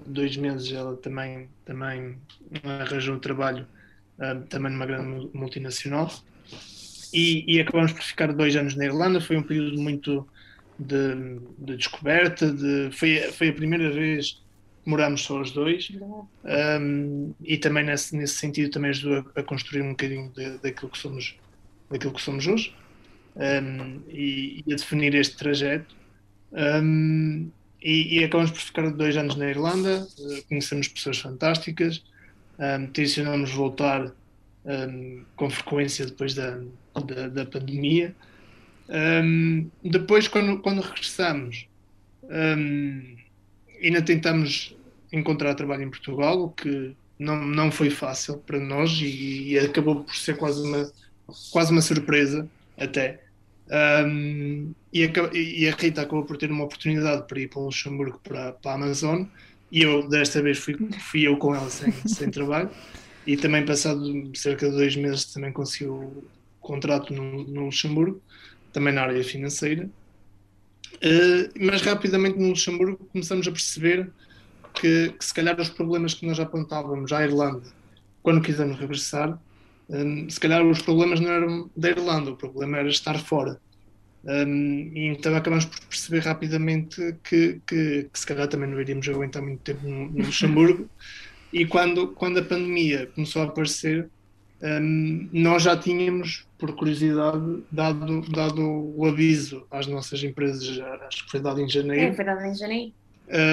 dois 0.07 0.35
meses 0.39 0.73
ela 0.73 0.97
também, 0.97 1.47
também 1.67 2.17
arranjou 2.65 3.19
trabalho 3.19 3.67
também 4.49 4.73
numa 4.73 4.87
grande 4.87 5.29
multinacional. 5.35 6.11
E, 7.13 7.45
e, 7.47 7.61
acabamos 7.61 7.93
por 7.93 8.03
ficar 8.03 8.33
dois 8.33 8.55
anos 8.57 8.77
na 8.77 8.85
Irlanda. 8.85 9.21
Foi 9.21 9.37
um 9.37 9.43
período 9.43 9.81
muito 9.81 10.27
de, 10.81 11.41
de 11.59 11.77
descoberta 11.77 12.51
de, 12.51 12.91
foi, 12.93 13.19
foi 13.33 13.49
a 13.51 13.53
primeira 13.53 13.91
vez 13.91 14.43
que 14.83 14.91
morámos 14.91 15.23
só 15.23 15.41
os 15.41 15.51
dois. 15.51 15.91
Um, 16.81 17.35
e 17.45 17.59
também 17.59 17.85
nesse, 17.85 18.17
nesse 18.17 18.35
sentido 18.35 18.71
também 18.71 18.91
ajudou 18.91 19.25
a, 19.37 19.41
a 19.41 19.43
construir 19.43 19.83
um 19.83 19.91
bocadinho 19.91 20.31
de, 20.31 20.59
daquilo 20.59 20.91
que 20.91 20.99
somos 20.99 21.37
daquilo 21.91 22.15
que 22.15 22.23
somos 22.23 22.47
hoje 22.47 22.73
um, 23.37 24.01
e, 24.09 24.63
e, 24.67 24.73
a 24.73 24.77
definir 24.77 25.15
este 25.15 25.37
trajeto. 25.37 25.95
Um, 26.53 27.51
e, 27.83 28.19
e, 28.19 28.25
acabamos 28.25 28.51
por 28.51 28.61
ficar 28.61 28.91
dois 28.91 29.17
anos 29.17 29.37
na 29.37 29.49
Irlanda, 29.49 30.07
uh, 30.19 30.49
conhecemos 30.49 30.89
pessoas 30.89 31.19
fantásticas, 31.19 32.05
um, 32.59 32.87
tencionamos 32.87 33.51
voltar 33.51 34.13
um, 34.65 35.25
com 35.35 35.49
frequência 35.49 36.05
depois 36.07 36.35
da, 36.35 36.61
da, 37.07 37.29
da 37.29 37.47
pandemia. 37.47 38.15
Um, 38.91 39.71
depois, 39.85 40.27
quando, 40.27 40.59
quando 40.59 40.81
regressamos, 40.81 41.69
um, 42.25 43.17
ainda 43.83 44.03
tentamos 44.03 44.77
encontrar 45.13 45.55
trabalho 45.55 45.85
em 45.85 45.91
Portugal, 45.91 46.43
o 46.43 46.51
que 46.51 46.95
não, 47.19 47.45
não 47.47 47.71
foi 47.71 47.91
fácil 47.91 48.39
para 48.39 48.59
nós 48.59 48.91
e, 49.01 49.53
e 49.53 49.59
acabou 49.59 50.05
por 50.05 50.15
ser 50.17 50.37
quase 50.37 50.63
uma, 50.63 50.91
quase 51.53 51.71
uma 51.71 51.83
surpresa 51.83 52.49
até. 52.77 53.21
Um, 53.71 54.73
e, 54.93 55.05
a, 55.05 55.11
e, 55.33 55.69
a, 55.69 55.75
Rita 55.77 56.03
acabou 56.03 56.25
por 56.25 56.37
ter 56.37 56.51
uma 56.51 56.65
oportunidade 56.65 57.29
para 57.29 57.39
ir 57.39 57.49
para 57.49 57.61
o 57.61 57.67
Luxemburgo 57.67 58.19
para, 58.25 58.53
para 58.53 58.73
a 58.73 58.75
Amazon 58.75 59.27
e 59.71 59.83
eu 59.83 60.09
desta 60.09 60.43
vez 60.43 60.59
fui, 60.59 60.77
fui 60.99 61.29
eu 61.29 61.37
com 61.37 61.55
ela 61.55 61.71
sem, 61.71 61.93
sem 62.05 62.31
trabalho 62.33 62.69
e 63.25 63.37
também 63.37 63.65
passado 63.65 64.03
cerca 64.35 64.69
de 64.69 64.77
dois 64.77 64.97
meses 64.97 65.27
também 65.27 65.53
conseguiu 65.53 66.25
contrato 66.61 67.13
no, 67.13 67.45
no 67.45 67.67
Luxemburgo, 67.67 68.21
também 68.73 68.93
na 68.93 69.03
área 69.03 69.23
financeira. 69.25 69.89
Uh, 70.97 71.49
mas 71.59 71.83
rapidamente 71.83 72.39
no 72.39 72.49
Luxemburgo 72.49 72.99
começamos 73.13 73.47
a 73.47 73.51
perceber 73.51 74.11
que, 74.75 75.11
que, 75.11 75.25
se 75.25 75.33
calhar 75.33 75.59
os 75.61 75.71
problemas 75.71 76.15
que 76.15 76.27
nós 76.27 76.39
apontávamos 76.39 77.13
à 77.13 77.25
Irlanda 77.25 77.63
quando 78.23 78.43
quisemos 78.43 78.79
regressar, 78.79 79.39
um, 79.89 80.29
se 80.29 80.39
calhar 80.39 80.65
os 80.65 80.83
problemas 80.83 81.21
não 81.21 81.31
eram 81.31 81.71
da 81.77 81.91
Irlanda, 81.91 82.31
o 82.31 82.37
problema 82.37 82.79
era 82.79 82.89
estar 82.89 83.19
fora. 83.19 83.61
Um, 84.25 84.93
e 84.95 85.07
então 85.07 85.35
acabamos 85.35 85.65
por 85.65 85.81
perceber 85.87 86.21
rapidamente 86.21 87.17
que, 87.25 87.61
que, 87.67 88.09
que, 88.13 88.19
se 88.21 88.27
calhar 88.27 88.47
também 88.47 88.69
não 88.69 88.81
iríamos 88.81 89.09
aguentar 89.09 89.43
muito 89.43 89.61
tempo 89.61 89.87
no, 89.89 90.11
no 90.11 90.27
Luxemburgo. 90.27 90.89
e 91.53 91.67
quando, 91.67 92.09
quando 92.09 92.39
a 92.39 92.45
pandemia 92.45 93.07
começou 93.15 93.43
a 93.43 93.47
aparecer, 93.47 94.09
um, 94.63 95.29
nós 95.33 95.63
já 95.63 95.77
tínhamos, 95.77 96.47
por 96.61 96.77
curiosidade, 96.77 97.63
dado, 97.73 98.21
dado 98.31 98.63
o 98.63 99.07
aviso 99.07 99.67
às 99.71 99.87
nossas 99.87 100.23
empresas, 100.23 100.79
acho 101.09 101.25
que 101.25 101.31
foi 101.31 101.41
dado 101.41 101.61
em 101.61 101.69
janeiro. 101.69 102.13
É, 102.13 102.13
foi 102.13 102.25
dado 102.25 102.45
em 102.45 102.55
janeiro. 102.55 102.93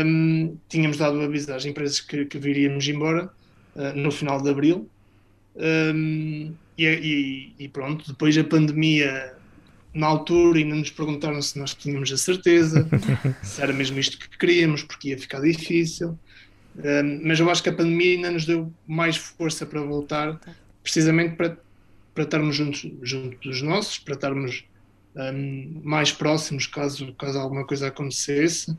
Um, 0.06 0.58
tínhamos 0.68 0.98
dado 0.98 1.18
o 1.18 1.22
aviso 1.22 1.54
às 1.54 1.66
empresas 1.66 2.02
que, 2.02 2.26
que 2.26 2.38
viríamos 2.38 2.88
embora 2.88 3.30
uh, 3.76 3.96
no 3.96 4.12
final 4.12 4.42
de 4.42 4.50
abril. 4.50 4.90
Um, 5.56 6.54
e, 6.78 6.86
e, 6.86 7.54
e, 7.58 7.68
pronto, 7.70 8.08
depois 8.08 8.38
a 8.38 8.44
pandemia, 8.44 9.34
na 9.94 10.08
altura, 10.08 10.60
ainda 10.60 10.76
nos 10.76 10.92
perguntaram 10.92 11.42
se 11.42 11.58
nós 11.58 11.74
tínhamos 11.74 12.12
a 12.12 12.18
certeza, 12.18 12.88
se 13.42 13.62
era 13.62 13.74
mesmo 13.74 13.98
isto 14.00 14.20
que 14.20 14.38
queríamos, 14.38 14.84
porque 14.84 15.10
ia 15.10 15.18
ficar 15.18 15.40
difícil. 15.40 16.18
Um, 16.78 17.22
mas 17.24 17.40
eu 17.40 17.50
acho 17.50 17.64
que 17.64 17.70
a 17.70 17.74
pandemia 17.74 18.16
ainda 18.16 18.32
nos 18.32 18.46
deu 18.46 18.72
mais 18.86 19.18
força 19.18 19.66
para 19.66 19.82
voltar 19.82 20.40
precisamente 20.84 21.36
para, 21.36 21.58
para 22.18 22.24
estarmos 22.24 22.56
juntos, 22.56 22.92
junto 23.04 23.38
dos 23.48 23.62
nossos, 23.62 24.00
para 24.00 24.16
estarmos 24.16 24.66
um, 25.16 25.82
mais 25.84 26.12
próximos 26.12 26.66
caso, 26.66 27.14
caso 27.14 27.38
alguma 27.38 27.64
coisa 27.64 27.90
acontecesse, 27.90 28.76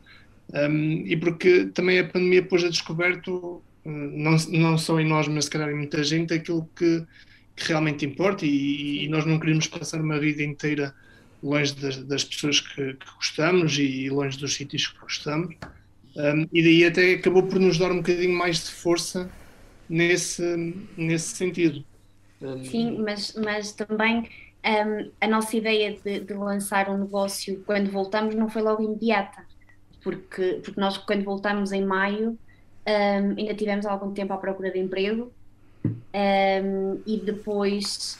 um, 0.53 1.07
e 1.07 1.15
porque 1.15 1.67
também 1.67 1.99
a 1.99 2.03
pandemia 2.03 2.43
pôs 2.43 2.65
a 2.65 2.69
descoberto, 2.69 3.63
hum, 3.85 4.11
não, 4.13 4.35
não 4.49 4.77
só 4.77 4.99
em 4.99 5.07
nós, 5.07 5.29
mas 5.29 5.45
se 5.45 5.51
calhar 5.51 5.69
em 5.69 5.75
muita 5.75 6.03
gente, 6.03 6.33
aquilo 6.33 6.69
que, 6.75 7.05
que 7.55 7.67
realmente 7.69 8.05
importa, 8.05 8.45
e, 8.45 9.05
e, 9.05 9.07
nós 9.07 9.25
não 9.25 9.39
queríamos 9.39 9.67
passar 9.67 10.01
uma 10.01 10.19
vida 10.19 10.43
inteira 10.43 10.93
longe 11.41 11.73
das, 11.75 11.95
das 11.95 12.25
pessoas 12.25 12.59
que, 12.59 12.93
que, 12.93 13.15
gostamos 13.15 13.77
e 13.79 14.09
longe 14.09 14.37
dos 14.37 14.53
sítios 14.53 14.87
que 14.87 14.99
gostamos. 14.99 15.55
Um, 16.17 16.45
e 16.51 16.61
daí 16.61 16.85
até 16.85 17.13
acabou 17.13 17.43
por 17.43 17.57
nos 17.57 17.77
dar 17.77 17.89
um 17.93 17.97
bocadinho 17.97 18.37
mais 18.37 18.65
de 18.65 18.71
força 18.71 19.31
nesse, 19.87 20.43
nesse 20.97 21.37
sentido. 21.37 21.85
Sim, 22.63 22.99
mas, 22.99 23.33
mas 23.33 23.71
também 23.73 24.29
um, 24.65 25.11
a 25.19 25.27
nossa 25.27 25.55
ideia 25.57 25.97
de, 26.03 26.21
de, 26.21 26.33
lançar 26.33 26.89
um 26.89 26.97
negócio 26.97 27.61
quando 27.65 27.91
voltamos 27.91 28.33
não 28.35 28.49
foi 28.49 28.61
logo 28.61 28.81
imediata, 28.81 29.45
porque, 30.01 30.61
porque 30.63 30.79
nós 30.79 30.97
quando 30.97 31.23
voltamos 31.23 31.71
em 31.71 31.83
maio 31.83 32.37
um, 32.87 33.37
ainda 33.37 33.53
tivemos 33.53 33.85
algum 33.85 34.13
tempo 34.13 34.33
à 34.33 34.37
procura 34.37 34.71
de 34.71 34.79
emprego 34.79 35.31
um, 35.85 37.01
e 37.05 37.17
depois 37.17 38.17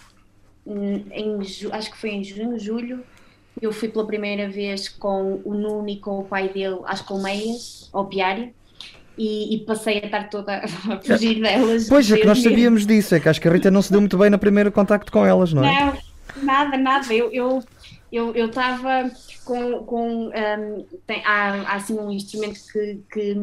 hum, 0.65 1.05
em, 1.11 1.39
acho 1.71 1.91
que 1.91 1.97
foi 1.97 2.09
em 2.11 2.23
junho, 2.23 2.59
julho 2.59 3.03
eu 3.61 3.71
fui 3.73 3.89
pela 3.89 4.05
primeira 4.05 4.49
vez 4.49 4.87
com 4.87 5.41
o 5.43 5.53
Nuno 5.53 5.89
e 5.89 5.97
com 5.97 6.19
o 6.19 6.25
pai 6.25 6.49
dele 6.49 6.79
às 6.85 7.01
colmeias, 7.01 7.89
ao 7.91 8.05
Piário 8.05 8.53
e, 9.19 9.55
e, 9.55 9.57
passei 9.65 9.99
a 9.99 10.05
estar 10.05 10.29
toda 10.29 10.59
a 10.59 10.67
fugir 11.03 11.41
delas. 11.41 11.89
Pois 11.89 12.09
é 12.09 12.17
que 12.17 12.25
nós 12.25 12.41
sabíamos 12.41 12.87
disso, 12.87 13.13
é 13.13 13.19
que 13.19 13.27
acho 13.27 13.41
que 13.41 13.49
a 13.49 13.51
Rita 13.51 13.69
não 13.69 13.81
se 13.81 13.91
deu 13.91 13.99
muito 13.99 14.17
bem 14.17 14.29
no 14.29 14.39
primeiro 14.39 14.71
contacto 14.71 15.11
com 15.11 15.25
elas, 15.25 15.51
não 15.51 15.65
é? 15.65 15.85
Não, 15.85 15.97
nada, 16.43 16.77
nada. 16.77 17.13
Eu 17.13 17.61
eu 18.11 18.33
eu 18.33 18.45
estava 18.45 19.11
com, 19.43 19.83
com 19.83 20.27
um, 20.27 20.85
tem, 21.05 21.21
há, 21.25 21.53
há 21.63 21.75
assim 21.75 21.99
um 21.99 22.09
instrumento 22.09 22.59
que, 22.71 23.01
que, 23.11 23.35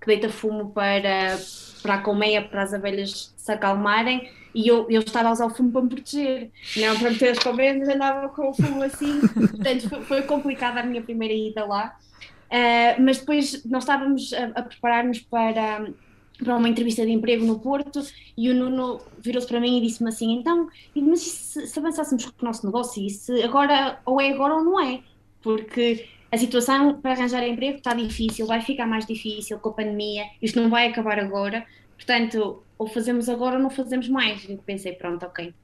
que 0.00 0.06
deita 0.06 0.28
fumo 0.28 0.70
para, 0.70 1.36
para 1.82 1.94
a 1.94 1.98
colmeia, 1.98 2.40
para 2.40 2.62
as 2.62 2.72
abelhas 2.72 3.34
se 3.36 3.52
acalmarem 3.52 4.30
e 4.54 4.68
eu, 4.68 4.86
eu 4.88 5.00
estava 5.00 5.30
a 5.30 5.32
usar 5.32 5.46
o 5.46 5.50
fumo 5.50 5.72
para 5.72 5.82
me 5.82 5.88
proteger, 5.88 6.50
não 6.76 6.98
para 6.98 7.10
meter 7.10 7.30
as 7.30 7.38
colmeias, 7.38 7.78
mas 7.78 7.88
andava 7.88 8.28
com 8.28 8.50
o 8.50 8.54
fumo 8.54 8.82
assim, 8.82 9.20
portanto 9.34 9.88
foi, 9.88 10.02
foi 10.02 10.22
complicada 10.22 10.80
a 10.80 10.82
minha 10.82 11.02
primeira 11.02 11.34
ida 11.34 11.64
lá. 11.64 11.96
Uh, 12.52 13.00
mas 13.00 13.18
depois 13.18 13.64
nós 13.64 13.84
estávamos 13.84 14.30
a, 14.34 14.44
a 14.54 14.62
preparar-nos 14.62 15.20
para, 15.20 15.86
para 16.38 16.54
uma 16.54 16.68
entrevista 16.68 17.06
de 17.06 17.10
emprego 17.10 17.46
no 17.46 17.58
Porto 17.58 18.02
e 18.36 18.50
o 18.50 18.54
Nuno 18.54 19.00
virou-se 19.18 19.48
para 19.48 19.58
mim 19.58 19.78
e 19.78 19.80
disse-me 19.80 20.10
assim: 20.10 20.32
então, 20.32 20.68
mas 20.94 21.20
se, 21.20 21.66
se 21.66 21.78
avançássemos 21.78 22.26
com 22.26 22.42
o 22.42 22.44
nosso 22.44 22.66
negócio, 22.66 23.02
isso 23.02 23.32
agora 23.42 23.98
ou 24.04 24.20
é 24.20 24.30
agora 24.30 24.56
ou 24.56 24.62
não 24.62 24.78
é? 24.78 25.00
Porque 25.40 26.06
a 26.30 26.36
situação 26.36 27.00
para 27.00 27.12
arranjar 27.12 27.42
emprego 27.48 27.78
está 27.78 27.94
difícil, 27.94 28.46
vai 28.46 28.60
ficar 28.60 28.86
mais 28.86 29.06
difícil 29.06 29.58
com 29.58 29.70
a 29.70 29.72
pandemia, 29.72 30.26
isto 30.42 30.60
não 30.60 30.68
vai 30.68 30.88
acabar 30.88 31.18
agora, 31.18 31.66
portanto, 31.96 32.62
ou 32.76 32.86
fazemos 32.86 33.30
agora 33.30 33.56
ou 33.56 33.62
não 33.62 33.70
fazemos 33.70 34.10
mais. 34.10 34.44
E 34.44 34.58
pensei: 34.58 34.92
pronto, 34.92 35.24
ok, 35.24 35.54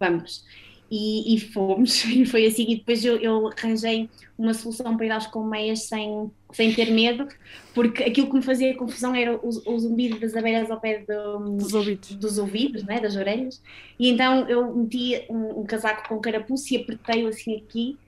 vamos. 0.00 0.46
E, 0.90 1.34
e, 1.34 1.40
fomos, 1.40 2.02
e 2.06 2.24
foi 2.24 2.46
assim, 2.46 2.64
e 2.68 2.76
depois 2.76 3.04
eu, 3.04 3.16
eu, 3.18 3.48
arranjei 3.48 4.08
uma 4.38 4.54
solução 4.54 4.96
para 4.96 5.06
ir 5.06 5.10
às 5.10 5.26
colmeias 5.26 5.82
sem, 5.82 6.30
sem 6.52 6.72
ter 6.74 6.90
medo, 6.90 7.28
porque 7.74 8.04
aquilo 8.04 8.28
que 8.28 8.36
me 8.36 8.42
fazia 8.42 8.74
confusão 8.74 9.14
era 9.14 9.36
o, 9.36 9.48
o 9.48 9.78
zumbido 9.78 10.18
das 10.18 10.34
abelhas 10.34 10.70
ao 10.70 10.80
pé 10.80 11.04
do, 11.06 11.56
dos 11.56 11.74
ouvidos, 11.74 12.10
dos 12.14 12.38
ouvidos 12.38 12.84
né, 12.84 13.00
das 13.00 13.16
orelhas, 13.16 13.60
e 13.98 14.08
então 14.08 14.48
eu 14.48 14.74
meti 14.74 15.24
um, 15.28 15.60
um 15.60 15.64
casaco 15.64 16.08
com 16.08 16.20
carapuço 16.20 16.72
e 16.72 16.78
apertei-o 16.78 17.28
assim 17.28 17.56
aqui, 17.56 17.98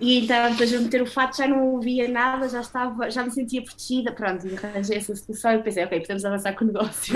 e 0.00 0.20
então, 0.20 0.50
depois 0.52 0.70
de 0.70 0.78
meter 0.78 1.02
o 1.02 1.06
fato, 1.06 1.36
já 1.36 1.48
não 1.48 1.72
ouvia 1.72 2.06
nada, 2.06 2.48
já 2.48 2.60
estava, 2.60 3.10
já 3.10 3.24
me 3.24 3.32
sentia 3.32 3.62
protegida. 3.62 4.12
Pronto, 4.12 4.46
e 4.46 4.56
arranjei 4.56 4.98
essa 4.98 5.14
solução 5.16 5.54
e 5.54 5.58
pensei, 5.58 5.84
ok, 5.84 6.00
podemos 6.00 6.24
avançar 6.24 6.52
com 6.52 6.64
o 6.64 6.68
negócio. 6.68 7.14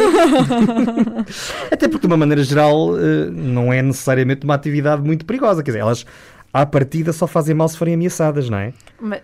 Até 1.70 1.86
porque, 1.86 2.00
de 2.00 2.06
uma 2.08 2.16
maneira 2.16 2.42
geral, 2.42 2.98
eh, 2.98 3.30
não 3.30 3.72
é 3.72 3.80
necessariamente 3.82 4.44
uma 4.44 4.54
atividade 4.54 5.00
muito 5.00 5.24
perigosa. 5.24 5.62
Quer 5.62 5.70
dizer, 5.70 5.80
elas, 5.80 6.04
à 6.52 6.66
partida, 6.66 7.12
só 7.12 7.28
fazem 7.28 7.54
mal 7.54 7.68
se 7.68 7.78
forem 7.78 7.94
ameaçadas, 7.94 8.50
não 8.50 8.58
é? 8.58 8.72
Mas... 9.00 9.22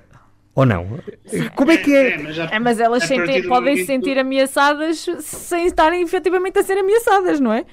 Ou 0.54 0.66
não? 0.66 0.98
Como 1.54 1.70
é 1.70 1.76
que 1.76 1.94
é? 1.94 2.14
é, 2.14 2.18
mas, 2.18 2.38
é, 2.38 2.58
mas, 2.58 2.80
elas 2.80 3.04
sentem, 3.04 3.46
podem 3.46 3.76
se 3.76 3.86
sentir 3.86 4.18
ameaçadas 4.18 5.06
sem 5.20 5.66
estarem 5.66 6.02
efetivamente 6.02 6.58
a 6.58 6.64
ser 6.64 6.78
ameaçadas, 6.78 7.38
não 7.38 7.52
é? 7.52 7.64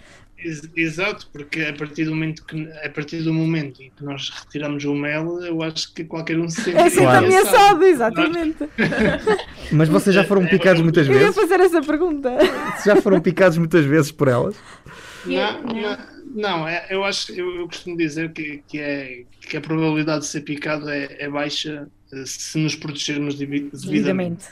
Exato, 0.76 1.28
porque 1.32 1.62
a 1.62 1.74
partir 1.74 2.06
do 2.06 2.12
momento 2.12 2.44
que 2.46 2.70
a 2.84 2.90
partir 2.90 3.22
do 3.24 3.34
momento 3.34 3.82
em 3.82 3.90
que 3.90 4.04
nós 4.04 4.30
retiramos 4.30 4.84
o 4.84 4.94
mel, 4.94 5.42
eu 5.44 5.64
acho 5.64 5.94
que 5.94 6.04
qualquer 6.04 6.38
um 6.38 6.50
se 6.50 6.62
sente 6.62 6.78
é 6.78 6.90
sempre 6.90 7.18
ameaçado, 7.18 7.84
exatamente. 7.84 8.58
Mas 9.72 9.90
vocês 9.90 10.16
já 10.16 10.24
foram 10.24 10.44
é, 10.44 10.48
picados 10.48 10.82
muitas 10.82 11.08
vezes? 11.08 11.22
Eu 11.22 11.28
ia 11.28 11.34
fazer 11.34 11.60
essa 11.62 11.82
pergunta. 11.82 12.38
Já 12.86 12.98
foram 12.98 13.20
picados 13.22 13.58
muitas 13.58 13.86
vezes 13.86 14.12
por 14.12 14.28
elas? 14.28 14.56
Não, 15.26 15.64
não, 15.64 15.98
não 16.36 16.68
é, 16.68 16.86
eu 16.90 17.04
acho, 17.04 17.32
eu, 17.32 17.56
eu, 17.56 17.68
costumo 17.68 17.98
dizer 17.98 18.32
que, 18.32 18.62
que, 18.68 18.80
é, 18.80 19.24
que 19.42 19.58
a 19.58 19.62
probabilidade 19.62 20.22
de 20.22 20.28
ser 20.28 20.42
picado 20.42 20.90
é, 20.90 21.08
é 21.18 21.30
baixa 21.30 21.88
eh, 22.12 22.24
se 22.26 22.58
nos 22.60 22.76
protegermos 22.76 23.36
devidamente. 23.36 24.46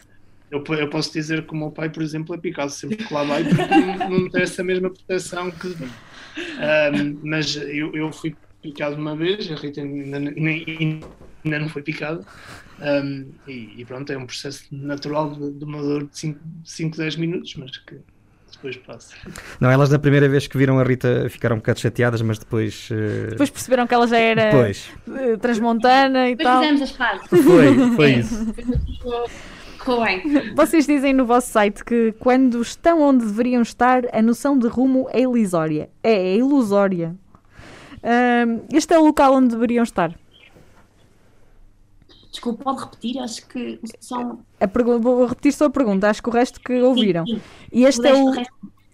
Eu, 0.54 0.64
eu 0.76 0.88
posso 0.88 1.12
dizer 1.12 1.48
que 1.48 1.52
o 1.52 1.58
meu 1.58 1.72
pai, 1.72 1.90
por 1.90 2.04
exemplo, 2.04 2.36
é 2.36 2.38
picado 2.38 2.70
sempre 2.70 2.98
que 2.98 3.12
lá 3.12 3.24
vai, 3.24 3.44
porque 3.44 3.64
não, 3.64 4.10
não 4.10 4.30
tem 4.30 4.44
essa 4.44 4.64
mesma 4.64 4.92
proteção 4.92 5.50
que. 5.50 5.68
Um, 5.68 7.20
mas 7.24 7.56
eu, 7.56 7.92
eu 7.96 8.12
fui 8.12 8.36
picado 8.62 8.96
uma 8.96 9.16
vez, 9.16 9.52
a 9.52 9.56
Rita 9.56 9.82
ainda, 9.82 10.18
ainda 10.18 11.60
não 11.60 11.70
foi 11.70 11.82
picada. 11.82 12.24
Um, 12.80 13.32
e, 13.48 13.82
e, 13.82 13.86
pronto, 13.86 14.12
é 14.14 14.18
um 14.18 14.28
processo 14.28 14.64
natural 14.72 15.32
de, 15.32 15.54
de 15.54 15.66
uma 15.66 15.82
dor 15.82 16.08
de 16.08 16.36
5, 16.64 16.98
10 16.98 17.16
minutos, 17.16 17.56
mas 17.56 17.76
que 17.78 17.98
depois 18.52 18.78
passa. 18.78 19.16
Não, 19.60 19.72
elas 19.72 19.90
na 19.90 19.98
primeira 19.98 20.30
vez 20.30 20.46
que 20.46 20.56
viram 20.56 20.80
a 20.80 20.84
Rita 20.84 21.28
ficaram 21.32 21.56
um 21.56 21.60
bocado 21.60 21.80
chateadas, 21.80 22.22
mas 22.22 22.38
depois. 22.38 22.90
Uh... 22.92 23.32
Depois 23.32 23.50
perceberam 23.50 23.88
que 23.88 23.94
ela 23.96 24.06
já 24.06 24.20
era 24.20 24.52
depois. 24.52 24.92
transmontana 25.42 26.30
e 26.30 26.36
depois 26.36 26.54
tal. 26.54 26.62
fizemos 26.62 26.82
as 26.84 26.92
pazes. 26.92 27.28
Foi, 27.28 27.96
foi 27.96 28.12
isso. 28.22 28.54
Vocês 30.56 30.86
dizem 30.86 31.14
no 31.14 31.26
vosso 31.26 31.52
site 31.52 31.84
que 31.84 32.14
quando 32.20 32.62
estão 32.62 33.02
onde 33.02 33.26
deveriam 33.26 33.62
estar, 33.62 34.04
a 34.14 34.22
noção 34.22 34.58
de 34.58 34.68
rumo 34.68 35.08
é 35.12 35.22
ilusória. 35.22 35.90
É, 36.02 36.14
é 36.14 36.36
ilusória. 36.38 37.16
Uh, 37.98 38.66
este 38.74 38.94
é 38.94 39.00
o 39.00 39.06
local 39.06 39.34
onde 39.34 39.50
deveriam 39.50 39.84
estar. 39.84 40.18
Desculpa, 42.30 42.64
pode 42.64 42.82
repetir? 42.82 43.20
Acho 43.20 43.48
que 43.48 43.80
são. 44.00 44.44
A 44.60 44.98
vou 44.98 45.26
repetir 45.26 45.54
só 45.54 45.66
a 45.66 45.70
pergunta, 45.70 46.10
acho 46.10 46.22
que 46.22 46.30
o 46.30 46.34
resto 46.34 46.60
que 46.60 46.82
ouviram. 46.82 47.26
Sim, 47.26 47.36
sim. 47.36 47.42
E 47.72 47.86
este 47.86 48.02
o 48.02 48.08
é 48.08 48.14
o. 48.14 48.34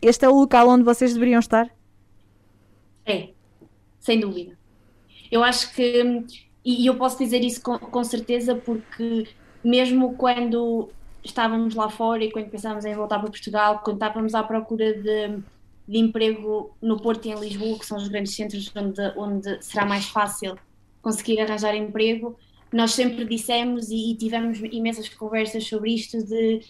este 0.01 0.25
é 0.25 0.29
o 0.29 0.35
local 0.35 0.67
onde 0.67 0.83
vocês 0.83 1.13
deveriam 1.13 1.39
estar? 1.39 1.69
É, 3.05 3.29
sem 3.99 4.19
dúvida. 4.19 4.57
Eu 5.31 5.43
acho 5.43 5.73
que, 5.73 6.25
e 6.65 6.85
eu 6.85 6.95
posso 6.95 7.17
dizer 7.17 7.43
isso 7.43 7.61
com, 7.61 7.79
com 7.79 8.03
certeza, 8.03 8.55
porque 8.55 9.27
mesmo 9.63 10.15
quando 10.15 10.89
estávamos 11.23 11.75
lá 11.75 11.89
fora 11.89 12.23
e 12.23 12.31
quando 12.31 12.49
pensávamos 12.49 12.85
em 12.85 12.95
voltar 12.95 13.19
para 13.19 13.29
Portugal, 13.29 13.81
quando 13.83 13.97
estávamos 13.97 14.33
à 14.33 14.43
procura 14.43 14.93
de, 14.93 15.39
de 15.87 15.97
emprego 15.97 16.75
no 16.81 16.99
Porto 16.99 17.25
e 17.27 17.31
em 17.31 17.39
Lisboa, 17.39 17.77
que 17.77 17.85
são 17.85 17.97
os 17.97 18.07
grandes 18.07 18.35
centros 18.35 18.71
onde, 18.75 19.01
onde 19.17 19.63
será 19.63 19.85
mais 19.85 20.05
fácil 20.05 20.57
conseguir 21.01 21.39
arranjar 21.41 21.75
emprego, 21.75 22.37
nós 22.71 22.91
sempre 22.93 23.25
dissemos 23.25 23.89
e, 23.89 24.11
e 24.11 24.15
tivemos 24.15 24.59
imensas 24.59 25.09
conversas 25.09 25.65
sobre 25.65 25.93
isto 25.93 26.23
de 26.23 26.61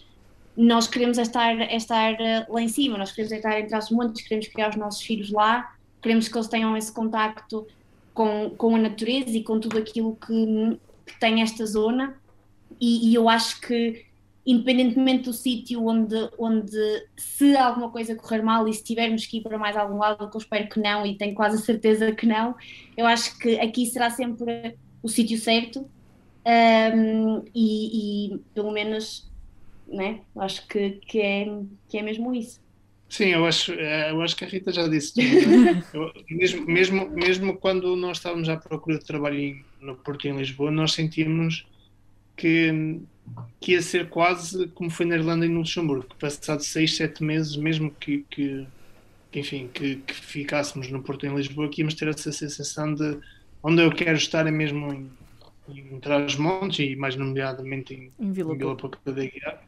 nós 0.56 0.88
queremos 0.88 1.18
estar, 1.18 1.56
estar 1.74 2.18
lá 2.50 2.62
em 2.62 2.68
cima, 2.68 2.98
nós 2.98 3.12
queremos 3.12 3.32
estar 3.32 3.60
entre 3.60 3.78
os 3.78 3.90
montes, 3.92 4.28
queremos 4.28 4.48
criar 4.50 4.70
os 4.70 4.76
nossos 4.76 5.02
filhos 5.02 5.32
lá, 5.32 5.74
queremos 6.02 6.28
que 6.28 6.38
eles 6.38 6.48
tenham 6.48 6.76
esse 6.76 6.92
contacto 6.92 7.66
com, 8.14 8.50
com 8.58 8.76
a 8.76 8.80
natureza 8.80 9.30
e 9.30 9.44
com 9.44 9.60
tudo 9.60 9.78
aquilo 9.78 10.18
que, 10.18 10.78
que 11.06 11.20
tem 11.20 11.42
esta 11.42 11.66
zona 11.66 12.19
e, 12.80 13.10
e 13.10 13.16
eu 13.16 13.28
acho 13.28 13.60
que 13.62 14.06
independentemente 14.46 15.26
do 15.26 15.34
sítio 15.34 15.86
onde, 15.86 16.16
onde 16.38 17.06
se 17.16 17.56
alguma 17.56 17.92
coisa 17.92 18.16
correr 18.16 18.42
mal 18.42 18.68
e 18.68 18.74
se 18.74 18.84
tivermos 18.84 19.26
que 19.26 19.38
ir 19.38 19.42
para 19.42 19.60
mais 19.60 19.78
algum 19.78 19.98
lado, 19.98 20.30
que 20.30 20.36
eu 20.36 20.42
espero 20.42 20.68
que 20.68 20.80
não 20.80 21.06
e 21.06 21.16
tenho 21.16 21.36
quase 21.36 21.58
a 21.58 21.60
certeza 21.60 22.12
que 22.14 22.26
não, 22.26 22.56
eu 22.98 23.06
acho 23.06 23.38
que 23.38 23.60
aqui 23.60 23.86
será 23.86 24.10
sempre 24.10 24.76
o 25.04 25.08
sítio 25.08 25.38
certo 25.38 25.88
um, 26.46 27.44
e, 27.54 28.34
e, 28.34 28.40
pelo 28.56 28.72
menos 28.72 29.30
né, 29.88 30.22
acho 30.38 30.68
que, 30.68 30.92
que, 31.06 31.22
é, 31.22 31.48
que 31.88 31.98
é 31.98 32.02
mesmo 32.02 32.34
isso. 32.34 32.60
Sim, 33.08 33.30
eu 33.30 33.46
acho, 33.46 33.74
eh, 33.74 34.12
eu 34.12 34.22
acho 34.22 34.36
que 34.36 34.46
a 34.46 34.48
Rita 34.48 34.72
já 34.72 34.88
disse 34.88 35.16
tudo. 35.16 35.26
Né? 35.50 35.84
Eu, 35.94 36.14
mesmo, 36.30 36.66
mesmo, 36.66 37.10
mesmo 37.10 37.58
quando 37.58 37.96
nós 37.96 38.18
estávamos 38.18 38.48
à 38.50 38.56
procura 38.56 39.00
de 39.00 39.06
trabalho 39.06 39.64
no 39.82 39.96
Porto 39.96 40.26
e 40.26 40.30
em 40.30 40.38
Lisboa, 40.38 40.70
nós 40.70 40.94
sentíamos 40.94 41.66
que, 42.40 43.02
que 43.60 43.74
ia 43.74 43.82
ser 43.82 44.10
quase 44.10 44.68
como 44.70 44.90
foi 44.90 45.06
na 45.06 45.16
Irlanda 45.16 45.46
e 45.46 45.50
no 45.50 45.60
Luxemburgo, 45.60 46.06
que 46.06 46.16
passado 46.16 46.64
seis, 46.64 46.96
sete 46.96 47.22
meses, 47.22 47.58
mesmo 47.58 47.92
que, 47.92 48.26
que, 48.30 48.66
que 49.30 49.40
enfim, 49.40 49.70
que, 49.74 49.98
que, 49.98 50.16
ficássemos 50.16 50.90
no 50.90 51.04
Porto 51.04 51.26
em 51.26 51.36
Lisboa, 51.36 51.68
que 51.68 51.82
íamos 51.82 51.94
ter 51.94 52.08
essa 52.08 52.32
sensação 52.32 52.94
de 52.94 53.18
onde 53.62 53.84
eu 53.84 53.92
quero 53.92 54.18
estar 54.18 54.48
é 54.48 54.52
mesmo 54.52 54.94
em, 54.94 55.10
em 55.68 56.00
Trás-Montes 56.00 56.80
e 56.80 56.96
mais 56.96 57.18
nomeadamente 57.18 57.94
em, 57.94 58.12
em 58.18 58.32
Vila, 58.32 58.56
Vila 58.56 58.76
Pouca 58.78 58.98
da 59.06 59.12
Guiar. 59.12 59.62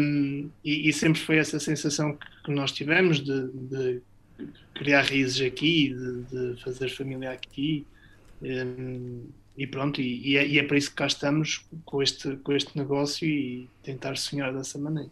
Um, 0.00 0.48
e, 0.64 0.88
e, 0.88 0.92
sempre 0.92 1.20
foi 1.20 1.36
essa 1.36 1.58
sensação 1.58 2.14
que, 2.14 2.26
que 2.44 2.52
nós 2.52 2.70
tivemos 2.72 3.20
de, 3.20 3.48
de, 3.48 4.00
criar 4.72 5.02
raízes 5.02 5.44
aqui, 5.44 5.92
de, 5.92 6.54
de 6.54 6.62
fazer 6.62 6.88
família 6.88 7.32
aqui. 7.32 7.84
Um, 8.40 9.26
e 9.58 9.66
pronto, 9.66 10.00
e, 10.00 10.30
e, 10.34 10.36
é, 10.36 10.46
e, 10.46 10.58
é, 10.60 10.62
para 10.62 10.78
isso 10.78 10.90
que 10.90 10.94
cá 10.94 11.06
estamos 11.08 11.66
com 11.84 12.00
este, 12.00 12.36
com 12.36 12.52
este 12.52 12.78
negócio 12.78 13.26
e 13.26 13.68
tentar 13.82 14.16
sonhar 14.16 14.54
dessa 14.54 14.78
maneira. 14.78 15.10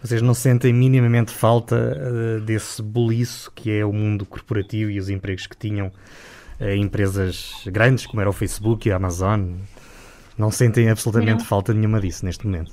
Vocês 0.00 0.22
não 0.22 0.32
sentem 0.32 0.72
minimamente 0.72 1.30
falta 1.30 1.76
uh, 1.76 2.40
desse 2.40 2.80
boliço 2.80 3.52
que 3.54 3.70
é 3.70 3.84
o 3.84 3.92
mundo 3.92 4.24
corporativo 4.24 4.90
e 4.90 4.98
os 4.98 5.10
empregos 5.10 5.46
que 5.46 5.54
tinham 5.54 5.88
uh, 6.58 6.70
empresas 6.74 7.52
grandes 7.66 8.06
como 8.06 8.22
era 8.22 8.30
o 8.30 8.32
Facebook 8.32 8.88
e 8.88 8.92
a 8.92 8.96
Amazon? 8.96 9.56
Não 10.38 10.50
sentem 10.50 10.88
absolutamente 10.88 11.40
não. 11.40 11.44
falta 11.44 11.74
nenhuma 11.74 12.00
disso 12.00 12.24
neste 12.24 12.46
momento? 12.46 12.72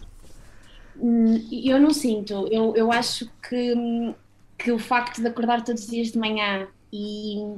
Hum, 0.98 1.46
eu 1.52 1.82
não 1.82 1.94
sinto. 1.94 2.48
Eu, 2.50 2.74
eu 2.78 2.94
acho 2.94 3.30
que, 3.48 4.16
que 4.58 4.72
o 4.72 4.80
facto 4.80 5.22
de 5.22 5.28
acordar 5.28 5.66
todos 5.66 5.84
os 5.84 5.90
dias 5.90 6.14
de 6.14 6.18
manhã 6.18 6.66
e 6.94 7.58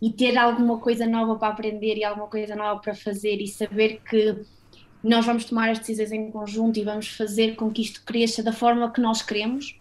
e 0.00 0.10
ter 0.10 0.36
alguma 0.36 0.78
coisa 0.78 1.06
nova 1.06 1.36
para 1.36 1.48
aprender 1.48 1.96
e 1.96 2.04
alguma 2.04 2.26
coisa 2.26 2.54
nova 2.54 2.80
para 2.80 2.94
fazer 2.94 3.40
e 3.40 3.48
saber 3.48 4.00
que 4.08 4.36
nós 5.02 5.24
vamos 5.24 5.44
tomar 5.44 5.70
as 5.70 5.78
decisões 5.78 6.12
em 6.12 6.30
conjunto 6.30 6.78
e 6.78 6.82
vamos 6.82 7.08
fazer 7.08 7.54
com 7.54 7.70
que 7.70 7.82
isto 7.82 8.02
cresça 8.04 8.42
da 8.42 8.52
forma 8.52 8.90
que 8.90 9.00
nós 9.00 9.22
queremos, 9.22 9.78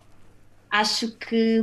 acho 0.69 1.11
que, 1.17 1.61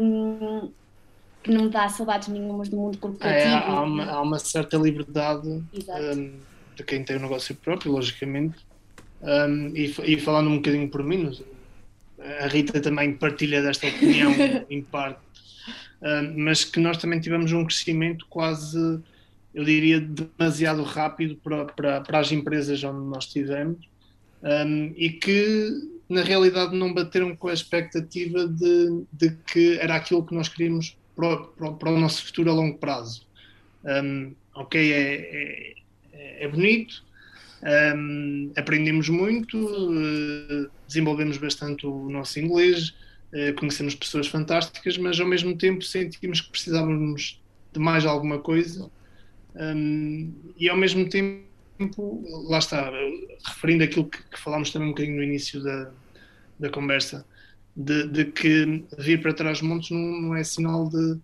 que 1.43 1.51
não 1.51 1.65
me 1.65 1.71
dá 1.71 1.89
saudades 1.89 2.29
nenhumas 2.29 2.69
do 2.69 2.77
mundo 2.77 2.99
corporativo. 2.99 3.49
É, 3.49 3.55
há, 3.55 3.83
uma, 3.83 4.05
há, 4.05 4.21
uma, 4.21 4.39
certa 4.39 4.77
liberdade 4.77 5.49
um, 5.49 6.33
de 6.75 6.83
quem 6.85 7.05
tem 7.05 7.17
o 7.17 7.19
um 7.21 7.23
negócio 7.23 7.55
próprio, 7.55 7.93
logicamente. 7.93 8.57
Um, 9.23 9.69
e, 9.69 9.95
e, 10.05 10.19
falando 10.19 10.51
um 10.51 10.57
bocadinho 10.57 10.89
por 10.89 11.05
mim, 11.05 11.31
a 12.41 12.49
Rita 12.49 12.81
também 12.81 13.15
partilha 13.15 13.63
desta 13.63 13.87
opinião 13.87 14.33
em 14.69 14.83
parte 14.83 15.21
mas 16.37 16.65
que 16.65 16.81
nós 16.81 16.97
também 16.97 17.21
tivemos 17.21 17.53
um 17.53 17.65
crescimento 17.65 18.27
quase, 18.29 18.79
eu 19.55 19.65
diria, 19.65 20.01
demasiado 20.01 20.83
rápido 20.83 21.37
para, 21.37 21.65
para, 21.67 22.01
para 22.01 22.19
as 22.19 22.33
empresas 22.33 22.83
onde 22.83 23.07
nós 23.09 23.25
estivemos 23.25 23.79
um, 24.43 24.93
e 24.97 25.11
que 25.11 25.71
na 26.09 26.23
realidade 26.23 26.77
não 26.77 26.93
bateram 26.93 27.35
com 27.37 27.49
a 27.49 27.55
expectativa 27.55 28.47
de, 28.47 29.05
de 29.13 29.31
que 29.47 29.79
era 29.79 29.95
aquilo 29.95 30.27
que 30.27 30.35
nós 30.35 30.49
queríamos 30.49 30.97
para, 31.15 31.37
para, 31.39 31.73
para 31.73 31.91
o 31.91 31.99
nosso 31.99 32.27
futuro 32.27 32.51
a 32.51 32.55
longo 32.55 32.79
prazo. 32.79 33.27
Um, 33.85 34.35
ok, 34.55 34.93
é, 34.93 35.75
é, 36.13 36.45
é 36.45 36.49
bonito, 36.49 37.03
um, 37.97 38.53
aprendemos 38.57 39.09
muito, 39.09 39.57
uh, 39.57 40.71
desenvolvemos 40.87 41.39
bastante 41.39 41.87
o 41.87 42.11
nosso 42.11 42.39
inglês, 42.41 42.93
eh, 42.93 43.12
conhecemos 43.59 43.95
pessoas 43.95 44.26
fantásticas, 44.26 44.99
mas 44.99 45.18
ao 45.18 45.26
mesmo 45.26 45.57
tempo 45.57 45.83
sentimos 45.83 46.41
que 46.41 46.51
precisávamos 46.51 47.41
de 47.72 47.78
mais 47.80 48.05
alguma 48.05 48.39
coisa. 48.39 48.91
Um, 49.55 50.33
e 50.57 50.68
ao 50.68 50.76
mesmo 50.76 51.09
tempo, 51.09 51.43
lá 52.49 52.59
está, 52.59 52.91
referindo 53.47 53.85
aquilo 53.85 54.07
que, 54.07 54.22
que, 54.22 54.39
falámos 54.39 54.70
também 54.70 54.89
um 54.89 54.93
bocadinho 54.93 55.16
no 55.16 55.22
início 55.22 55.62
da, 55.62 55.91
da 56.61 56.70
conversa, 56.70 57.24
de, 57.74 58.07
de 58.09 58.26
que 58.26 58.85
vir 58.99 59.22
para 59.22 59.33
trás 59.33 59.62
montes 59.62 59.91
não, 59.91 59.99
não 59.99 60.37
é 60.37 60.45
sinal 60.45 60.89
de, 60.91 61.18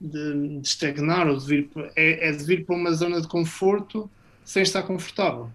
de, 0.00 0.60
de, 0.60 0.66
estagnar 0.66 1.28
ou 1.28 1.36
de 1.36 1.46
vir, 1.46 1.70
é, 1.94 2.28
é 2.28 2.32
de 2.32 2.42
vir 2.42 2.64
para 2.64 2.74
uma 2.74 2.92
zona 2.92 3.20
de 3.20 3.28
conforto 3.28 4.10
sem 4.44 4.62
estar 4.62 4.82
confortável 4.82 5.50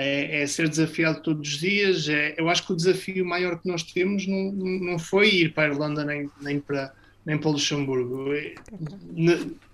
é, 0.00 0.42
é, 0.42 0.46
ser 0.46 0.68
desafiado 0.68 1.20
todos 1.22 1.48
os 1.48 1.58
dias. 1.58 2.08
É, 2.08 2.36
eu 2.38 2.48
acho 2.48 2.64
que 2.64 2.72
o 2.72 2.76
desafio 2.76 3.26
maior 3.26 3.58
que 3.60 3.66
nós 3.66 3.82
temos 3.82 4.28
não, 4.28 4.52
não 4.52 4.98
foi 4.98 5.28
ir 5.28 5.52
para 5.52 5.64
a 5.64 5.72
Irlanda 5.72 6.04
nem, 6.04 6.30
nem, 6.40 6.60
para, 6.60 6.94
nem 7.26 7.36
para 7.36 7.48
o 7.48 7.52
Luxemburgo. 7.52 8.32
É, 8.32 8.54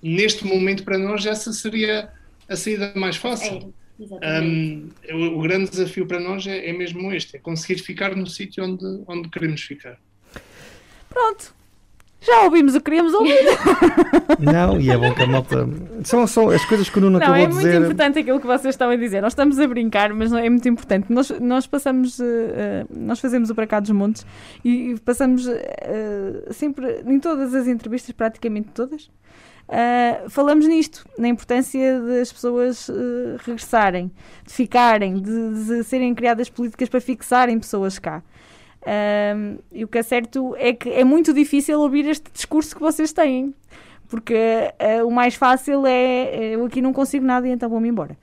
neste 0.03 0.47
momento, 0.47 0.83
para 0.83 0.97
nós, 0.97 1.27
essa 1.27 1.53
seria 1.53 2.11
a 2.49 2.57
saída 2.57 2.95
mais 2.97 3.17
fácil. 3.17 3.75
É, 4.23 4.41
um, 4.41 4.89
o, 5.13 5.39
o, 5.39 5.43
grande 5.43 5.71
desafio 5.71 6.07
para 6.07 6.19
nós 6.19 6.47
é, 6.47 6.71
é 6.71 6.73
mesmo 6.73 7.13
este: 7.13 7.37
é 7.37 7.39
conseguir 7.39 7.83
ficar 7.83 8.17
no 8.17 8.27
sítio 8.27 8.65
onde, 8.65 9.05
onde 9.07 9.29
queremos 9.29 9.61
ficar. 9.61 10.01
Pronto, 11.11 11.55
já 12.25 12.43
ouvimos 12.43 12.75
o 12.75 12.79
que 12.79 12.85
queríamos 12.85 13.13
ouvir. 13.13 13.35
Não, 14.41 14.81
e 14.81 14.91
é 14.91 14.97
bom 14.97 15.13
que 15.15 15.23
a 15.23 15.27
malta. 15.27 15.69
São, 16.05 16.27
são 16.27 16.49
as 16.51 16.65
coisas 16.65 16.89
que 16.89 16.99
o 16.99 17.01
Nuno 17.01 17.19
não, 17.19 17.27
acabou 17.27 17.43
é 17.43 17.47
de 17.47 17.55
dizer. 17.55 17.69
É 17.69 17.73
muito 17.73 17.85
importante 17.93 18.19
aquilo 18.19 18.41
que 18.41 18.47
vocês 18.47 18.75
estão 18.75 18.91
a 18.91 18.97
dizer. 18.97 19.21
Nós 19.21 19.33
estamos 19.33 19.59
a 19.59 19.67
brincar, 19.67 20.13
mas 20.13 20.33
é 20.33 20.49
muito 20.49 20.69
importante. 20.69 21.13
Nós, 21.13 21.31
nós 21.41 21.67
passamos. 21.67 22.19
Uh, 22.19 22.25
nós 22.91 23.21
fazemos 23.21 23.51
o 23.51 23.55
Para 23.55 23.67
Cá 23.67 23.81
dos 23.81 23.91
Montes 23.91 24.27
e 24.65 24.97
passamos 25.05 25.47
uh, 25.47 25.53
sempre, 26.51 27.03
em 27.07 27.21
todas 27.21 27.55
as 27.55 27.67
entrevistas, 27.67 28.13
praticamente 28.13 28.69
todas, 28.75 29.05
uh, 29.05 30.29
falamos 30.29 30.67
nisto, 30.67 31.07
na 31.19 31.29
importância 31.29 32.01
das 32.01 32.33
pessoas 32.33 32.91
regressarem, 33.45 34.11
de 34.47 34.53
ficarem, 34.53 35.21
de, 35.21 35.65
de 35.65 35.85
serem 35.85 36.15
criadas 36.15 36.49
políticas 36.49 36.89
para 36.89 37.01
fixarem 37.01 37.59
pessoas 37.59 37.99
cá. 37.99 38.23
Um, 38.87 39.59
e 39.73 39.85
o 39.85 39.89
que 39.89 39.99
é 39.99 40.03
certo 40.03 40.55
é 40.59 40.73
que 40.73 40.91
é 40.91 41.05
muito 41.05 41.33
difícil 41.33 41.81
ouvir 41.81 42.07
este 42.07 42.31
discurso 42.33 42.75
que 42.75 42.81
vocês 42.81 43.13
têm, 43.13 43.55
porque 44.09 44.35
uh, 44.35 45.07
o 45.07 45.11
mais 45.11 45.35
fácil 45.35 45.87
é 45.87 46.55
eu 46.55 46.65
aqui 46.65 46.83
não 46.83 46.93
consigo 46.93 47.25
nada 47.25 47.49
e 47.49 47.51
então 47.51 47.69
vou-me 47.69 47.89
embora. 47.89 48.17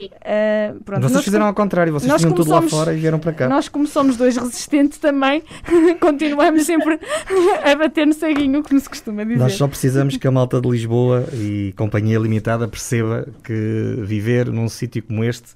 Uh, 0.00 0.80
pronto, 0.84 1.08
vocês 1.08 1.24
fizeram 1.24 1.46
ao 1.46 1.54
contrário, 1.54 1.92
vocês 1.92 2.12
tinham 2.20 2.32
tudo 2.32 2.50
lá 2.50 2.62
fora 2.62 2.94
e 2.94 2.98
vieram 2.98 3.18
para 3.18 3.32
cá. 3.32 3.48
Nós, 3.48 3.68
como 3.68 3.86
somos 3.86 4.16
dois 4.16 4.36
resistentes 4.36 4.98
também, 4.98 5.42
continuamos 6.00 6.64
sempre 6.64 7.00
a 7.64 7.74
bater 7.74 8.06
no 8.06 8.12
ceguinho, 8.12 8.62
como 8.62 8.78
se 8.78 8.88
costuma 8.88 9.24
dizer. 9.24 9.38
Nós 9.38 9.54
só 9.54 9.66
precisamos 9.66 10.16
que 10.16 10.26
a 10.26 10.30
malta 10.30 10.60
de 10.60 10.68
Lisboa 10.68 11.26
e 11.32 11.74
Companhia 11.76 12.18
Limitada 12.18 12.68
perceba 12.68 13.26
que 13.42 13.96
viver 13.98 14.50
num 14.52 14.68
sítio 14.68 15.02
como 15.02 15.24
este 15.24 15.48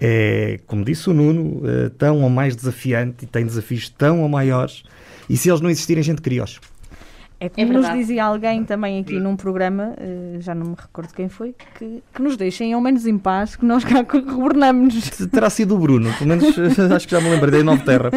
é, 0.00 0.60
como 0.66 0.84
disse 0.84 1.10
o 1.10 1.12
Nuno, 1.12 1.62
é, 1.68 1.88
tão 1.90 2.22
ou 2.22 2.30
mais 2.30 2.56
desafiante 2.56 3.24
e 3.24 3.26
tem 3.26 3.44
desafios 3.44 3.88
tão 3.88 4.22
ou 4.22 4.28
maiores. 4.28 4.82
E 5.28 5.36
se 5.36 5.48
eles 5.48 5.60
não 5.60 5.70
existirem, 5.70 6.00
a 6.00 6.04
gente 6.04 6.22
cria-os. 6.22 6.60
É 7.42 7.48
como 7.48 7.72
É 7.72 7.72
nos 7.72 7.90
dizia 7.94 8.22
alguém 8.24 8.64
também 8.64 9.00
aqui 9.00 9.18
num 9.18 9.34
programa, 9.34 9.94
eh, 9.96 10.36
já 10.40 10.54
não 10.54 10.66
me 10.66 10.76
recordo 10.78 11.14
quem 11.14 11.30
foi, 11.30 11.54
que, 11.78 12.02
que 12.12 12.20
nos 12.20 12.36
deixem 12.36 12.74
ao 12.74 12.82
menos 12.82 13.06
em 13.06 13.16
paz, 13.16 13.56
que 13.56 13.64
nós 13.64 13.82
cá 13.82 14.02
governamos. 14.04 15.08
Terá 15.32 15.48
sido 15.48 15.74
o 15.74 15.78
Bruno, 15.78 16.12
pelo 16.18 16.28
menos 16.28 16.44
acho 16.94 17.08
que 17.08 17.14
já 17.14 17.18
me 17.18 17.30
lembrei, 17.30 17.50
dei 17.50 17.62
Nova 17.62 17.82
Terra. 17.82 18.10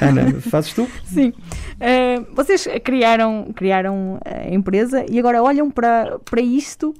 Ana, 0.00 0.40
fazes 0.40 0.72
tu? 0.72 0.88
Sim. 1.04 1.34
Eh, 1.78 2.22
vocês 2.34 2.66
criaram, 2.82 3.52
criaram 3.54 4.18
a 4.24 4.48
empresa 4.48 5.04
e 5.10 5.18
agora 5.18 5.42
olham 5.42 5.70
para, 5.70 6.18
para 6.20 6.40
isto 6.40 6.94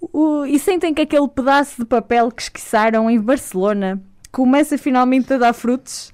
o- 0.00 0.44
e 0.46 0.58
sentem 0.58 0.94
que 0.94 1.02
aquele 1.02 1.28
pedaço 1.28 1.80
de 1.80 1.84
papel 1.86 2.30
que 2.30 2.42
esquiçaram 2.42 3.10
em 3.10 3.20
Barcelona 3.20 4.00
começa 4.30 4.76
finalmente 4.78 5.32
a 5.32 5.38
dar 5.38 5.52
frutos, 5.52 6.12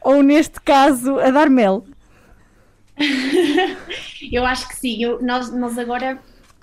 ou 0.00 0.22
neste 0.22 0.60
caso, 0.60 1.18
a 1.18 1.30
dar 1.30 1.48
mel. 1.48 1.84
Eu 4.30 4.44
acho 4.44 4.68
que 4.68 4.76
sim. 4.76 5.02
Eu- 5.02 5.22
nós, 5.22 5.52
nós 5.52 5.78
agora, 5.78 6.18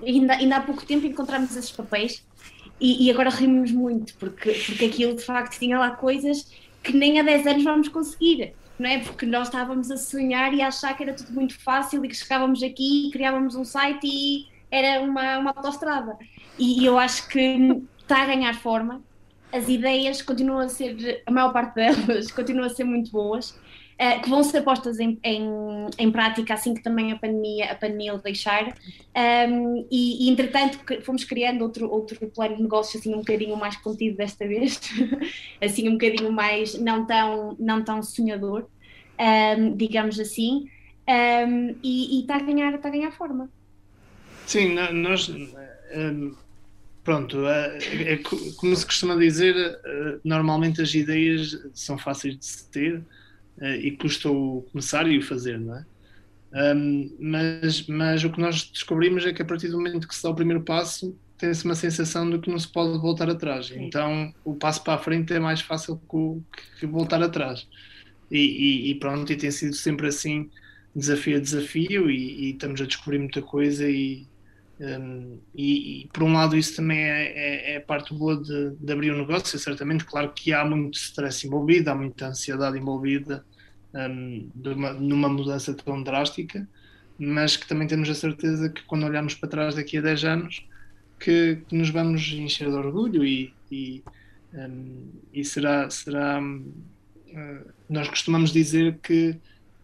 ainda, 0.05 0.33
ainda 0.33 0.57
há 0.57 0.61
pouco 0.61 0.85
tempo, 0.85 1.05
encontramos 1.05 1.55
esses 1.55 1.71
papéis 1.71 2.23
e, 2.79 3.05
e 3.07 3.11
agora 3.11 3.29
rimos 3.29 3.71
muito, 3.71 4.13
porque, 4.15 4.51
porque 4.65 4.85
aquilo 4.85 5.15
de 5.15 5.23
facto 5.23 5.57
tinha 5.59 5.77
lá 5.77 5.91
coisas 5.91 6.51
que 6.83 6.95
nem 6.95 7.19
há 7.19 7.23
10 7.23 7.45
anos 7.45 7.63
vamos 7.63 7.87
conseguir, 7.89 8.53
não 8.77 8.89
é? 8.89 8.99
Porque 8.99 9.25
nós 9.25 9.47
estávamos 9.47 9.91
a 9.91 9.97
sonhar 9.97 10.53
e 10.53 10.61
a 10.61 10.67
achar 10.67 10.95
que 10.95 11.03
era 11.03 11.13
tudo 11.13 11.33
muito 11.33 11.59
fácil 11.59 12.03
e 12.05 12.07
que 12.07 12.15
chegávamos 12.15 12.63
aqui 12.63 13.09
criávamos 13.11 13.55
um 13.55 13.65
site 13.65 14.05
e 14.07 14.45
era 14.71 15.01
uma, 15.01 15.39
uma 15.39 15.51
autostrada. 15.55 16.17
E, 16.59 16.85
eu 16.85 16.99
acho 16.99 17.27
que 17.27 17.81
está 17.99 18.23
a 18.23 18.25
ganhar 18.25 18.53
forma. 18.55 19.01
As 19.51 19.67
ideias 19.67 20.21
continuam 20.21 20.59
a 20.59 20.69
ser, 20.69 21.23
a 21.25 21.31
maior 21.31 21.51
parte 21.51 21.75
delas, 21.75 22.29
continuam 22.31 22.67
a 22.67 22.69
ser 22.69 22.83
muito 22.83 23.11
boas. 23.11 23.57
eh, 23.97 24.19
que 24.19 24.29
vão 24.29 24.41
ser 24.43 24.61
postas 24.61 24.97
em, 24.99 25.19
em, 25.23 25.49
em 25.97 26.11
prática 26.11 26.53
assim 26.53 26.73
que 26.73 26.81
também 26.81 27.11
a 27.11 27.17
pandemia, 27.17 27.71
a 27.71 27.75
pandemia 27.75 28.15
o 28.15 28.17
deixar. 28.17 28.73
Um, 29.49 29.85
e, 29.91 30.25
e, 30.25 30.29
entretanto 30.29 30.79
fomos 31.03 31.25
criando 31.25 31.63
outro, 31.63 31.89
outro 31.91 32.17
plano 32.29 32.55
de 32.55 32.61
negócio 32.61 32.97
assim 32.97 33.13
um 33.13 33.19
bocadinho 33.19 33.57
mais 33.57 33.75
contido 33.77 34.15
desta 34.15 34.47
vez, 34.47 34.79
assim 35.61 35.89
um 35.89 35.93
bocadinho 35.93 36.31
mais 36.31 36.79
não 36.79 37.05
tão, 37.05 37.57
não 37.59 37.83
tão 37.83 38.01
sonhador, 38.01 38.69
um, 39.57 39.75
digamos 39.75 40.17
assim, 40.17 40.69
um, 41.09 41.75
e 41.83 42.21
está 42.21 42.37
a, 42.37 42.39
ganhar, 42.39 42.73
está 42.73 42.87
a 42.87 42.91
ganhar 42.91 43.11
forma. 43.11 43.49
Sim, 44.45 44.75
nós. 44.93 45.27
hum, 45.29 46.35
pronto, 47.09 47.47
é, 47.47 48.13
é 48.13 48.17
co- 48.17 48.37
como 48.57 48.75
se 48.75 48.85
costuma 48.85 49.15
dizer, 49.15 49.55
normalmente 50.23 50.81
as 50.81 50.93
ideias 50.93 51.51
são 51.73 51.97
fáceis 51.97 52.37
de 52.37 52.45
se 52.45 52.69
ter 52.71 53.05
e 53.81 53.91
custa 53.97 54.29
o 54.29 54.63
começar 54.71 55.07
e 55.07 55.17
o 55.17 55.21
fazer, 55.21 55.59
não 55.59 55.75
é? 55.75 55.85
Hum, 56.75 57.15
mas, 57.19 57.85
mas 57.87 58.23
o 58.23 58.31
que 58.31 58.39
nós 58.41 58.69
descobrimos 58.71 59.25
é 59.25 59.33
que 59.33 59.41
a 59.41 59.45
partir 59.45 59.67
do 59.69 59.77
momento 59.77 60.07
que 60.07 60.15
se 60.15 60.23
dá 60.23 60.29
o 60.29 60.35
primeiro 60.35 60.63
passo, 60.63 61.17
tem-se 61.37 61.63
uma 61.65 61.75
sensação 61.75 62.29
de 62.29 62.39
que 62.39 62.49
não 62.49 62.57
se 62.59 62.71
pode 62.71 62.97
voltar 62.99 63.29
atrás. 63.29 63.67
Sim. 63.67 63.85
Então 63.85 64.33
o 64.43 64.55
passo 64.55 64.83
para 64.83 64.95
a 64.95 64.97
frente 64.97 65.33
é 65.33 65.39
mais 65.39 65.61
fácil 65.61 65.97
que, 65.99 66.79
que 66.79 66.87
voltar 66.87 67.21
atrás. 67.21 67.65
E, 68.31 68.39
e- 68.39 68.91
e 68.91 68.99
pronto, 68.99 69.31
e 69.31 69.37
tem 69.37 69.51
sido 69.51 69.73
sempre 69.75 70.07
assim, 70.07 70.49
desafio 70.95 71.37
a 71.37 71.39
desafio, 71.39 72.09
e, 72.09 72.49
e 72.49 72.51
estamos 72.53 72.81
a 72.81 72.85
descobrir 72.85 73.19
muita 73.19 73.41
coisa. 73.41 73.89
E, 73.89 74.27
hum, 74.79 75.41
e, 75.53 76.03
e, 76.05 76.07
por 76.09 76.23
um 76.23 76.33
lado, 76.33 76.57
isso 76.57 76.75
também 76.75 76.99
é, 76.99 77.73
é, 77.73 77.75
é 77.75 77.79
parte 77.79 78.13
boa 78.13 78.41
de, 78.41 78.75
de 78.77 78.93
abrir 78.93 79.13
um 79.13 79.19
negócio, 79.19 79.57
certamente. 79.59 80.05
Claro 80.05 80.33
que 80.33 80.53
há 80.53 80.65
muito 80.65 80.95
stress 80.97 81.45
envolvido, 81.47 81.89
há 81.89 81.95
muita 81.95 82.27
ansiedade 82.27 82.77
envolvida 82.77 83.45
de 84.55 84.69
uma- 84.69 84.93
numa 84.93 85.29
mudança 85.29 85.75
tão 85.75 86.03
drástica, 86.03 86.67
mas 87.17 87.57
que 87.57 87.67
também 87.67 87.87
temos 87.87 88.09
a 88.09 88.15
certeza 88.15 88.71
que 88.71 88.83
quando 88.85 89.05
olharmos 89.05 89.35
para 89.35 89.49
trás 89.49 89.75
daqui 89.75 89.97
a 89.97 90.01
10 90.01 90.23
anos, 90.23 90.61
que, 91.19 91.57
que 91.67 91.75
nos 91.77 91.89
vamos 91.89 92.21
encher 92.33 92.69
de 92.69 92.75
orgulho 92.75 93.25
e, 93.25 93.57
e, 93.71 94.03
hum, 94.53 95.21
e 95.33 95.43
será, 95.45 95.89
será 95.89 96.39
eh, 97.27 97.65
nós 97.89 98.09
costumamos 98.09 98.51
dizer 98.51 98.99
que 99.01 99.39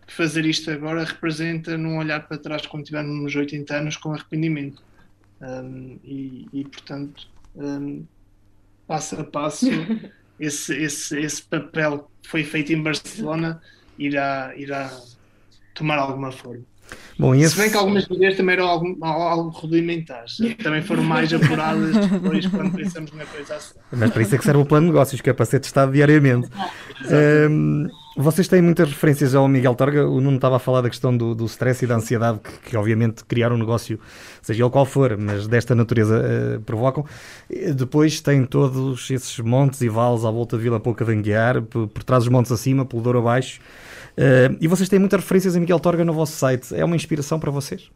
que 0.06 0.14
fazer 0.14 0.45
isto 0.45 0.70
agora 0.70 1.03
representa 1.03 1.78
não 1.78 1.97
olhar 1.97 2.28
para 2.28 2.38
trás 2.38 2.66
quando 2.66 2.86
tivermos 2.86 3.36
80 3.36 3.76
anos 3.76 3.97
com 3.97 4.14
arrependimento. 4.14 4.82
Hum, 5.41 5.97
e, 6.03 6.47
e, 6.53 6.64
portanto, 6.64 7.28
hum, 7.56 8.06
passo 8.88 9.20
a 9.20 9.24
passo, 9.24 9.68
esse, 10.39 10.76
esse, 10.76 11.20
esse 11.20 11.41
papel 11.41 12.10
que 12.22 12.30
foi 12.30 12.43
feito 12.43 12.72
em 12.72 12.82
Barcelona 12.82 13.62
irá, 13.97 14.53
irá 14.56 14.91
tomar 15.74 15.97
alguma 15.97 16.32
forma. 16.32 16.64
Bom, 17.18 17.34
e 17.34 17.47
Se 17.47 17.58
bem 17.58 17.70
que 17.70 17.78
algumas 17.78 18.03
ideias 18.06 18.36
também 18.36 18.53
eram 18.53 18.68
algo, 18.68 18.97
algo 19.03 19.49
rudimentares, 19.49 20.38
também 20.62 20.82
foram 20.82 21.03
mais 21.03 21.34
apuradas 21.34 21.95
depois 22.08 22.45
quando 22.45 22.76
pensamos 22.76 23.12
na 23.14 23.26
coisa 23.26 23.56
assim. 23.56 23.76
Mas 23.91 24.12
para 24.12 24.22
isso 24.22 24.36
é 24.36 24.38
que 24.38 24.43
serve 24.43 24.62
o 24.62 24.66
plano 24.66 24.88
de 24.88 24.91
negócios, 24.91 25.22
que 25.22 25.30
é 25.30 25.34
para 25.34 25.45
ser 25.45 25.60
testado 25.60 25.93
diariamente. 25.93 26.49
Hum, 27.49 27.88
vocês 28.16 28.47
têm 28.47 28.61
muitas 28.61 28.89
referências 28.89 29.36
ao 29.36 29.47
Miguel 29.47 29.76
Torga. 29.76 30.07
O 30.07 30.22
Nuno 30.22 30.38
estava 30.38 30.55
a 30.55 30.59
falar 30.59 30.82
da 30.82 30.89
questão 30.89 31.16
do, 31.16 31.36
do 31.36 31.45
stress 31.45 31.84
e 31.84 31.88
da 31.88 31.95
ansiedade 31.95 32.39
que, 32.39 32.70
que, 32.70 32.78
obviamente, 32.78 33.26
criar 33.26 33.51
um 33.51 33.57
negócio, 33.57 33.99
seja 34.41 34.63
ele 34.63 34.70
qual 34.70 34.86
for, 34.86 35.18
mas 35.18 35.47
desta 35.47 35.76
natureza, 35.76 36.22
eh, 36.24 36.59
provocam. 36.66 37.05
Depois 37.76 38.22
tem 38.22 38.45
todos 38.45 39.09
esses 39.11 39.38
montes 39.39 39.82
e 39.82 39.89
vales 39.89 40.24
à 40.24 40.32
volta 40.32 40.55
de 40.55 40.63
Vila 40.63 40.80
Pouca 40.80 41.03
de 41.03 41.11
Anguiar, 41.11 41.61
por, 41.61 41.88
por 41.88 42.03
trás 42.03 42.24
dos 42.24 42.32
montes 42.32 42.51
acima, 42.51 42.86
pelo 42.86 43.01
Douro 43.01 43.20
abaixo. 43.20 43.59
Eh, 44.16 44.49
e 44.61 44.68
vocês 44.68 44.88
têm 44.88 44.97
muitas 44.99 45.20
referências 45.20 45.55
a 45.55 45.59
Miguel 45.59 45.80
Torga 45.80 46.05
no 46.05 46.13
vosso 46.13 46.34
site. 46.34 46.74
É 46.74 46.86
uma 46.86 46.95
inspiração 46.95 47.39
para 47.39 47.51
vocês? 47.51 47.91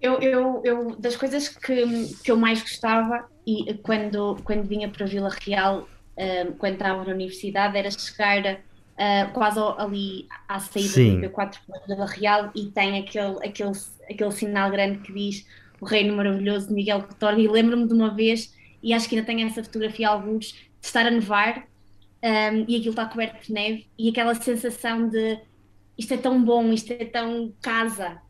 Eu, 0.00 0.20
eu, 0.20 0.62
eu 0.64 0.96
das 0.96 1.16
coisas 1.16 1.48
que, 1.48 2.14
que 2.22 2.30
eu 2.30 2.36
mais 2.36 2.62
gostava 2.62 3.24
e 3.44 3.74
quando, 3.82 4.36
quando 4.44 4.62
vinha 4.62 4.88
para 4.88 5.04
Vila 5.06 5.30
Real, 5.44 5.88
um, 6.18 6.52
quando 6.52 6.74
estava 6.74 7.04
na 7.04 7.12
universidade, 7.12 7.76
era 7.76 7.90
chegar 7.90 8.54
uh, 8.54 9.32
quase 9.32 9.60
ali 9.78 10.26
à 10.48 10.58
saída 10.58 10.88
Sim. 10.88 11.20
do 11.20 11.28
IP4 11.28 11.58
para 11.66 11.80
Vila 11.86 12.06
Real 12.06 12.50
e 12.54 12.66
tem 12.66 12.98
aquele, 12.98 13.36
aquele, 13.46 13.72
aquele 14.10 14.32
sinal 14.32 14.70
grande 14.70 14.98
que 14.98 15.12
diz 15.12 15.46
o 15.80 15.84
Reino 15.84 16.16
Maravilhoso 16.16 16.68
de 16.68 16.74
Miguel 16.74 17.02
Coutorga 17.02 17.40
e 17.40 17.46
lembro-me 17.46 17.86
de 17.86 17.94
uma 17.94 18.12
vez, 18.14 18.54
e 18.82 18.92
acho 18.92 19.08
que 19.08 19.14
ainda 19.14 19.26
tenho 19.26 19.46
essa 19.46 19.62
fotografia 19.62 20.08
alguns, 20.08 20.46
de 20.80 20.86
estar 20.86 21.06
a 21.06 21.10
nevar 21.10 21.66
um, 22.22 22.64
e 22.66 22.76
aquilo 22.76 22.90
está 22.90 23.06
coberto 23.06 23.46
de 23.46 23.52
neve 23.52 23.86
e 23.96 24.08
aquela 24.08 24.34
sensação 24.34 25.08
de 25.08 25.38
isto 25.96 26.14
é 26.14 26.16
tão 26.16 26.42
bom, 26.42 26.72
isto 26.72 26.92
é 26.92 27.04
tão 27.04 27.52
casa 27.60 28.20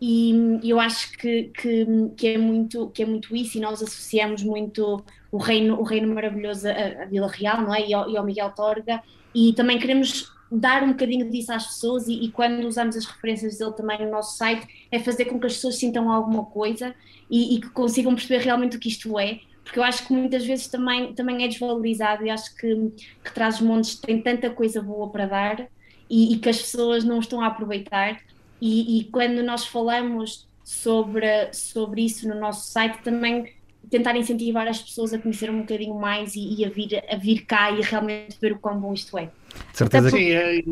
e 0.00 0.60
eu 0.62 0.78
acho 0.78 1.12
que, 1.12 1.44
que, 1.44 1.86
que, 2.16 2.28
é 2.28 2.38
muito, 2.38 2.88
que 2.90 3.02
é 3.02 3.06
muito 3.06 3.34
isso 3.34 3.58
e 3.58 3.60
nós 3.60 3.82
associamos 3.82 4.42
muito 4.42 5.02
o 5.30 5.38
reino, 5.38 5.78
o 5.78 5.82
reino 5.82 6.14
maravilhoso 6.14 6.68
a 6.68 7.04
Vila 7.06 7.28
Real 7.28 7.62
não 7.62 7.74
é? 7.74 7.86
e, 7.86 7.92
ao, 7.92 8.08
e 8.08 8.16
ao 8.16 8.24
Miguel 8.24 8.50
Torga 8.50 9.02
e 9.34 9.52
também 9.54 9.78
queremos 9.78 10.32
dar 10.50 10.82
um 10.82 10.92
bocadinho 10.92 11.28
disso 11.28 11.52
às 11.52 11.66
pessoas 11.66 12.06
e, 12.06 12.24
e 12.24 12.30
quando 12.30 12.64
usamos 12.66 12.96
as 12.96 13.04
referências 13.04 13.58
dele 13.58 13.72
também 13.72 13.98
no 14.04 14.10
nosso 14.10 14.36
site 14.36 14.66
é 14.90 14.98
fazer 15.00 15.24
com 15.26 15.38
que 15.38 15.46
as 15.46 15.54
pessoas 15.54 15.76
sintam 15.76 16.10
alguma 16.10 16.44
coisa 16.44 16.94
e, 17.28 17.56
e 17.56 17.60
que 17.60 17.68
consigam 17.70 18.14
perceber 18.14 18.38
realmente 18.38 18.76
o 18.76 18.80
que 18.80 18.88
isto 18.88 19.18
é 19.18 19.40
porque 19.64 19.80
eu 19.80 19.84
acho 19.84 20.06
que 20.06 20.14
muitas 20.14 20.46
vezes 20.46 20.66
também, 20.68 21.12
também 21.12 21.44
é 21.44 21.48
desvalorizado 21.48 22.24
e 22.24 22.30
acho 22.30 22.56
que, 22.56 22.90
que 23.22 23.34
traz 23.34 23.60
montes 23.60 23.96
tem 23.96 24.22
tanta 24.22 24.48
coisa 24.48 24.80
boa 24.80 25.10
para 25.10 25.26
dar 25.26 25.68
e, 26.08 26.32
e 26.32 26.38
que 26.38 26.48
as 26.48 26.58
pessoas 26.58 27.04
não 27.04 27.18
estão 27.18 27.42
a 27.42 27.48
aproveitar 27.48 28.18
e, 28.60 29.00
e 29.00 29.04
quando 29.04 29.42
nós 29.42 29.66
falamos 29.66 30.48
sobre, 30.64 31.52
sobre 31.52 32.02
isso 32.02 32.28
no 32.28 32.38
nosso 32.38 32.70
site, 32.70 33.02
também 33.02 33.52
tentar 33.90 34.16
incentivar 34.16 34.68
as 34.68 34.82
pessoas 34.82 35.14
a 35.14 35.18
conhecer 35.18 35.50
um 35.50 35.60
bocadinho 35.60 35.94
mais 35.94 36.34
e, 36.34 36.60
e 36.60 36.64
a, 36.64 36.68
vir, 36.68 37.02
a 37.08 37.16
vir 37.16 37.46
cá 37.46 37.70
e 37.70 37.80
realmente 37.80 38.36
ver 38.40 38.52
o 38.52 38.58
quão 38.58 38.78
bom 38.78 38.92
isto 38.92 39.16
é. 39.16 39.30
De 39.72 39.78
certeza 39.78 40.10
Sim, 40.10 40.30
é, 40.30 40.62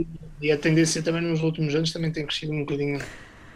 e 0.41 0.53
a 0.53 0.59
tendência 0.59 1.03
também 1.03 1.22
nos 1.22 1.43
últimos 1.43 1.74
anos 1.74 1.93
também 1.93 2.12
tem 2.12 2.26
crescido 2.26 2.53
um 2.53 2.61
bocadinho 2.61 3.01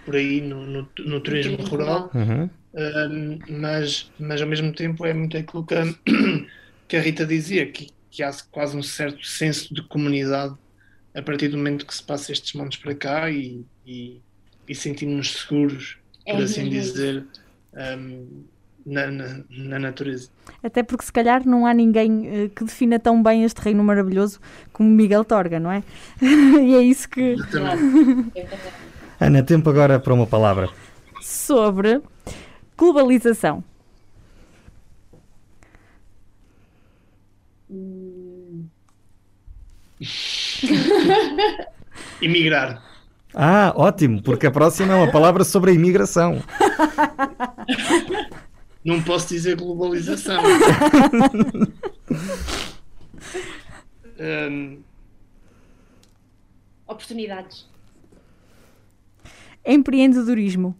por 0.04 0.16
aí 0.16 0.40
no, 0.40 0.66
no, 0.66 0.88
no 0.98 1.20
turismo 1.20 1.56
rural. 1.64 2.10
Uhum. 2.14 2.48
Um, 2.72 3.38
mas, 3.60 4.10
mas 4.18 4.40
ao 4.40 4.48
mesmo 4.48 4.72
tempo 4.72 5.04
é 5.04 5.12
muito 5.12 5.36
aquilo 5.36 5.66
que 5.66 5.74
a, 5.74 5.84
que 6.88 6.96
a 6.96 7.00
Rita 7.00 7.26
dizia, 7.26 7.66
que, 7.70 7.88
que 8.10 8.22
há 8.22 8.30
quase 8.50 8.76
um 8.76 8.82
certo 8.82 9.26
senso 9.26 9.74
de 9.74 9.82
comunidade 9.82 10.54
a 11.14 11.20
partir 11.20 11.48
do 11.48 11.56
momento 11.56 11.84
que 11.84 11.94
se 11.94 12.02
passa 12.02 12.32
estes 12.32 12.52
montes 12.54 12.78
para 12.78 12.94
cá 12.94 13.30
e, 13.30 13.64
e, 13.90 14.20
e 14.68 14.74
sentimos-nos 14.74 15.32
seguros, 15.32 15.98
É 16.24 16.32
por 16.32 16.44
assim 16.44 16.62
mesmo 16.62 16.78
isso. 16.78 16.92
dizer, 16.92 17.26
um, 17.98 18.44
na, 18.86 19.10
na, 19.10 19.40
na 19.50 19.78
natureza. 19.80 20.30
Até 20.62 20.82
porque 20.84 21.04
se 21.04 21.12
calhar 21.12 21.44
não 21.46 21.66
há 21.66 21.74
ninguém 21.74 22.26
eh, 22.28 22.48
que 22.54 22.64
defina 22.64 22.98
tão 23.00 23.20
bem 23.20 23.42
este 23.42 23.60
reino 23.60 23.82
maravilhoso 23.82 24.40
como 24.72 24.88
Miguel 24.88 25.24
Torga, 25.24 25.58
não 25.58 25.72
é? 25.72 25.82
e 26.22 26.74
é 26.76 26.82
isso 26.82 27.08
que. 27.08 27.32
É 27.32 27.36
verdade. 27.36 27.82
Ana, 29.18 29.42
tempo 29.42 29.68
agora 29.68 29.98
para 29.98 30.14
uma 30.14 30.26
palavra. 30.26 30.70
Sobre 31.20 32.00
globalização. 32.76 33.62
Emigrar. 42.20 42.82
Ah, 43.34 43.72
ótimo, 43.76 44.22
porque 44.22 44.46
a 44.46 44.50
próxima 44.50 44.94
é 44.94 44.96
uma 44.96 45.10
palavra 45.12 45.44
sobre 45.44 45.70
a 45.70 45.74
imigração. 45.74 46.42
Não 48.84 49.02
posso 49.02 49.28
dizer 49.28 49.56
globalização. 49.56 50.42
um, 54.18 54.78
Oportunidades. 56.86 57.68
Empreendedorismo. 59.64 60.74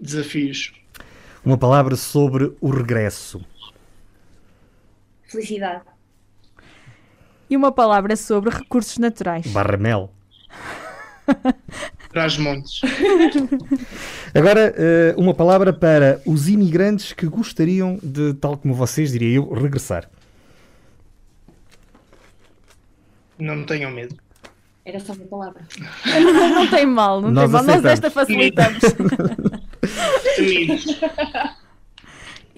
desafios. 0.00 0.72
Uma 1.44 1.58
palavra 1.58 1.96
sobre 1.96 2.56
o 2.60 2.70
regresso. 2.70 3.44
Felicidade. 5.24 5.82
E 7.50 7.56
uma 7.56 7.72
palavra 7.72 8.14
sobre 8.16 8.50
recursos 8.50 8.98
naturais. 8.98 9.46
Barramel. 9.48 10.10
Traz 12.10 12.38
montes. 12.38 12.80
Agora, 14.34 14.74
eh, 14.76 15.14
uma 15.16 15.34
palavra 15.34 15.72
para 15.72 16.20
os 16.26 16.48
imigrantes 16.48 17.12
que 17.12 17.26
gostariam 17.26 17.98
de, 18.02 18.34
tal 18.34 18.56
como 18.56 18.74
vocês, 18.74 19.12
diria 19.12 19.36
eu, 19.36 19.52
regressar. 19.52 20.08
Não 23.38 23.64
tenham 23.64 23.90
medo. 23.90 24.16
Era 24.84 24.98
só 25.00 25.12
uma 25.12 25.26
palavra. 25.26 25.60
Não 26.06 26.66
tem 26.68 26.86
mal, 26.86 27.20
não 27.20 27.30
Nós 27.30 27.50
tem 27.50 27.60
mal. 27.60 27.76
Nós 27.76 27.84
esta 27.84 28.10
facilitamos. 28.10 28.80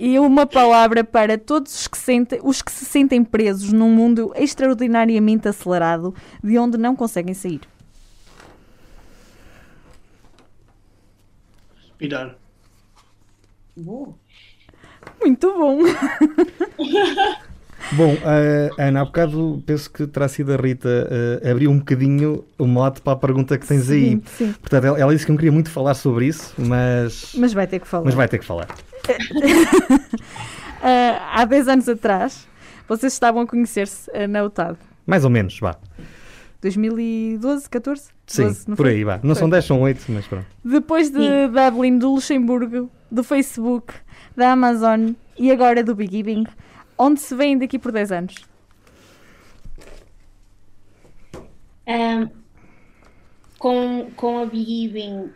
E 0.02 0.18
uma 0.18 0.46
palavra 0.46 1.04
para 1.04 1.36
todos 1.36 1.74
os 1.74 1.86
que, 1.86 1.98
sentem, 1.98 2.40
os 2.42 2.62
que 2.62 2.72
se 2.72 2.86
sentem 2.86 3.22
presos 3.22 3.70
num 3.70 3.90
mundo 3.90 4.32
extraordinariamente 4.34 5.46
acelerado 5.46 6.14
de 6.42 6.56
onde 6.56 6.78
não 6.78 6.96
conseguem 6.96 7.34
sair. 7.34 7.60
Respirar. 12.00 12.34
Boa. 13.76 14.14
Muito 15.20 15.52
bom. 15.52 15.80
Bom, 17.92 18.12
eh, 18.24 18.70
Ana, 18.78 19.00
há 19.00 19.04
bocado 19.04 19.62
penso 19.66 19.90
que 19.90 20.06
terá 20.06 20.28
sido 20.28 20.52
a 20.52 20.56
Rita 20.56 20.88
eh, 21.42 21.50
abriu 21.50 21.70
um 21.70 21.78
bocadinho 21.78 22.44
o 22.58 22.66
mote 22.66 23.00
para 23.00 23.14
a 23.14 23.16
pergunta 23.16 23.58
que 23.58 23.66
tens 23.66 23.90
aí. 23.90 24.10
Sim, 24.10 24.22
sim. 24.26 24.52
Portanto, 24.52 24.84
ela, 24.84 24.98
ela 25.00 25.12
disse 25.12 25.24
que 25.26 25.32
não 25.32 25.36
queria 25.36 25.50
muito 25.50 25.70
falar 25.70 25.94
sobre 25.94 26.26
isso, 26.26 26.54
mas, 26.58 27.32
Mas 27.36 27.52
vai 27.52 27.66
ter 27.66 27.80
que 27.80 27.88
falar. 27.88 28.04
mas 28.04 28.14
vai 28.14 28.28
ter 28.28 28.38
que 28.38 28.44
falar. 28.44 28.68
Ah, 30.82 31.32
há 31.40 31.44
10 31.44 31.68
anos 31.68 31.88
atrás, 31.88 32.46
vocês 32.86 33.12
estavam 33.12 33.42
a 33.42 33.46
conhecer-se 33.46 34.10
na 34.28 34.44
UTAD. 34.44 34.78
Mais 35.06 35.24
ou 35.24 35.30
menos, 35.30 35.58
vá. 35.58 35.76
2012, 36.60 37.68
14? 37.68 38.10
Sim, 38.30 38.44
12, 38.44 38.68
não 38.68 38.76
por 38.76 38.86
foi? 38.86 38.94
aí, 38.94 39.04
vá. 39.04 39.18
Não 39.24 39.34
são 39.34 39.48
Foi. 39.48 39.50
10, 39.50 39.64
são 39.64 39.80
8, 39.80 40.04
mas 40.08 40.26
pronto. 40.28 40.46
Depois 40.64 41.10
de 41.10 41.18
Sim. 41.18 41.52
Dublin, 41.52 41.98
do 41.98 42.14
Luxemburgo, 42.14 42.88
do 43.10 43.24
Facebook, 43.24 43.92
da 44.36 44.52
Amazon 44.52 45.14
e 45.36 45.50
agora 45.50 45.82
do 45.82 45.96
Big 45.96 46.16
Giving, 46.16 46.44
onde 46.96 47.18
se 47.18 47.34
vêem 47.34 47.58
daqui 47.58 47.76
por 47.76 47.90
10 47.90 48.12
anos? 48.12 48.34
Um, 51.88 52.28
com, 53.58 54.12
com 54.14 54.38
a 54.38 54.46
Big 54.46 54.64
Giving 54.64 55.30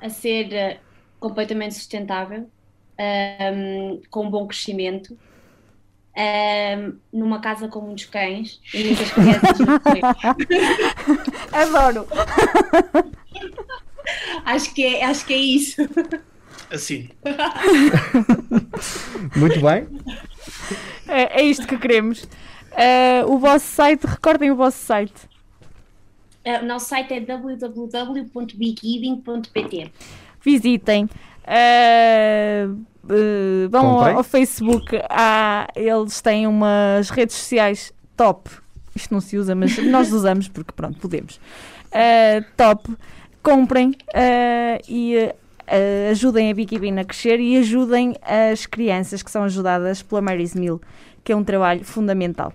a 0.00 0.08
ser 0.08 0.52
eh, 0.52 0.80
completamente 1.20 1.76
sustentável, 1.76 2.50
um, 2.98 4.02
com 4.10 4.28
bom 4.28 4.44
crescimento, 4.48 5.16
um, 6.16 6.98
numa 7.12 7.40
casa 7.40 7.68
com 7.68 7.80
muitos 7.80 8.06
cães 8.06 8.60
e 8.74 8.84
muitas 8.84 9.10
crianças 9.12 9.58
no. 9.60 9.66
Adoro! 11.52 12.06
acho, 14.44 14.74
que 14.74 14.84
é, 14.84 15.04
acho 15.04 15.24
que 15.26 15.34
é 15.34 15.38
isso. 15.38 15.76
Assim. 16.70 17.08
Muito 19.36 19.60
bem. 19.60 19.86
É, 21.08 21.40
é 21.40 21.44
isto 21.44 21.66
que 21.66 21.76
queremos. 21.78 22.26
Ah, 22.72 23.24
o 23.26 23.38
vosso 23.38 23.66
site, 23.66 24.04
recordem 24.06 24.50
o 24.50 24.56
vosso 24.56 24.78
site. 24.78 25.28
Uh, 26.46 26.62
o 26.62 26.66
nosso 26.66 26.88
site 26.88 27.12
é 27.14 27.20
www.biggiving.pt. 27.20 29.92
Visitem. 30.42 31.08
Ah, 31.46 32.66
ah, 32.66 32.68
vão 33.68 33.86
ao, 33.98 34.16
ao 34.18 34.24
Facebook. 34.24 34.98
há- 35.08 35.66
eles 35.74 36.20
têm 36.22 36.46
umas 36.46 37.10
redes 37.10 37.34
sociais 37.36 37.92
top. 38.16 38.48
Isto 38.94 39.14
não 39.14 39.20
se 39.20 39.36
usa, 39.36 39.54
mas 39.54 39.78
nós 39.78 40.12
usamos 40.12 40.48
porque, 40.48 40.72
pronto, 40.72 40.98
podemos. 40.98 41.40
Ah, 41.92 42.44
top. 42.56 42.94
Comprem 43.42 43.94
ah, 44.14 44.78
e 44.88 45.16
ah, 45.66 46.10
ajudem 46.10 46.50
a 46.50 46.54
Big 46.54 46.78
Bean 46.78 47.00
a 47.00 47.04
crescer 47.04 47.40
e 47.40 47.56
ajudem 47.56 48.14
as 48.22 48.66
crianças 48.66 49.22
que 49.22 49.30
são 49.30 49.44
ajudadas 49.44 50.02
pela 50.02 50.20
Mary's 50.20 50.54
Mill, 50.54 50.80
que 51.24 51.32
é 51.32 51.36
um 51.36 51.44
trabalho 51.44 51.84
fundamental. 51.84 52.52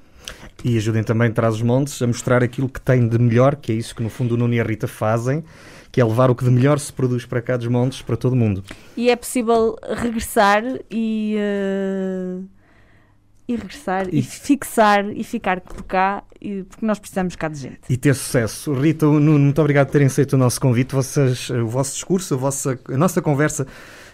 E 0.64 0.78
ajudem 0.78 1.04
também 1.04 1.32
Traz 1.32 1.56
os 1.56 1.62
Montes 1.62 2.02
a 2.02 2.08
mostrar 2.08 2.44
aquilo 2.44 2.68
que 2.68 2.82
tem 2.82 3.08
de 3.08 3.20
melhor, 3.20 3.56
que 3.56 3.72
é 3.72 3.76
isso 3.76 3.96
que 3.96 4.02
no 4.02 4.10
fundo 4.10 4.34
o 4.34 4.38
Nuno 4.38 4.54
e 4.54 4.60
a 4.60 4.64
Rita 4.64 4.88
fazem, 4.88 5.44
que 5.92 6.02
é 6.02 6.04
levar 6.04 6.30
o 6.30 6.36
que 6.36 6.44
de 6.44 6.52
melhor 6.52 6.80
se 6.80 6.92
produz 6.92 7.26
para 7.26 7.42
cá 7.42 7.56
dos 7.56 7.68
montes 7.68 8.02
para 8.02 8.18
todo 8.18 8.34
o 8.34 8.36
mundo. 8.36 8.64
E 8.98 9.10
é 9.10 9.16
possível 9.16 9.78
regressar 9.82 10.64
e, 10.92 11.36
eh, 11.38 12.40
e 13.48 13.56
regressar 13.56 14.08
e... 14.12 14.20
E- 14.20 14.24
fixar 14.24 15.06
e 15.10 15.24
ficar 15.24 15.62
por 15.62 15.84
cá, 15.84 16.24
e- 16.42 16.64
porque 16.64 16.86
nós 16.86 17.00
precisamos 17.00 17.36
cá 17.36 17.48
de 17.48 17.60
gente. 17.60 17.80
E 17.90 17.98
ter 17.98 18.16
sucesso. 18.16 18.74
Rita, 18.74 19.06
Nuno, 19.06 19.40
muito 19.40 19.60
obrigado 19.62 19.88
por 19.88 19.94
terem 19.94 20.08
aceito 20.08 20.34
o 20.34 20.38
nosso 20.38 20.60
convite. 20.60 20.94
Vocês, 20.96 21.50
o 21.50 21.68
vosso 21.68 21.94
discurso, 21.94 22.34
a, 22.34 22.38
vossa, 22.38 22.80
a 22.90 22.98
nossa 22.98 23.22
conversa, 23.22 23.68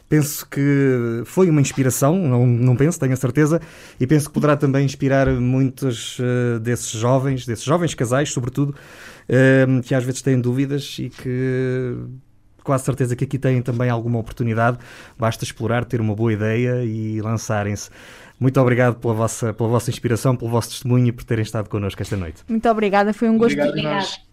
penso 0.10 0.46
que 0.50 1.24
foi 1.26 1.50
uma 1.50 1.62
inspiração, 1.62 2.18
não, 2.18 2.46
não 2.46 2.76
penso, 2.76 3.00
tenho 3.00 3.14
a 3.14 3.16
certeza, 3.16 3.62
e 3.98 4.06
penso 4.06 4.28
que 4.28 4.34
poderá 4.34 4.58
também 4.58 4.84
inspirar 4.84 5.28
muitos 5.30 6.18
eh, 6.20 6.60
desses 6.60 6.92
jovens, 6.92 7.46
desses 7.46 7.64
jovens 7.64 7.94
casais, 7.96 8.32
sobretudo, 8.34 8.76
eh, 9.30 9.66
que 9.86 9.96
às 9.96 10.04
vezes 10.04 10.22
têm 10.22 10.38
dúvidas 10.42 10.98
e 11.00 11.10
que 11.10 11.96
quase 12.62 12.84
certeza 12.84 13.16
que 13.16 13.24
aqui 13.24 13.40
têm 13.40 13.62
também 13.62 13.90
alguma 13.90 14.20
oportunidade. 14.20 14.78
Basta 15.18 15.46
explorar, 15.46 15.86
ter 15.86 16.02
uma 16.02 16.14
boa 16.14 16.34
ideia 16.34 16.84
e 16.84 17.22
lançarem-se. 17.22 17.90
Muito 18.42 18.60
obrigado 18.60 18.96
pela 18.96 19.14
vossa, 19.14 19.54
pela 19.54 19.70
vossa 19.70 19.92
inspiração, 19.92 20.36
pelo 20.36 20.50
vosso 20.50 20.70
testemunho 20.70 21.06
e 21.06 21.12
por 21.12 21.24
terem 21.24 21.44
estado 21.44 21.70
connosco 21.70 22.02
esta 22.02 22.18
noite. 22.18 22.42
Muito 22.50 22.68
obrigada, 22.68 23.14
foi 23.14 23.30
um 23.30 23.38
gosto, 23.38 23.56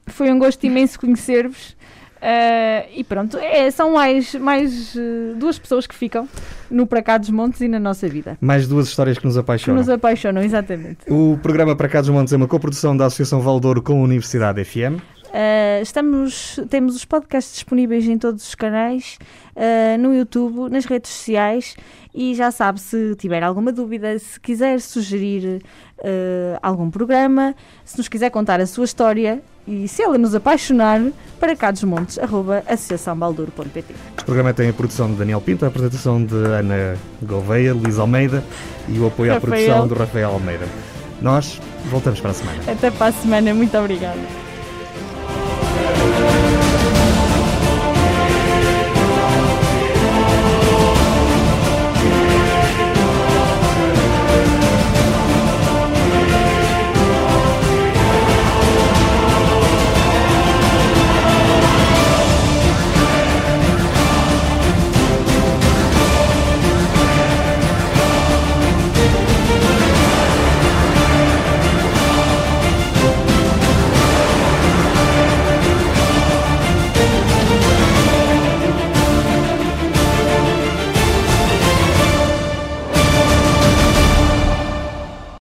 foi 0.07 0.33
um 0.33 0.39
gosto 0.39 0.65
imenso 0.65 0.99
conhecer-vos. 0.99 1.77
Eh, 2.21 2.89
e 2.97 3.05
pronto, 3.05 3.37
é, 3.37 3.71
são 3.71 3.93
mais, 3.93 4.35
mais 4.35 4.97
eh, 4.97 5.35
duas 5.37 5.59
pessoas 5.59 5.87
que 5.87 5.95
ficam 5.95 6.27
no 6.71 6.87
Para 6.87 7.03
Cá 7.03 7.19
dos 7.19 7.29
Montes 7.31 7.61
e 7.61 7.69
na 7.69 7.79
nossa 7.79 8.09
vida. 8.09 8.37
Mais 8.41 8.67
duas 8.67 8.89
histórias 8.89 9.19
que 9.19 9.27
nos 9.27 9.35
Que 9.35 9.41
apaixonam. 9.41 9.79
nos 9.79 9.89
apaixonam, 9.91 10.43
exatamente. 10.43 11.01
O 11.09 11.39
programa 11.43 11.77
Para 11.77 11.89
Cá 11.89 12.01
dos 12.01 12.11
Montes 12.11 12.33
é 12.33 12.37
uma 12.37 12.49
coprodução 12.49 12.97
da 12.97 13.07
Associação 13.07 13.41
Valdouro 13.41 13.83
com 13.83 14.01
a 14.01 14.03
Universidade 14.03 14.65
FM. 14.65 15.01
Uh, 15.29 15.83
estamos, 15.83 16.59
temos 16.71 16.97
os 16.97 17.05
podcasts 17.05 17.55
disponíveis 17.55 18.07
em 18.07 18.19
todos 18.19 18.47
os 18.47 18.55
canais, 18.55 19.19
uh, 19.55 19.99
no 19.99 20.15
YouTube, 20.15 20.71
nas 20.71 20.85
redes 20.87 21.11
sociais 21.11 21.77
e 22.15 22.35
já 22.35 22.51
sabe, 22.51 22.81
se 22.81 23.15
tiver 23.17 23.43
alguma 23.43 23.71
dúvida, 23.71 24.19
se 24.19 24.41
quiser 24.41 24.81
sugerir 24.81 25.63
uh, 25.99 26.59
algum 26.63 26.91
programa, 26.91 27.55
se 27.85 27.99
nos 27.99 28.09
quiser 28.09 28.31
contar 28.31 28.61
a 28.61 28.67
sua 28.67 28.85
história 28.85 29.43
e 29.67 29.87
se 29.87 30.03
ela 30.03 30.17
nos 30.17 30.35
apaixonar, 30.35 31.01
para 31.39 31.55
cá 31.55 31.71
dos 31.71 31.85
montes, 31.85 32.19
arroba 32.19 32.65
associaçãobaldouro.pt. 32.67 33.95
Este 34.17 34.25
programa 34.25 34.53
tem 34.55 34.71
a 34.71 34.73
produção 34.73 35.13
de 35.13 35.19
Daniel 35.19 35.41
Pinto, 35.41 35.65
a 35.65 35.69
apresentação 35.69 36.25
de 36.25 36.35
Ana 36.35 36.97
Gouveia, 37.23 37.75
Luís 37.75 37.99
Almeida 37.99 38.43
e 38.89 38.99
o 38.99 39.07
apoio 39.07 39.31
à 39.31 39.35
Rafael. 39.35 39.53
produção 39.53 39.87
do 39.87 39.95
Rafael 39.95 40.31
Almeida. 40.31 40.67
Nós 41.21 41.61
voltamos 41.91 42.21
para 42.21 42.31
a 42.31 42.35
semana. 42.35 42.59
Até 42.67 42.91
para 42.91 43.07
a 43.07 43.13
semana, 43.13 43.53
muito 43.53 43.77
obrigada. 43.77 44.48